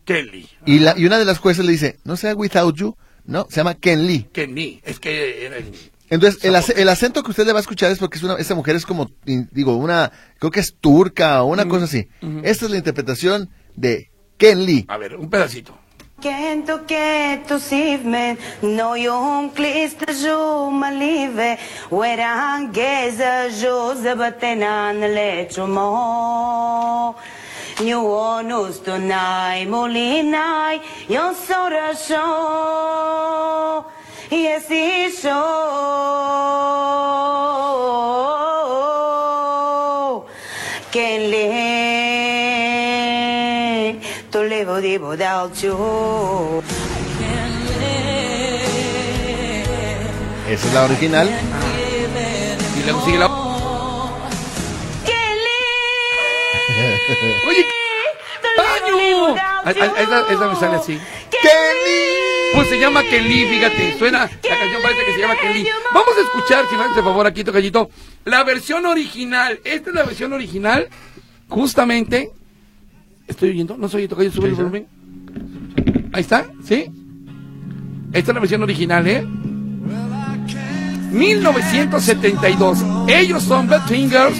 Y, 0.64 0.78
la, 0.78 0.94
y 0.96 1.04
una 1.04 1.18
de 1.18 1.24
las 1.24 1.38
jueces 1.38 1.64
le 1.64 1.72
dice, 1.72 1.98
no 2.04 2.16
sea 2.16 2.34
Without 2.34 2.74
You, 2.76 2.96
no, 3.26 3.46
se 3.50 3.56
llama 3.56 3.74
Ken 3.74 4.06
Lee. 4.06 4.26
Kenny. 4.32 4.80
Es 4.84 4.98
que 4.98 5.46
era 5.46 5.56
el... 5.58 5.72
Entonces, 6.10 6.44
el, 6.44 6.54
ace- 6.54 6.74
el 6.80 6.88
acento 6.88 7.22
que 7.22 7.30
usted 7.30 7.46
le 7.46 7.52
va 7.52 7.58
a 7.58 7.62
escuchar 7.62 7.90
es 7.90 7.98
porque 7.98 8.18
es 8.18 8.22
una, 8.24 8.34
esa 8.36 8.54
mujer 8.54 8.76
es 8.76 8.84
como, 8.86 9.10
digo, 9.24 9.76
una, 9.76 10.12
creo 10.38 10.50
que 10.50 10.60
es 10.60 10.74
turca 10.80 11.42
o 11.42 11.46
una 11.46 11.66
cosa 11.66 11.84
así. 11.86 12.08
Esta 12.42 12.64
es 12.66 12.70
la 12.70 12.76
interpretación 12.76 13.50
de 13.74 14.10
Ken 14.36 14.64
Lee. 14.64 14.84
A 14.88 14.96
ver, 14.98 15.16
un 15.16 15.28
pedacito. 15.30 15.78
Kento 27.76 28.00
keto 28.00 28.24
sivmen, 28.24 28.48
no 28.48 28.60
jom 28.60 28.72
kliste 28.72 28.90
jo 28.90 28.98
malive, 28.98 29.24
wera 29.24 29.34
geza 29.34 29.34
jo 29.34 29.34
zabatenan 29.34 29.36
lecho 29.36 29.36
mo. 29.36 29.44
Nyu 29.44 29.58
onus 29.58 29.58
to 29.58 29.58
nai 29.58 29.66
molinai, 29.66 30.80
yon 31.08 31.34
sora 31.34 31.94
sho. 31.94 32.54
y 34.30 34.46
así 34.46 35.12
yo 35.22 35.40
que 40.90 41.18
le 41.30 41.50
to 44.30 44.42
live 44.42 44.80
deep 44.82 45.02
without 45.02 45.54
you 45.62 46.62
Esa 50.48 50.66
es 50.68 50.74
la 50.74 50.84
original. 50.84 51.28
Y 52.76 52.82
luego 52.84 53.04
sigue 53.04 53.18
la... 53.18 53.43
Oye, 57.48 57.66
¡Paño! 58.56 59.36
Esa, 59.66 60.32
esa 60.32 60.48
me 60.48 60.56
sale 60.56 60.76
así. 60.76 60.98
Pues 62.54 62.68
se 62.68 62.78
llama 62.78 63.02
Kelly, 63.02 63.46
fíjate. 63.46 63.98
Suena, 63.98 64.20
la 64.20 64.58
canción 64.58 64.82
parece 64.82 65.04
que 65.04 65.12
se 65.14 65.20
llama 65.20 65.34
Kelly. 65.36 65.66
Vamos 65.92 66.12
a 66.16 66.20
escuchar, 66.20 66.66
si 66.68 66.76
me 66.76 66.82
haces 66.84 66.96
el 66.96 67.04
favor 67.04 67.26
aquí, 67.26 67.42
tocallito, 67.42 67.90
la 68.24 68.44
versión 68.44 68.86
original. 68.86 69.60
Esta 69.64 69.90
es 69.90 69.96
la 69.96 70.04
versión 70.04 70.32
original, 70.32 70.88
justamente. 71.48 72.30
¿Estoy 73.26 73.50
oyendo? 73.50 73.76
¿No 73.76 73.88
soy 73.88 74.06
tocayo? 74.06 74.30
Sube 74.30 74.48
el 74.48 74.54
volumen. 74.54 74.86
Ahí 76.12 76.20
está, 76.20 76.46
¿sí? 76.64 76.86
Esta 78.12 78.30
es 78.30 78.34
la 78.34 78.40
versión 78.40 78.62
original, 78.62 79.06
¿eh? 79.08 79.26
1972. 81.10 82.78
Ellos 83.08 83.42
son 83.42 83.68
Bad 83.68 83.86
Fingers, 83.88 84.36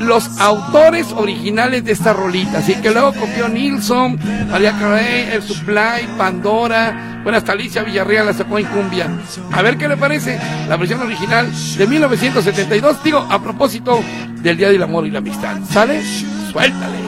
los 0.00 0.38
autores 0.40 1.12
originales 1.12 1.84
de 1.84 1.92
esta 1.92 2.12
rolita. 2.12 2.58
Así 2.58 2.74
que 2.76 2.90
luego 2.90 3.12
copió 3.12 3.48
Nilsson, 3.48 4.18
María 4.50 4.72
Carey, 4.78 5.30
El 5.32 5.42
Supply, 5.42 6.08
Pandora. 6.16 7.20
Bueno, 7.22 7.38
hasta 7.38 7.52
Alicia 7.52 7.82
Villarreal 7.82 8.26
la 8.26 8.32
sacó 8.34 8.58
en 8.58 8.66
cumbia. 8.66 9.08
A 9.52 9.62
ver 9.62 9.78
qué 9.78 9.88
le 9.88 9.96
parece 9.96 10.38
la 10.68 10.76
versión 10.76 11.00
original 11.00 11.50
de 11.76 11.86
1972. 11.86 13.02
Digo, 13.02 13.18
a 13.18 13.42
propósito 13.42 14.00
del 14.42 14.56
Día 14.56 14.68
del 14.68 14.82
Amor 14.82 15.06
y 15.06 15.10
la 15.10 15.18
Amistad. 15.18 15.58
¿Sale? 15.70 16.02
Suéltale. 16.52 16.98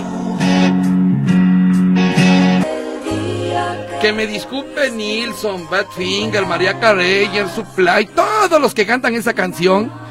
Que 4.01 4.13
me 4.13 4.27
disculpe 4.27 4.91
Nilsson, 4.91 5.69
Badfinger, 5.69 6.47
María 6.47 6.79
Carey, 6.79 7.29
El 7.37 7.49
Supply, 7.49 8.07
todos 8.07 8.61
los 8.61 8.75
que 8.75 8.87
cantan 8.87 9.15
esa 9.15 9.33
canción. 9.33 10.06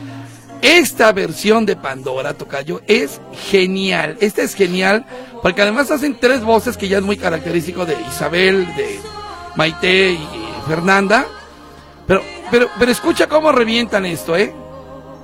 Esta 0.66 1.12
versión 1.12 1.68
de 1.68 1.76
Pandora, 1.76 2.34
Tocayo, 2.34 2.82
es 2.88 3.22
genial. 3.52 4.18
Esta 4.20 4.42
es 4.42 4.56
genial 4.56 5.06
porque 5.44 5.62
además 5.62 5.92
hacen 5.92 6.18
tres 6.20 6.44
voces 6.44 6.76
que 6.76 6.88
ya 6.88 6.98
es 6.98 7.04
muy 7.04 7.18
característico 7.18 7.86
de 7.86 7.96
Isabel, 8.10 8.66
de 8.76 9.00
Maite 9.56 10.14
y 10.14 10.28
Fernanda. 10.68 11.28
Pero, 12.08 12.24
pero, 12.50 12.68
pero 12.80 12.92
escucha 12.92 13.28
cómo 13.28 13.52
revientan 13.52 14.08
esto, 14.08 14.36
¿eh? 14.36 14.56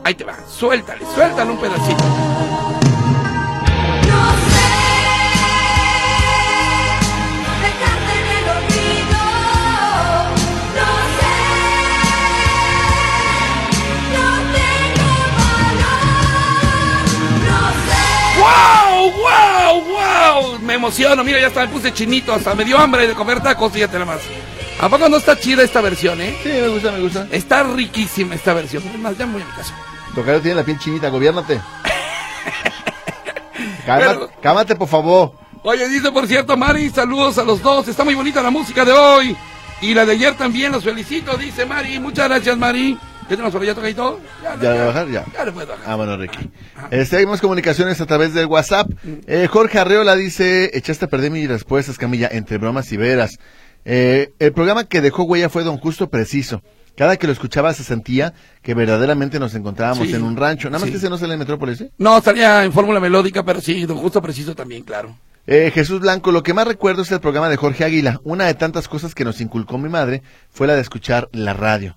Ahí 0.03 0.13
te 0.13 0.25
va, 0.25 0.37
suéltale, 0.47 1.03
suéltale 1.15 1.49
un 1.49 1.57
pedacito. 1.57 2.60
¡Wow! 18.51 19.11
¡Wow! 19.11 19.83
¡Wow! 19.83 20.59
Me 20.59 20.73
emociono, 20.75 21.23
mira, 21.23 21.39
ya 21.39 21.47
hasta 21.47 21.61
me 21.61 21.67
puse 21.69 21.93
chinito, 21.93 22.33
hasta 22.33 22.53
me 22.55 22.65
dio 22.65 22.77
hambre 22.77 23.07
de 23.07 23.13
comer 23.13 23.41
tacos, 23.41 23.71
fíjate 23.71 23.93
nada 23.93 24.05
más. 24.13 24.21
¿A 24.79 24.89
poco 24.89 25.07
no 25.09 25.17
está 25.17 25.37
chida 25.37 25.63
esta 25.63 25.79
versión, 25.81 26.19
eh? 26.21 26.35
Sí, 26.43 26.49
me 26.49 26.67
gusta, 26.69 26.91
me 26.91 26.99
gusta. 27.01 27.27
Está 27.31 27.63
riquísima 27.63 28.35
esta 28.35 28.53
versión. 28.53 28.83
Es 28.87 28.97
más, 28.99 29.17
ya 29.17 29.25
me 29.27 29.33
voy 29.33 29.41
a 29.43 29.45
mi 29.45 29.51
casa. 29.51 29.75
Tocayo 30.15 30.41
tiene 30.41 30.55
la 30.55 30.63
piel 30.63 30.79
chinita, 30.79 31.09
gobiérnate. 31.09 31.61
Cálmate, 33.85 34.13
Pero- 34.15 34.29
cálmate, 34.41 34.75
por 34.75 34.87
favor. 34.87 35.33
Oye, 35.63 35.87
dice 35.89 36.11
por 36.11 36.27
cierto, 36.27 36.57
Mari, 36.57 36.89
saludos 36.89 37.37
a 37.37 37.43
los 37.43 37.61
dos. 37.61 37.87
Está 37.87 38.03
muy 38.03 38.15
bonita 38.15 38.41
la 38.41 38.49
música 38.49 38.83
de 38.83 38.91
hoy. 38.91 39.37
Y 39.81 39.93
la 39.93 40.05
de 40.05 40.13
ayer 40.13 40.35
también, 40.35 40.71
los 40.71 40.83
felicito, 40.83 41.35
dice 41.37 41.65
Mari. 41.65 41.99
Muchas 41.99 42.27
gracias, 42.29 42.57
Mari. 42.57 42.97
¿Qué 43.31 43.37
tenemos 43.37 43.53
por 43.53 43.61
allá, 43.61 43.73
Tocayito? 43.73 44.19
¿Ya 44.43 44.57
le 44.57 44.67
voy 44.71 44.77
a 44.77 44.85
bajar? 44.87 45.07
Ya. 45.07 45.25
Ya 45.33 45.45
le 45.45 45.51
puedes 45.53 45.69
bajar. 45.69 45.85
Ah, 45.87 45.95
bueno, 45.95 46.17
Ricky. 46.17 46.49
Este, 46.89 47.15
hay 47.15 47.25
más 47.25 47.39
comunicaciones 47.39 48.01
a 48.01 48.05
través 48.05 48.33
del 48.33 48.47
WhatsApp. 48.47 48.89
Eh, 49.25 49.47
Jorge 49.49 49.79
Arreola 49.79 50.17
dice, 50.17 50.69
echaste 50.73 51.05
a 51.05 51.07
perder 51.07 51.31
mi 51.31 51.47
respuesta, 51.47 51.93
Camilla, 51.97 52.27
entre 52.29 52.57
bromas 52.57 52.91
y 52.91 52.97
veras. 52.97 53.39
Eh, 53.85 54.33
el 54.39 54.51
programa 54.51 54.83
que 54.83 54.99
dejó 54.99 55.23
huella 55.23 55.47
fue 55.47 55.63
Don 55.63 55.77
Justo 55.77 56.09
Preciso. 56.09 56.61
Cada 56.97 57.15
que 57.15 57.25
lo 57.25 57.31
escuchaba 57.31 57.73
se 57.73 57.85
sentía 57.85 58.33
que 58.61 58.73
verdaderamente 58.73 59.39
nos 59.39 59.55
encontrábamos 59.55 60.09
Sí. 60.09 60.13
en 60.13 60.23
un 60.23 60.35
rancho. 60.35 60.69
Nada 60.69 60.79
más 60.79 60.87
Sí. 60.87 60.91
que 60.91 60.97
ese 60.97 61.09
no 61.09 61.17
sale 61.17 61.31
en 61.35 61.39
Metrópolis, 61.39 61.79
¿eh? 61.79 61.91
No, 61.99 62.19
salía 62.19 62.65
en 62.65 62.73
fórmula 62.73 62.99
melódica, 62.99 63.45
pero 63.45 63.61
sí, 63.61 63.85
don 63.85 63.95
justo 63.95 64.21
preciso 64.21 64.53
también, 64.55 64.83
claro. 64.83 65.15
Eh, 65.47 65.71
Jesús 65.73 66.01
Blanco, 66.01 66.33
lo 66.33 66.43
que 66.43 66.53
más 66.53 66.67
recuerdo 66.67 67.03
es 67.03 67.11
el 67.13 67.21
programa 67.21 67.47
de 67.47 67.55
Jorge 67.55 67.85
Águila. 67.85 68.19
Una 68.25 68.47
de 68.47 68.55
tantas 68.55 68.89
cosas 68.89 69.15
que 69.15 69.23
nos 69.23 69.39
inculcó 69.39 69.77
mi 69.77 69.87
madre 69.87 70.21
fue 70.49 70.67
la 70.67 70.75
de 70.75 70.81
escuchar 70.81 71.29
la 71.31 71.53
radio. 71.53 71.95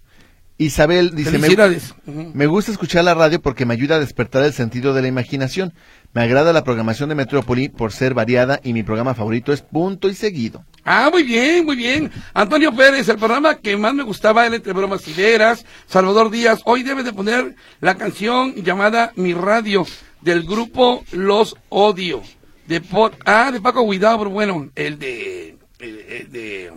Isabel 0.57 1.15
dice, 1.17 1.33
me, 1.39 2.31
me 2.33 2.47
gusta 2.47 2.71
escuchar 2.71 3.03
la 3.05 3.15
radio 3.15 3.43
porque 3.43 3.67
me 3.67 3.75
ayuda 3.75 3.97
a 3.97 4.01
despertar 4.01 4.45
el 4.45 4.53
sentido 4.53 4.95
de 4.95 5.03
la 5.03 5.09
imaginación. 5.09 5.73
Me 6.13 6.23
agrada 6.23 6.53
la 6.53 6.63
programación 6.63 7.09
de 7.09 7.17
Metrópoli 7.17 7.69
por 7.69 7.91
ser 7.93 8.15
variada 8.15 8.61
y 8.63 8.73
mi 8.73 8.85
programa 8.85 9.15
favorito 9.15 9.53
es 9.53 9.63
Punto 9.63 10.09
y 10.09 10.15
Seguido. 10.15 10.65
Ah, 10.85 11.11
muy 11.13 11.25
bien, 11.25 11.65
muy 11.67 11.75
bien. 11.75 12.13
Antonio 12.35 12.73
Pérez, 12.73 13.09
el 13.09 13.17
programa 13.19 13.57
que 13.57 13.77
más 13.77 13.95
me 13.95 14.05
gustaba 14.05 14.47
era 14.47 14.55
Entre 14.55 14.73
Bromas 14.73 15.09
y 15.09 15.13
Veras. 15.13 15.65
Salvador 15.89 16.31
Díaz, 16.31 16.61
hoy 16.67 16.85
debe 16.85 17.03
de 17.03 17.13
poner 17.13 17.57
la 17.81 17.97
canción 17.97 18.55
llamada 18.55 19.11
Mi 19.17 19.35
Radio 19.35 19.85
del 20.21 20.45
grupo 20.45 21.05
Los 21.11 21.57
Odio. 21.69 22.23
De 22.69 22.81
Po- 22.81 23.11
ah, 23.27 23.51
de 23.53 23.61
Paco 23.61 23.87
Guidabro, 23.91 24.31
bueno, 24.31 24.71
el 24.77 24.99
de, 25.01 25.57
el- 25.81 25.99
el 26.01 26.31
de, 26.33 26.73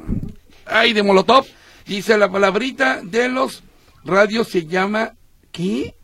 ay, 0.65 0.93
de 0.93 1.03
Molotov. 1.03 1.45
Dice 1.85 2.17
la 2.17 2.29
palabrita 2.29 2.99
de 3.01 3.29
los 3.29 3.63
radios 4.08 4.48
se 4.48 4.65
llama, 4.65 5.13
¿qué? 5.52 5.96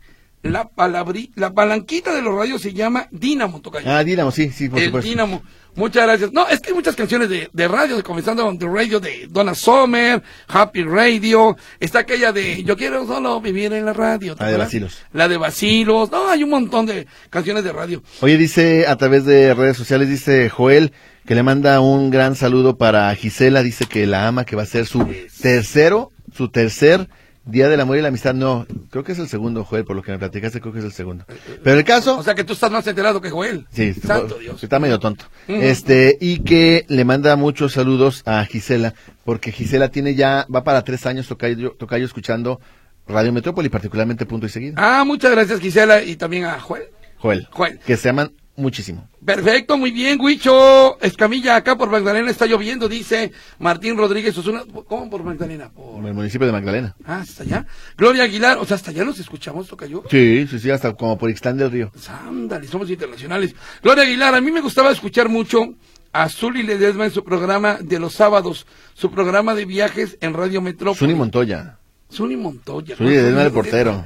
La 0.42 0.68
palabri, 0.68 1.32
la 1.36 1.54
palanquita 1.54 2.14
de 2.14 2.20
los 2.20 2.34
radios 2.34 2.60
se 2.60 2.74
llama 2.74 3.08
Dínamo, 3.10 3.62
Tocayo. 3.62 3.90
Ah, 3.90 4.04
Dínamo, 4.04 4.30
sí, 4.30 4.50
sí, 4.50 4.68
por 4.68 4.78
el 4.78 4.86
supuesto. 4.86 5.08
Dínamo. 5.08 5.42
Muchas 5.76 6.04
gracias. 6.04 6.32
No, 6.32 6.46
es 6.48 6.60
que 6.60 6.68
hay 6.68 6.74
muchas 6.74 6.94
canciones 6.94 7.28
de, 7.28 7.48
de 7.52 7.66
radio, 7.68 8.00
comenzando 8.04 8.44
con 8.44 8.58
The 8.58 8.66
Radio 8.68 9.00
de 9.00 9.26
Donna 9.28 9.54
Summer, 9.54 10.22
Happy 10.46 10.84
Radio, 10.84 11.56
está 11.80 12.00
aquella 12.00 12.30
de 12.30 12.62
Yo 12.62 12.76
quiero 12.76 13.06
solo 13.06 13.40
vivir 13.40 13.72
en 13.72 13.84
la 13.86 13.92
radio. 13.92 14.36
¿te 14.36 14.44
La 14.44 14.48
de 14.50 14.54
acuerdas? 14.54 14.66
Bacilos. 14.68 14.98
La 15.12 15.28
de 15.28 15.36
Basilos. 15.36 16.10
No, 16.12 16.28
hay 16.28 16.44
un 16.44 16.50
montón 16.50 16.86
de 16.86 17.06
canciones 17.30 17.64
de 17.64 17.72
radio. 17.72 18.02
Oye, 18.20 18.36
dice 18.36 18.86
a 18.86 18.96
través 18.96 19.24
de 19.24 19.52
redes 19.54 19.76
sociales, 19.76 20.08
dice 20.08 20.48
Joel, 20.48 20.92
que 21.26 21.34
le 21.34 21.42
manda 21.42 21.80
un 21.80 22.10
gran 22.10 22.36
saludo 22.36 22.76
para 22.76 23.12
Gisela, 23.16 23.62
dice 23.62 23.86
que 23.86 24.06
la 24.06 24.28
ama, 24.28 24.44
que 24.44 24.54
va 24.56 24.62
a 24.62 24.66
ser 24.66 24.86
su 24.86 25.08
tercero, 25.40 26.12
su 26.36 26.50
tercer 26.50 27.08
Día 27.46 27.68
del 27.68 27.80
Amor 27.80 27.98
y 27.98 28.02
la 28.02 28.08
Amistad. 28.08 28.34
No, 28.34 28.66
creo 28.90 29.04
que 29.04 29.12
es 29.12 29.18
el 29.18 29.28
segundo, 29.28 29.64
Joel, 29.64 29.84
por 29.84 29.94
lo 29.96 30.02
que 30.02 30.12
me 30.12 30.18
platicaste, 30.18 30.60
creo 30.60 30.72
que 30.72 30.78
es 30.78 30.84
el 30.84 30.92
segundo. 30.92 31.24
Pero 31.62 31.78
el 31.78 31.84
caso... 31.84 32.18
O 32.18 32.22
sea 32.22 32.34
que 32.34 32.44
tú 32.44 32.54
estás 32.54 32.70
más 32.70 32.86
enterado 32.86 33.20
que 33.20 33.30
Joel. 33.30 33.66
Sí, 33.70 33.92
Santo 33.92 34.38
Dios. 34.38 34.62
está 34.62 34.78
medio 34.78 34.98
tonto. 34.98 35.26
Este, 35.46 36.16
y 36.20 36.40
que 36.40 36.86
le 36.88 37.04
manda 37.04 37.36
muchos 37.36 37.72
saludos 37.72 38.22
a 38.24 38.44
Gisela, 38.44 38.94
porque 39.24 39.52
Gisela 39.52 39.90
tiene 39.90 40.14
ya, 40.14 40.46
va 40.54 40.64
para 40.64 40.82
tres 40.82 41.04
años 41.06 41.28
tocayo, 41.28 41.72
tocayo 41.72 42.06
escuchando 42.06 42.60
Radio 43.06 43.32
Metrópoli, 43.32 43.68
particularmente 43.68 44.24
Punto 44.24 44.46
y 44.46 44.48
Seguido. 44.48 44.74
Ah, 44.78 45.04
muchas 45.04 45.30
gracias 45.30 45.60
Gisela 45.60 46.02
y 46.02 46.16
también 46.16 46.44
a 46.44 46.58
Joel. 46.58 46.84
Joel, 47.18 47.46
Joel. 47.50 47.78
que 47.80 47.96
se 47.96 48.08
aman 48.08 48.32
muchísimo. 48.56 49.08
Perfecto, 49.24 49.76
muy 49.76 49.90
bien, 49.90 50.20
Huicho. 50.20 51.00
Escamilla, 51.00 51.56
acá 51.56 51.76
por 51.76 51.90
Magdalena 51.90 52.30
está 52.30 52.46
lloviendo, 52.46 52.88
dice 52.88 53.32
Martín 53.58 53.96
Rodríguez 53.96 54.36
Osuna. 54.36 54.64
¿Cómo 54.86 55.10
por 55.10 55.22
Magdalena? 55.22 55.70
Por... 55.70 56.04
El 56.04 56.14
municipio 56.14 56.46
de 56.46 56.52
Magdalena. 56.52 56.94
Ah, 57.04 57.20
hasta 57.20 57.42
allá. 57.42 57.66
Gloria 57.96 58.24
Aguilar, 58.24 58.58
o 58.58 58.64
sea, 58.64 58.76
hasta 58.76 58.90
allá 58.90 59.04
nos 59.04 59.18
escuchamos, 59.18 59.68
Tocayo. 59.68 60.04
Sí, 60.10 60.46
sí, 60.50 60.58
sí, 60.58 60.70
hasta 60.70 60.92
como 60.94 61.18
por 61.18 61.30
Ixtán 61.30 61.56
del 61.56 61.70
Río. 61.70 61.92
Ándale, 62.26 62.66
somos 62.66 62.90
internacionales. 62.90 63.54
Gloria 63.82 64.04
Aguilar, 64.04 64.34
a 64.34 64.40
mí 64.40 64.50
me 64.50 64.60
gustaba 64.60 64.90
escuchar 64.90 65.28
mucho 65.28 65.74
a 66.12 66.28
Zuli 66.28 66.62
Ledesma 66.62 67.06
en 67.06 67.10
su 67.10 67.24
programa 67.24 67.78
de 67.80 67.98
los 67.98 68.14
sábados, 68.14 68.66
su 68.94 69.10
programa 69.10 69.54
de 69.54 69.64
viajes 69.64 70.16
en 70.20 70.32
Radio 70.32 70.60
Metrópoli. 70.60 70.98
Zuni 70.98 71.14
Montoya. 71.14 71.78
Zuli 72.10 72.36
Montoya. 72.36 72.96
Zuni 72.96 73.10
Ledesma 73.10 73.42
el 73.42 73.52
portero. 73.52 74.04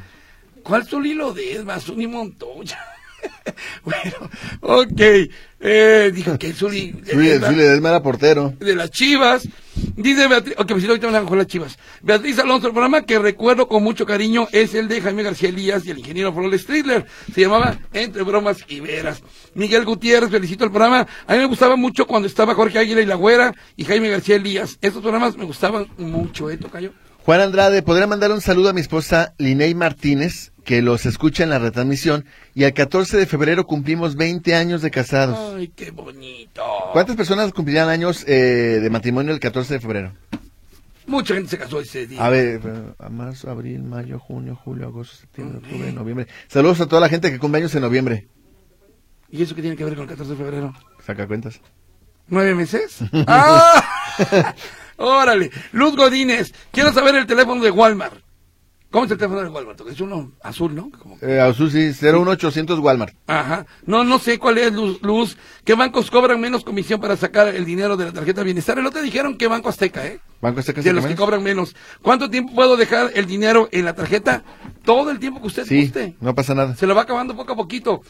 ¿Cuál 0.63 0.87
Zuli 0.87 1.15
Ledesma? 1.15 1.79
Zuli 1.79 2.07
Montoya. 2.07 2.79
bueno, 3.85 4.31
ok. 4.61 5.01
Eh, 5.61 6.13
dijo 6.15 6.39
que 6.39 6.53
Zuli 6.53 6.95
Zuni 7.05 7.27
Ledesma 7.57 7.89
era 7.89 8.03
portero. 8.03 8.55
de 8.61 8.77
las 8.77 8.91
Chivas. 8.91 9.49
Dice 9.97 10.29
Beatriz, 10.29 10.55
ok, 10.57 10.69
pues 10.69 10.83
si 10.83 10.89
ahorita 10.89 11.11
van 11.11 11.27
con 11.27 11.39
las 11.39 11.47
Chivas. 11.49 11.79
Beatriz 12.03 12.39
Alonso, 12.39 12.69
el 12.69 12.73
programa 12.73 13.03
que 13.03 13.19
recuerdo 13.19 13.67
con 13.67 13.83
mucho 13.83 14.07
cariño 14.07 14.47
es 14.53 14.75
el 14.75 14.87
de 14.87 15.01
Jaime 15.01 15.23
García 15.25 15.49
Elías 15.49 15.85
y 15.85 15.91
el 15.91 15.99
ingeniero 15.99 16.33
Flores 16.33 16.63
Stridler. 16.63 17.07
Se 17.35 17.41
llamaba 17.41 17.79
Entre 17.93 18.23
Bromas 18.23 18.59
y 18.69 18.81
Veras. 18.81 19.23
Miguel 19.55 19.85
Gutiérrez, 19.85 20.31
felicito 20.31 20.65
el 20.65 20.71
programa. 20.71 21.07
A 21.27 21.33
mí 21.33 21.39
me 21.39 21.47
gustaba 21.47 21.75
mucho 21.77 22.07
cuando 22.07 22.29
estaba 22.29 22.55
Jorge 22.55 22.79
Águila 22.79 23.01
y 23.01 23.07
La 23.07 23.17
Güera 23.17 23.55
y 23.77 23.85
Jaime 23.85 24.11
García 24.11 24.37
Elías. 24.37 24.79
Esos 24.81 25.03
programas 25.03 25.37
me 25.37 25.45
gustaban 25.45 25.89
mucho, 25.97 26.51
¿eh, 26.51 26.57
Tocayo? 26.57 26.93
Juan 27.25 27.41
Andrade, 27.41 27.83
¿podría 27.83 28.07
mandar 28.07 28.33
un 28.33 28.41
saludo 28.41 28.71
a 28.71 28.73
mi 28.73 28.81
esposa 28.81 29.35
Linei 29.39 29.75
Martínez, 29.75 30.53
que 30.69 30.83
los 30.83 31.07
escucha 31.07 31.45
en 31.45 31.49
la 31.49 31.59
retransmisión, 31.59 32.27
y 32.55 32.65
el 32.65 32.75
14 32.75 33.17
de 33.17 33.25
febrero 33.25 33.67
cumplimos 33.67 34.17
20 34.17 34.55
años 34.55 34.83
de 34.83 34.91
casados. 34.91 35.55
Ay, 35.57 35.69
qué 35.69 35.93
bonito. 35.93 36.63
¿Cuántas 36.93 37.17
personas 37.17 37.55
cumplirán 37.55 37.89
años 37.89 38.23
eh, 38.29 38.79
de 38.79 38.91
matrimonio 38.91 39.33
el 39.33 39.41
14 39.41 39.73
de 39.73 39.81
febrero? 39.81 40.13
Mucha 41.07 41.33
gente 41.33 41.49
se 41.49 41.57
casó 41.57 41.81
ese 41.81 42.07
día. 42.07 42.23
A 42.23 42.29
ver, 42.29 42.61
eh, 42.63 42.93
a 42.99 43.09
marzo, 43.09 43.51
abril, 43.51 43.83
mayo, 43.83 44.19
junio, 44.19 44.61
julio, 44.63 44.89
agosto, 44.89 45.17
septiembre, 45.17 45.57
octubre, 45.57 45.91
noviembre. 45.91 46.27
Saludos 46.49 46.83
a 46.83 46.87
toda 46.87 47.01
la 47.01 47.09
gente 47.09 47.31
que 47.31 47.39
cumple 47.39 47.61
años 47.61 47.75
en 47.75 47.81
noviembre. 47.81 48.29
¿Y 49.31 49.43
eso 49.43 49.55
qué 49.55 49.63
tiene 49.63 49.75
que 49.75 49.85
ver 49.85 49.95
con 49.95 50.03
el 50.03 50.11
14 50.11 50.33
de 50.33 50.37
febrero? 50.37 50.75
Saca 51.03 51.27
cuentas. 51.27 51.63
¿Nueve 52.27 52.55
meses? 52.55 52.99
¡Ah! 53.27 53.83
Órale. 54.99 55.51
Luz 55.73 55.97
Godínez, 55.97 56.53
quiero 56.73 56.93
saber 56.93 57.15
el 57.15 57.27
teléfono 57.27 57.65
de 57.65 57.71
Walmart. 57.71 58.28
¿Cómo 58.91 59.05
es 59.05 59.11
el 59.11 59.19
teléfono 59.19 59.43
de 59.43 59.49
Walmart? 59.51 59.81
Es 59.89 60.01
uno 60.01 60.33
azul, 60.43 60.75
¿no? 60.75 60.91
Como- 60.99 61.19
Eh, 61.21 61.39
a 61.39 61.53
Susi, 61.53 61.93
01800 61.93 62.79
Walmart. 62.79 63.15
Ajá. 63.27 63.67
No, 63.85 64.03
no 64.03 64.19
sé 64.19 64.39
cuál 64.39 64.57
es 64.57 64.73
Luz, 64.73 64.99
Luz. 65.03 65.37
¿Qué 65.65 65.75
bancos 65.75 66.11
cobran 66.11 66.41
menos 66.41 66.65
comisión 66.65 66.99
para 66.99 67.15
sacar 67.17 67.49
el 67.49 67.67
dinero 67.67 67.99
de 67.99 68.07
la 68.07 68.13
tarjeta 68.13 68.41
de 68.41 68.47
bienestar? 68.47 68.79
El 68.79 68.87
otro 68.87 69.03
dijeron 69.03 69.37
que 69.37 69.47
Banco 69.47 69.69
Azteca, 69.69 70.07
¿eh? 70.07 70.21
Banco 70.41 70.61
Azteca 70.61 70.81
De 70.81 70.93
los 70.95 71.05
que 71.05 71.17
cobran 71.17 71.43
menos. 71.43 71.77
¿Cuánto 72.01 72.31
tiempo 72.31 72.55
puedo 72.55 72.79
dejar 72.79 73.11
el 73.15 73.27
dinero 73.27 73.69
en 73.73 73.85
la 73.85 73.95
tarjeta? 73.95 74.43
Todo 74.87 75.11
el 75.11 75.19
tiempo 75.19 75.43
que 75.43 75.49
usted 75.49 75.67
Sí, 75.67 75.83
guste. 75.83 76.17
no 76.21 76.35
pasa 76.35 76.55
nada. 76.55 76.75
Se 76.75 76.87
lo 76.87 76.95
va 76.95 77.03
acabando 77.03 77.37
poco 77.37 77.53
a 77.53 77.57
poquito. 77.57 78.01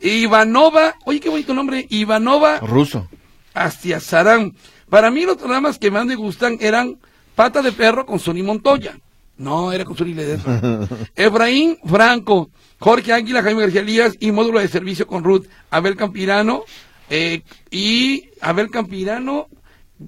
Ivanova, 0.00 0.94
oye, 1.06 1.20
qué 1.20 1.28
bonito 1.30 1.54
nombre. 1.54 1.86
Ivanova 1.88 2.60
Ruso. 2.60 3.08
hacia 3.54 4.00
Sarán. 4.00 4.52
Para 4.90 5.10
mí 5.10 5.24
los 5.24 5.36
programas 5.36 5.78
que 5.78 5.90
más 5.90 6.04
me 6.04 6.14
gustan 6.14 6.58
eran 6.60 6.98
Pata 7.34 7.62
de 7.62 7.72
Perro 7.72 8.04
con 8.06 8.18
Sonny 8.18 8.42
Montoya. 8.42 8.98
No, 9.38 9.72
era 9.72 9.84
con 9.84 9.96
Sonny 9.96 10.14
Ledesma. 10.14 10.88
Efraín 11.14 11.78
Franco, 11.84 12.50
Jorge 12.78 13.12
Águila, 13.12 13.42
Jaime 13.42 13.62
García 13.62 13.80
Elías 13.82 14.16
y 14.18 14.32
módulo 14.32 14.60
de 14.60 14.68
servicio 14.68 15.06
con 15.06 15.24
Ruth, 15.24 15.46
Abel 15.70 15.96
Campirano 15.96 16.64
eh, 17.10 17.42
y 17.70 18.30
Abel 18.40 18.70
Campirano, 18.70 19.48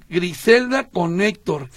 Griselda 0.08 0.88
con 0.88 1.20
Héctor. 1.20 1.68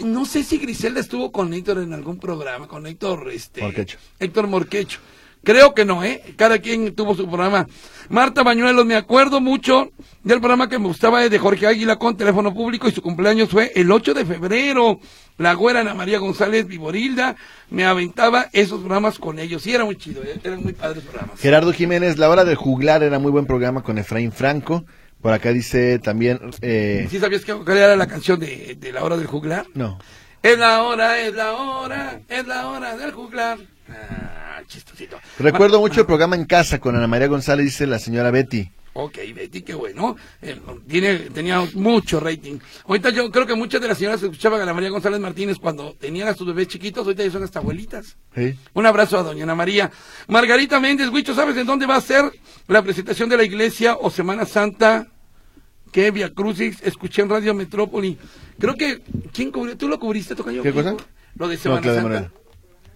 No 0.00 0.26
sé 0.26 0.44
si 0.44 0.58
Griselda 0.58 1.00
estuvo 1.00 1.32
con 1.32 1.54
Héctor 1.54 1.78
en 1.78 1.92
algún 1.92 2.18
programa, 2.18 2.68
con 2.68 2.86
Héctor, 2.86 3.30
este, 3.32 3.62
Morquecho. 3.62 3.98
Héctor 4.18 4.46
Morquecho. 4.46 4.98
Creo 5.44 5.74
que 5.74 5.84
no, 5.84 6.02
¿eh? 6.02 6.22
Cada 6.36 6.58
quien 6.58 6.94
tuvo 6.94 7.14
su 7.14 7.26
programa. 7.28 7.66
Marta 8.08 8.42
Bañuelos, 8.42 8.84
me 8.84 8.96
acuerdo 8.96 9.40
mucho 9.40 9.90
del 10.24 10.38
programa 10.40 10.68
que 10.68 10.78
me 10.78 10.86
gustaba 10.88 11.28
de 11.28 11.38
Jorge 11.38 11.66
Águila 11.66 11.96
con 11.96 12.16
teléfono 12.16 12.52
público 12.52 12.88
y 12.88 12.92
su 12.92 13.00
cumpleaños 13.02 13.48
fue 13.48 13.70
el 13.74 13.90
8 13.90 14.14
de 14.14 14.24
febrero. 14.24 14.98
La 15.38 15.54
güera 15.54 15.80
Ana 15.80 15.94
María 15.94 16.18
González 16.18 16.66
Viborilda 16.66 17.36
me 17.70 17.84
aventaba 17.84 18.48
esos 18.52 18.80
programas 18.80 19.18
con 19.18 19.38
ellos. 19.38 19.62
Sí, 19.62 19.72
era 19.72 19.84
muy 19.84 19.96
chido, 19.96 20.22
¿eh? 20.24 20.40
eran 20.42 20.62
muy 20.62 20.72
padres 20.72 21.04
programas. 21.04 21.38
Gerardo 21.38 21.72
Jiménez, 21.72 22.18
La 22.18 22.28
Hora 22.30 22.44
del 22.44 22.56
Juglar 22.56 23.02
era 23.02 23.18
muy 23.18 23.30
buen 23.30 23.46
programa 23.46 23.82
con 23.82 23.98
Efraín 23.98 24.32
Franco. 24.32 24.84
Por 25.20 25.32
acá 25.32 25.52
dice 25.52 25.98
también... 25.98 26.40
Eh, 26.60 27.06
¿Sí 27.10 27.18
sabías 27.18 27.44
que 27.44 27.54
cuál 27.54 27.76
era 27.78 27.96
la 27.96 28.06
canción 28.06 28.38
de, 28.40 28.76
de 28.78 28.92
la 28.92 29.02
hora 29.04 29.16
del 29.16 29.26
juglar? 29.26 29.66
no. 29.74 29.98
Es 30.42 30.58
la 30.58 30.82
hora, 30.84 31.18
es 31.20 31.34
la 31.34 31.54
hora, 31.54 32.20
es 32.28 32.46
la 32.46 32.68
hora 32.68 32.96
del 32.96 33.10
juglar. 33.10 33.58
Ah, 33.88 34.35
chistosito. 34.66 35.18
Recuerdo 35.38 35.80
mucho 35.80 36.00
el 36.00 36.06
programa 36.06 36.36
En 36.36 36.44
Casa 36.44 36.78
con 36.78 36.96
Ana 36.96 37.06
María 37.06 37.28
González, 37.28 37.64
dice 37.64 37.86
la 37.86 37.98
señora 37.98 38.30
Betty. 38.30 38.70
Ok, 38.98 39.18
Betty, 39.34 39.60
qué 39.60 39.74
bueno. 39.74 40.16
Eh, 40.40 40.58
tiene, 40.88 41.18
tenía 41.30 41.62
mucho 41.74 42.18
rating. 42.18 42.58
Ahorita 42.86 43.10
yo 43.10 43.30
creo 43.30 43.46
que 43.46 43.54
muchas 43.54 43.78
de 43.80 43.88
las 43.88 43.98
señoras 43.98 44.22
escuchaban 44.22 44.58
a 44.58 44.64
la 44.64 44.72
María 44.72 44.88
González 44.88 45.20
Martínez 45.20 45.58
cuando 45.58 45.94
tenían 46.00 46.28
a 46.28 46.34
sus 46.34 46.46
bebés 46.46 46.68
chiquitos, 46.68 47.04
ahorita 47.04 47.22
ya 47.22 47.30
son 47.30 47.44
hasta 47.44 47.58
abuelitas. 47.58 48.16
¿Sí? 48.34 48.56
Un 48.72 48.86
abrazo 48.86 49.18
a 49.18 49.22
doña 49.22 49.44
Ana 49.44 49.54
María. 49.54 49.90
Margarita 50.28 50.80
Méndez, 50.80 51.10
Huicho, 51.10 51.34
¿sabes 51.34 51.58
en 51.58 51.66
dónde 51.66 51.84
va 51.84 51.96
a 51.96 52.00
ser 52.00 52.24
la 52.68 52.82
presentación 52.82 53.28
de 53.28 53.36
la 53.36 53.44
iglesia 53.44 53.96
o 54.00 54.08
Semana 54.10 54.46
Santa? 54.46 55.08
Que 55.92 56.10
Via 56.10 56.32
Crucis, 56.32 56.78
escuché 56.82 57.20
en 57.20 57.28
Radio 57.28 57.52
Metrópoli. 57.52 58.16
Creo 58.58 58.74
que, 58.76 59.02
¿quién 59.32 59.50
cubrió? 59.50 59.76
¿Tú 59.76 59.88
lo 59.88 59.98
cubriste, 60.00 60.34
Tocayo? 60.34 60.62
¿Qué 60.62 60.72
¿Quién 60.72 60.84
cosa? 60.94 61.04
Lo 61.36 61.48
de 61.48 61.56
No, 61.56 61.62
Semana 61.62 61.82
Claudia 61.82 62.02
Santa. 62.02 62.32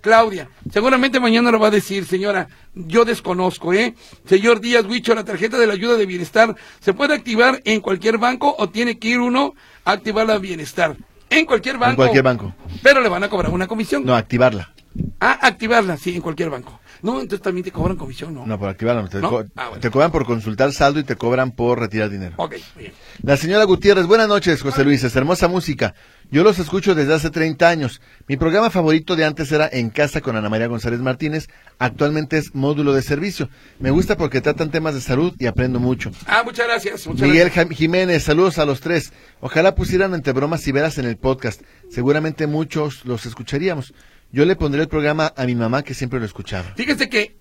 Claudia, 0.01 0.49
seguramente 0.73 1.21
mañana 1.21 1.51
lo 1.51 1.59
va 1.59 1.69
a 1.69 1.71
decir, 1.71 2.07
señora. 2.07 2.49
Yo 2.75 3.05
desconozco, 3.05 3.73
¿eh? 3.73 3.95
Señor 4.27 4.61
Díaz 4.61 4.85
Huicho, 4.87 5.15
la 5.15 5.25
tarjeta 5.25 5.59
de 5.59 5.67
la 5.67 5.75
ayuda 5.75 5.97
de 5.97 6.07
bienestar 6.07 6.55
se 6.81 6.95
puede 6.95 7.15
activar 7.15 7.61
en 7.65 7.81
cualquier 7.81 8.19
banco 8.19 8.55
o 8.59 8.69
tiene 8.69 8.99
que 8.99 9.09
ir 9.09 9.21
uno 9.21 9.55
a 9.85 9.93
activar 9.93 10.27
la 10.27 10.39
bienestar. 10.39 10.97
En 11.29 11.47
cualquier 11.47 11.77
banco. 11.77 11.91
En 11.91 11.97
cualquier 11.97 12.25
banco. 12.25 12.55
Pero 12.83 13.01
le 13.01 13.09
van 13.09 13.25
a 13.25 13.29
cobrar 13.29 13.53
una 13.53 13.67
comisión. 13.67 14.05
No, 14.05 14.17
activarla. 14.17 14.73
Ah, 15.21 15.39
activarla, 15.43 15.97
sí, 15.97 16.15
en 16.17 16.23
cualquier 16.23 16.51
banco. 16.51 16.80
No, 17.03 17.21
entonces 17.21 17.43
también 17.43 17.65
te 17.65 17.73
cobran 17.73 17.97
comisión, 17.97 18.35
¿no? 18.35 18.47
No, 18.47 18.59
por 18.59 18.69
activarla. 18.69 19.03
no, 19.03 19.09
Te, 19.09 19.19
¿No? 19.21 19.31
co- 19.31 19.45
Ah, 19.57 19.69
bueno. 19.69 19.81
te 19.81 19.91
cobran 19.91 20.11
por 20.13 20.25
consultar 20.27 20.73
saldo 20.73 21.01
y 21.01 21.05
te 21.05 21.17
cobran 21.17 21.51
por 21.53 21.79
retirar 21.79 22.11
dinero. 22.11 22.35
Ok, 22.37 22.55
bien. 22.77 22.93
La 23.23 23.37
señora 23.37 23.65
Gutiérrez, 23.65 24.07
buenas 24.07 24.29
noches, 24.29 24.63
José 24.63 24.85
Luis, 24.85 25.03
es 25.05 25.15
hermosa 25.17 25.49
música. 25.49 25.95
Yo 26.31 26.45
los 26.45 26.59
escucho 26.59 26.95
desde 26.95 27.13
hace 27.15 27.31
30 27.31 27.69
años. 27.69 28.01
Mi 28.29 28.37
programa 28.37 28.71
favorito 28.71 29.17
de 29.17 29.25
antes 29.25 29.51
era 29.51 29.69
En 29.73 29.91
Casa 29.91 30.21
con 30.21 30.37
Ana 30.37 30.49
María 30.49 30.69
González 30.69 31.01
Martínez. 31.01 31.49
Actualmente 31.79 32.39
es 32.39 32.55
Módulo 32.55 32.93
de 32.93 33.03
Servicio. 33.03 33.49
Me 33.81 33.91
gusta 33.91 34.17
porque 34.17 34.41
tratan 34.41 34.71
temas 34.71 34.95
de 34.95 35.01
salud 35.01 35.35
y 35.39 35.47
aprendo 35.47 35.81
mucho. 35.81 36.13
Ah, 36.27 36.43
muchas 36.45 36.67
gracias. 36.69 37.07
Muchas 37.07 37.23
Miguel 37.29 37.51
gracias. 37.51 37.77
Jiménez, 37.77 38.23
saludos 38.23 38.59
a 38.59 38.65
los 38.67 38.81
tres. 38.81 39.13
Ojalá 39.41 39.75
pusieran 39.75 40.15
entre 40.15 40.33
bromas 40.33 40.67
y 40.69 40.73
veras 40.73 40.99
en 40.99 41.07
el 41.07 41.17
podcast. 41.17 41.63
Seguramente 41.91 42.47
muchos 42.47 43.05
los 43.05 43.27
escucharíamos. 43.27 43.93
Yo 44.33 44.45
le 44.45 44.57
pondré 44.57 44.83
el 44.83 44.89
programa 44.89 45.33
a 45.37 45.45
mi 45.45 45.55
mamá 45.55 45.83
que 45.83 45.95
siempre 45.95 46.21
lo 46.21 46.27
escuchaba. 46.27 46.73
Fíjese 46.77 47.09
que, 47.09 47.37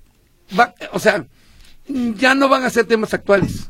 va, 0.57 0.73
o 0.91 0.99
sea, 0.99 1.25
ya 1.87 2.35
no 2.35 2.49
van 2.49 2.63
a 2.63 2.69
ser 2.69 2.85
temas 2.85 3.13
actuales. 3.13 3.69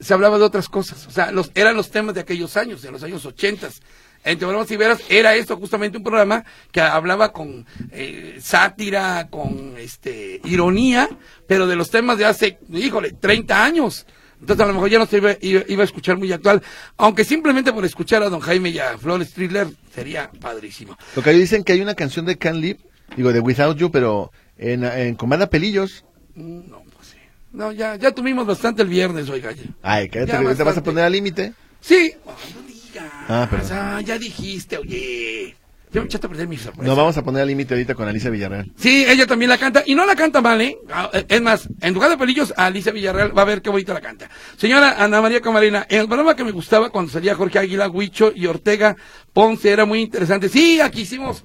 Se 0.00 0.14
hablaba 0.14 0.38
de 0.38 0.44
otras 0.44 0.68
cosas. 0.68 1.06
O 1.06 1.10
sea, 1.10 1.32
los, 1.32 1.50
eran 1.54 1.76
los 1.76 1.90
temas 1.90 2.14
de 2.14 2.20
aquellos 2.20 2.56
años, 2.56 2.82
de 2.82 2.92
los 2.92 3.02
años 3.02 3.24
ochentas. 3.26 3.82
Entre 4.24 4.46
bromas 4.46 4.70
y 4.70 4.76
veras 4.76 5.00
era 5.08 5.34
esto 5.36 5.56
justamente 5.56 5.96
un 5.96 6.04
programa 6.04 6.44
que 6.72 6.80
hablaba 6.80 7.32
con 7.32 7.66
eh, 7.92 8.38
sátira, 8.40 9.28
con 9.30 9.76
este 9.78 10.40
ironía, 10.44 11.08
pero 11.46 11.66
de 11.66 11.76
los 11.76 11.90
temas 11.90 12.18
de 12.18 12.26
hace, 12.26 12.58
híjole, 12.72 13.12
30 13.12 13.64
años. 13.64 14.06
Entonces 14.40 14.64
a 14.64 14.68
lo 14.68 14.74
mejor 14.74 14.88
ya 14.90 14.98
no 14.98 15.06
se 15.06 15.16
iba, 15.18 15.32
iba- 15.40 15.62
iba 15.68 15.82
a 15.82 15.84
escuchar 15.84 16.16
muy 16.16 16.32
actual, 16.32 16.62
aunque 16.96 17.24
simplemente 17.24 17.72
por 17.72 17.84
escuchar 17.84 18.22
a 18.22 18.28
don 18.28 18.40
Jaime 18.40 18.70
y 18.70 18.78
a 18.78 18.96
Flores 18.98 19.32
Thriller 19.32 19.66
sería 19.94 20.30
padrísimo. 20.40 20.96
Lo 21.16 21.22
que 21.22 21.30
dicen 21.32 21.64
que 21.64 21.72
hay 21.72 21.80
una 21.80 21.94
canción 21.94 22.24
de 22.24 22.36
Can 22.38 22.60
Live, 22.60 22.78
digo 23.16 23.32
de 23.32 23.40
Without 23.40 23.76
You, 23.76 23.90
pero 23.90 24.30
en, 24.56 24.84
en 24.84 25.14
Comanda 25.16 25.48
Pelillos. 25.50 26.04
Mm, 26.34 26.70
No, 26.70 26.82
pues 26.96 27.08
sí. 27.08 27.16
No, 27.52 27.72
ya, 27.72 27.96
ya 27.96 28.12
tuvimos 28.12 28.46
bastante 28.46 28.82
el 28.82 28.88
viernes, 28.88 29.28
oiga. 29.28 29.50
ya. 29.52 29.62
Ay, 29.82 30.08
que 30.08 30.24
te 30.26 30.62
vas 30.64 30.76
a 30.76 30.82
poner 30.82 31.04
al 31.04 31.12
límite. 31.12 31.52
Sí. 31.80 32.12
Oh, 32.24 32.30
no 32.54 32.66
digas. 32.66 33.04
Ah, 33.28 33.48
perdón. 33.50 33.68
Ah, 33.72 34.00
ya 34.02 34.18
dijiste, 34.18 34.78
oye. 34.78 35.56
Ya 35.92 36.00
me 36.00 36.06
echaste 36.06 36.26
a 36.26 36.30
perder 36.30 36.48
mi 36.48 36.56
sorpresa. 36.56 36.86
Nos 36.86 36.96
vamos 36.96 37.16
a 37.16 37.24
poner 37.24 37.42
al 37.42 37.48
límite 37.48 37.74
ahorita 37.74 37.94
con 37.94 38.06
Alicia 38.08 38.30
Villarreal. 38.30 38.70
Sí, 38.76 39.04
ella 39.08 39.26
también 39.26 39.48
la 39.48 39.58
canta. 39.58 39.82
Y 39.86 39.94
no 39.94 40.04
la 40.04 40.14
canta 40.14 40.40
mal, 40.40 40.60
¿eh? 40.60 40.76
Ah, 40.90 41.10
eh, 41.12 41.24
Es 41.28 41.40
más, 41.40 41.68
en 41.80 41.94
lugar 41.94 42.10
de 42.10 42.18
pelillos, 42.18 42.52
Alicia 42.56 42.92
Villarreal 42.92 43.36
va 43.36 43.42
a 43.42 43.46
ver 43.46 43.62
qué 43.62 43.70
bonito 43.70 43.94
la 43.94 44.00
canta. 44.00 44.28
Señora 44.56 45.02
Ana 45.02 45.20
María 45.20 45.40
Camarena, 45.40 45.86
en 45.88 46.00
el 46.00 46.06
programa 46.06 46.36
que 46.36 46.44
me 46.44 46.52
gustaba 46.52 46.90
cuando 46.90 47.10
salía 47.10 47.34
Jorge 47.34 47.58
Águila, 47.58 47.88
Huicho 47.88 48.32
y 48.34 48.46
Ortega 48.46 48.96
Ponce, 49.32 49.70
era 49.70 49.84
muy 49.84 50.00
interesante. 50.00 50.48
Sí, 50.48 50.80
aquí 50.80 51.02
hicimos, 51.02 51.42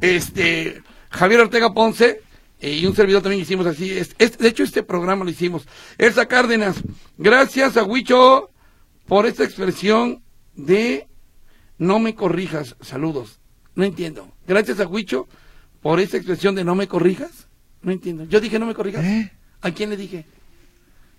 este, 0.00 0.82
Javier 1.10 1.40
Ortega 1.40 1.72
Ponce, 1.72 2.22
eh, 2.60 2.72
y 2.72 2.86
un 2.86 2.94
servidor 2.94 3.22
también 3.22 3.42
hicimos 3.42 3.66
así. 3.66 3.88
De 3.90 4.48
hecho, 4.48 4.62
este 4.62 4.82
programa 4.82 5.24
lo 5.24 5.30
hicimos. 5.30 5.66
Elsa 5.98 6.26
Cárdenas, 6.26 6.76
gracias 7.18 7.76
a 7.76 7.84
Huicho 7.84 8.50
por 9.06 9.26
esta 9.26 9.44
expresión 9.44 10.22
de 10.54 11.06
no 11.78 11.98
me 11.98 12.14
corrijas. 12.14 12.76
Saludos. 12.80 13.40
No 13.76 13.84
entiendo. 13.84 14.28
Gracias 14.48 14.80
a 14.80 14.86
Huicho 14.86 15.28
por 15.82 16.00
esa 16.00 16.16
expresión 16.16 16.54
de 16.54 16.64
no 16.64 16.74
me 16.74 16.88
corrijas. 16.88 17.46
No 17.82 17.92
entiendo. 17.92 18.24
Yo 18.24 18.40
dije 18.40 18.58
no 18.58 18.66
me 18.66 18.74
corrijas. 18.74 19.04
¿Eh? 19.04 19.30
¿A 19.60 19.70
quién 19.70 19.90
le 19.90 19.96
dije? 19.96 20.24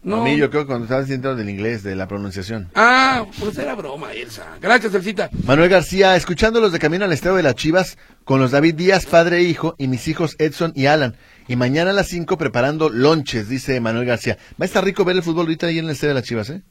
A 0.05 0.23
mí 0.23 0.37
yo 0.37 0.49
creo 0.49 0.63
que 0.63 0.67
cuando 0.67 0.85
estabas 0.85 1.05
diciendo 1.05 1.35
del 1.35 1.49
inglés, 1.49 1.83
de 1.83 1.95
la 1.95 2.07
pronunciación. 2.07 2.69
Ah, 2.75 3.25
pues 3.39 3.57
era 3.57 3.75
broma, 3.75 4.13
Elsa. 4.13 4.57
Gracias, 4.61 4.93
Elsita. 4.93 5.29
Manuel 5.43 5.69
García, 5.69 6.15
escuchándolos 6.15 6.71
de 6.71 6.79
camino 6.79 7.03
al 7.03 7.11
estado 7.11 7.35
de 7.35 7.43
las 7.43 7.55
Chivas 7.55 7.97
con 8.23 8.39
los 8.39 8.51
David 8.51 8.75
Díaz, 8.75 9.05
padre 9.05 9.39
e 9.39 9.43
hijo, 9.43 9.75
y 9.77 9.87
mis 9.87 10.07
hijos 10.07 10.35
Edson 10.39 10.71
y 10.75 10.85
Alan. 10.85 11.17
Y 11.47 11.55
mañana 11.55 11.91
a 11.91 11.93
las 11.93 12.07
5 12.07 12.37
preparando 12.37 12.89
lonches, 12.89 13.49
dice 13.49 13.79
Manuel 13.81 14.05
García. 14.05 14.37
Va 14.51 14.63
a 14.63 14.65
estar 14.65 14.83
rico 14.83 15.03
ver 15.03 15.17
el 15.17 15.23
fútbol 15.23 15.47
ahorita 15.47 15.67
ahí 15.67 15.79
en 15.79 15.85
el 15.85 15.91
estadio 15.91 16.09
de 16.09 16.19
las 16.19 16.27
Chivas, 16.27 16.49
¿eh? 16.51 16.61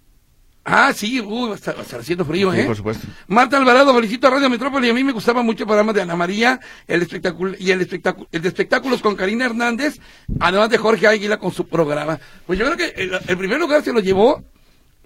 Ah, 0.68 0.92
sí, 0.92 1.20
uy, 1.20 1.48
va, 1.48 1.52
a 1.52 1.54
estar, 1.54 1.76
va 1.76 1.80
a 1.80 1.82
estar 1.84 2.00
haciendo 2.00 2.24
frío, 2.24 2.52
Sí, 2.52 2.58
¿eh? 2.58 2.64
por 2.64 2.74
supuesto. 2.74 3.06
Marta 3.28 3.56
Alvarado, 3.56 3.94
felicito 3.94 4.26
a 4.26 4.30
Radio 4.30 4.50
Metrópoli. 4.50 4.90
A 4.90 4.94
mí 4.94 5.04
me 5.04 5.12
gustaba 5.12 5.42
mucho 5.42 5.62
el 5.62 5.68
programa 5.68 5.92
de 5.92 6.02
Ana 6.02 6.16
María 6.16 6.58
el 6.88 7.02
espectáculo, 7.02 7.54
y 7.56 7.70
el, 7.70 7.80
espectáculo, 7.80 8.28
el 8.32 8.42
de 8.42 8.48
espectáculos 8.48 9.00
con 9.00 9.14
Karina 9.14 9.44
Hernández, 9.44 10.00
además 10.40 10.68
de 10.70 10.78
Jorge 10.78 11.06
Águila 11.06 11.38
con 11.38 11.52
su 11.52 11.68
programa. 11.68 12.18
Pues 12.46 12.58
yo 12.58 12.64
creo 12.64 12.76
que 12.76 13.00
el, 13.00 13.12
el 13.28 13.38
primer 13.38 13.60
lugar 13.60 13.84
se 13.84 13.92
lo 13.92 14.00
llevó 14.00 14.42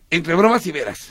entre 0.09 0.35
bromas 0.35 0.67
y 0.67 0.73
veras. 0.73 1.11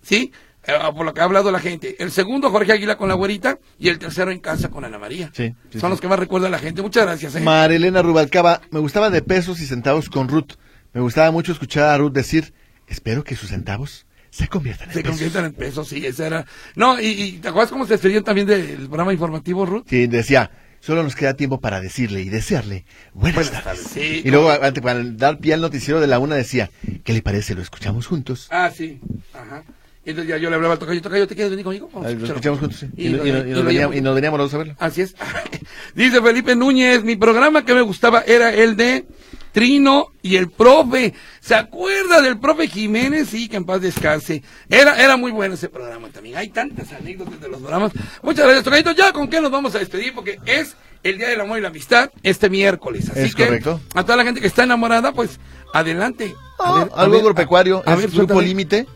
¿Sí? 0.00 0.32
eh, 0.68 0.72
por 0.94 1.04
lo 1.06 1.14
que 1.14 1.20
ha 1.20 1.24
hablado 1.24 1.50
la 1.50 1.60
gente. 1.60 1.96
El 1.98 2.10
segundo, 2.10 2.50
Jorge 2.50 2.72
Águila 2.72 2.96
con 2.96 3.08
la 3.08 3.14
güerita. 3.14 3.58
Y 3.78 3.88
el 3.88 3.98
tercero 3.98 4.30
en 4.30 4.38
casa 4.38 4.68
con 4.68 4.84
Ana 4.84 4.98
María. 4.98 5.30
Sí, 5.32 5.54
sí, 5.72 5.80
Son 5.80 5.88
sí. 5.88 5.92
los 5.92 6.00
que 6.00 6.08
más 6.08 6.18
recuerda 6.18 6.48
la 6.48 6.58
gente. 6.58 6.82
Muchas 6.82 7.04
gracias, 7.06 7.34
¿eh? 7.36 7.40
Marilena 7.40 8.02
Rubalcaba, 8.02 8.60
me 8.70 8.78
gustaba 8.80 9.10
de 9.10 9.22
pesos 9.22 9.60
y 9.60 9.66
centavos 9.66 10.08
con 10.08 10.28
Ruth. 10.28 10.52
Me 10.92 11.00
gustaba 11.00 11.30
mucho 11.30 11.52
escuchar 11.52 11.84
a 11.90 11.98
Ruth 11.98 12.12
decir, 12.12 12.52
espero 12.88 13.24
que 13.24 13.36
sus 13.36 13.50
centavos 13.50 14.06
se 14.30 14.46
conviertan 14.48 14.88
en 14.88 14.94
Se 14.94 15.00
pesos. 15.02 15.10
convierten 15.16 15.44
en 15.46 15.52
pesos, 15.54 15.88
sí, 15.88 16.04
esa 16.06 16.26
era. 16.26 16.46
No, 16.74 17.00
y, 17.00 17.06
y 17.06 17.32
¿te 17.38 17.48
acuerdas 17.48 17.70
cómo 17.70 17.86
se 17.86 17.94
despedían 17.94 18.24
también 18.24 18.46
del 18.46 18.86
programa 18.86 19.12
informativo, 19.12 19.64
Ruth? 19.66 19.84
Sí, 19.88 20.06
decía, 20.06 20.50
solo 20.80 21.02
nos 21.02 21.16
queda 21.16 21.34
tiempo 21.34 21.60
para 21.60 21.80
decirle 21.80 22.20
y 22.20 22.28
desearle 22.28 22.84
buenas, 23.14 23.46
Buenas 23.46 23.64
tardes. 23.64 23.86
sí, 23.90 24.22
y 24.24 24.30
luego, 24.30 24.50
ante- 24.50 24.82
para 24.82 25.02
dar 25.02 25.38
pie 25.38 25.54
al 25.54 25.60
noticiero 25.60 26.00
de 26.00 26.06
la 26.06 26.18
una, 26.18 26.34
decía, 26.36 26.70
¿qué 27.04 27.12
le 27.14 27.22
parece? 27.22 27.54
¿Lo 27.54 27.62
escuchamos 27.62 28.06
juntos? 28.06 28.48
Ah, 28.50 28.70
sí. 28.74 29.00
Ajá. 29.32 29.64
Y 30.04 30.10
entonces 30.10 30.30
ya 30.30 30.38
yo 30.38 30.48
le 30.48 30.56
hablaba 30.56 30.74
al 30.74 30.78
tocayo, 30.78 31.02
tocayo, 31.02 31.26
¿te 31.26 31.34
quieres 31.34 31.50
venir 31.50 31.64
conmigo? 31.64 31.90
Vamos 31.92 32.08
Ah, 32.10 32.14
Lo 32.14 32.26
escuchamos 32.26 32.60
juntos, 32.60 32.78
sí. 32.80 32.86
Y 32.96 33.08
nos 33.10 33.22
veníamos, 33.24 33.72
llevamos. 33.72 33.96
y 33.96 34.00
nos 34.00 34.14
veníamos 34.14 34.38
los 34.38 34.46
dos 34.50 34.54
a 34.54 34.58
verlo. 34.58 34.74
Así 34.78 35.02
es. 35.02 35.14
Dice 35.94 36.22
Felipe 36.22 36.54
Núñez, 36.56 37.02
mi 37.04 37.16
programa 37.16 37.64
que 37.64 37.74
me 37.74 37.82
gustaba 37.82 38.22
era 38.26 38.54
el 38.54 38.76
de 38.76 39.04
Trino 39.52 40.08
y 40.22 40.36
el 40.36 40.50
profe. 40.50 41.14
¿Se 41.40 41.54
acuerda 41.54 42.20
del 42.20 42.38
profe 42.38 42.68
Jiménez? 42.68 43.28
Sí, 43.28 43.48
que 43.48 43.56
en 43.56 43.64
paz 43.64 43.80
descanse. 43.80 44.42
Era, 44.68 45.02
era 45.02 45.16
muy 45.16 45.30
bueno 45.32 45.54
ese 45.54 45.68
programa 45.68 46.08
también. 46.08 46.36
Hay 46.36 46.48
tantas 46.48 46.92
anécdotas 46.92 47.40
de 47.40 47.48
los 47.48 47.60
programas. 47.60 47.92
Muchas 48.22 48.44
gracias, 48.44 48.64
Tocayito. 48.64 48.92
Ya 48.92 49.12
con 49.12 49.28
qué 49.28 49.40
nos 49.40 49.50
vamos 49.50 49.74
a 49.74 49.78
despedir 49.78 50.14
porque 50.14 50.38
es 50.46 50.76
el 51.02 51.18
Día 51.18 51.28
del 51.28 51.40
Amor 51.40 51.58
y 51.58 51.62
la 51.62 51.68
Amistad 51.68 52.10
este 52.22 52.50
miércoles. 52.50 53.08
Así 53.10 53.20
Es 53.20 53.34
que 53.34 53.46
correcto. 53.46 53.80
a 53.94 54.02
toda 54.02 54.16
la 54.16 54.24
gente 54.24 54.40
que 54.40 54.46
está 54.46 54.64
enamorada, 54.64 55.12
pues 55.12 55.38
adelante. 55.72 56.34
A 56.58 56.72
ver, 56.80 56.90
a 56.94 57.02
Algo 57.02 57.16
agropecuario, 57.18 57.82
a- 57.86 57.90
a 57.92 57.94
es 57.94 58.00
ver, 58.00 58.10
grupo 58.10 58.40
límite. 58.40 58.86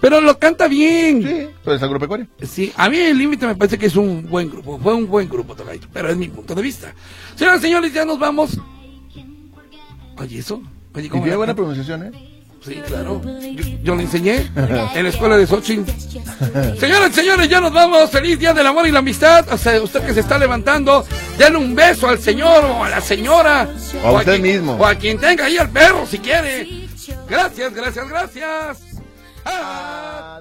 Pero 0.00 0.20
lo 0.20 0.38
canta 0.38 0.68
bien. 0.68 1.22
Sí, 1.24 1.48
pero 1.64 1.74
es 1.74 1.82
agropecuario. 1.82 2.28
Sí, 2.48 2.72
a 2.76 2.88
mí 2.88 2.98
el 2.98 3.18
límite 3.18 3.46
me 3.48 3.56
parece 3.56 3.78
que 3.78 3.86
es 3.86 3.96
un 3.96 4.28
buen 4.28 4.48
grupo, 4.48 4.78
fue 4.78 4.94
un 4.94 5.08
buen 5.08 5.28
grupo, 5.28 5.56
Tocayito, 5.56 5.88
pero 5.92 6.08
es 6.08 6.16
mi 6.16 6.28
punto 6.28 6.54
de 6.54 6.62
vista. 6.62 6.94
Señoras 7.34 7.58
y 7.58 7.62
señores, 7.62 7.92
ya 7.92 8.04
nos 8.04 8.16
vamos. 8.16 8.56
Oye, 10.20 10.38
eso. 10.38 10.60
Oye, 10.94 11.06
Y 11.06 11.08
¿cómo 11.08 11.22
tiene 11.22 11.32
la 11.32 11.36
buena 11.38 11.54
pronunciación, 11.54 12.02
¿eh? 12.04 12.34
Sí, 12.64 12.74
claro. 12.86 13.22
Yo, 13.24 13.64
yo 13.84 13.94
le 13.94 14.02
enseñé 14.02 14.50
en 14.94 15.02
la 15.04 15.08
escuela 15.08 15.36
de 15.36 15.46
Xochitl. 15.46 15.88
Señoras 16.78 17.10
y 17.10 17.14
señores, 17.14 17.48
ya 17.48 17.60
nos 17.60 17.72
vamos. 17.72 18.10
Feliz 18.10 18.38
Día 18.38 18.52
del 18.52 18.66
Amor 18.66 18.86
y 18.86 18.90
la 18.90 18.98
Amistad. 18.98 19.46
O 19.52 19.56
sea, 19.56 19.80
usted 19.80 20.04
que 20.04 20.12
se 20.12 20.20
está 20.20 20.38
levantando, 20.38 21.06
denle 21.38 21.58
un 21.58 21.74
beso 21.74 22.08
al 22.08 22.18
señor 22.18 22.64
o 22.64 22.82
a 22.84 22.88
la 22.88 23.00
señora. 23.00 23.68
O 24.02 24.08
a 24.08 24.12
usted 24.12 24.32
quien- 24.40 24.42
mismo. 24.42 24.72
O 24.74 24.84
a 24.84 24.94
quien 24.96 25.18
tenga 25.18 25.44
ahí 25.44 25.56
al 25.56 25.70
perro, 25.70 26.04
si 26.04 26.18
quiere. 26.18 26.88
Gracias, 27.28 27.72
gracias, 27.72 28.08
gracias. 28.08 28.78
Ah. 29.44 30.40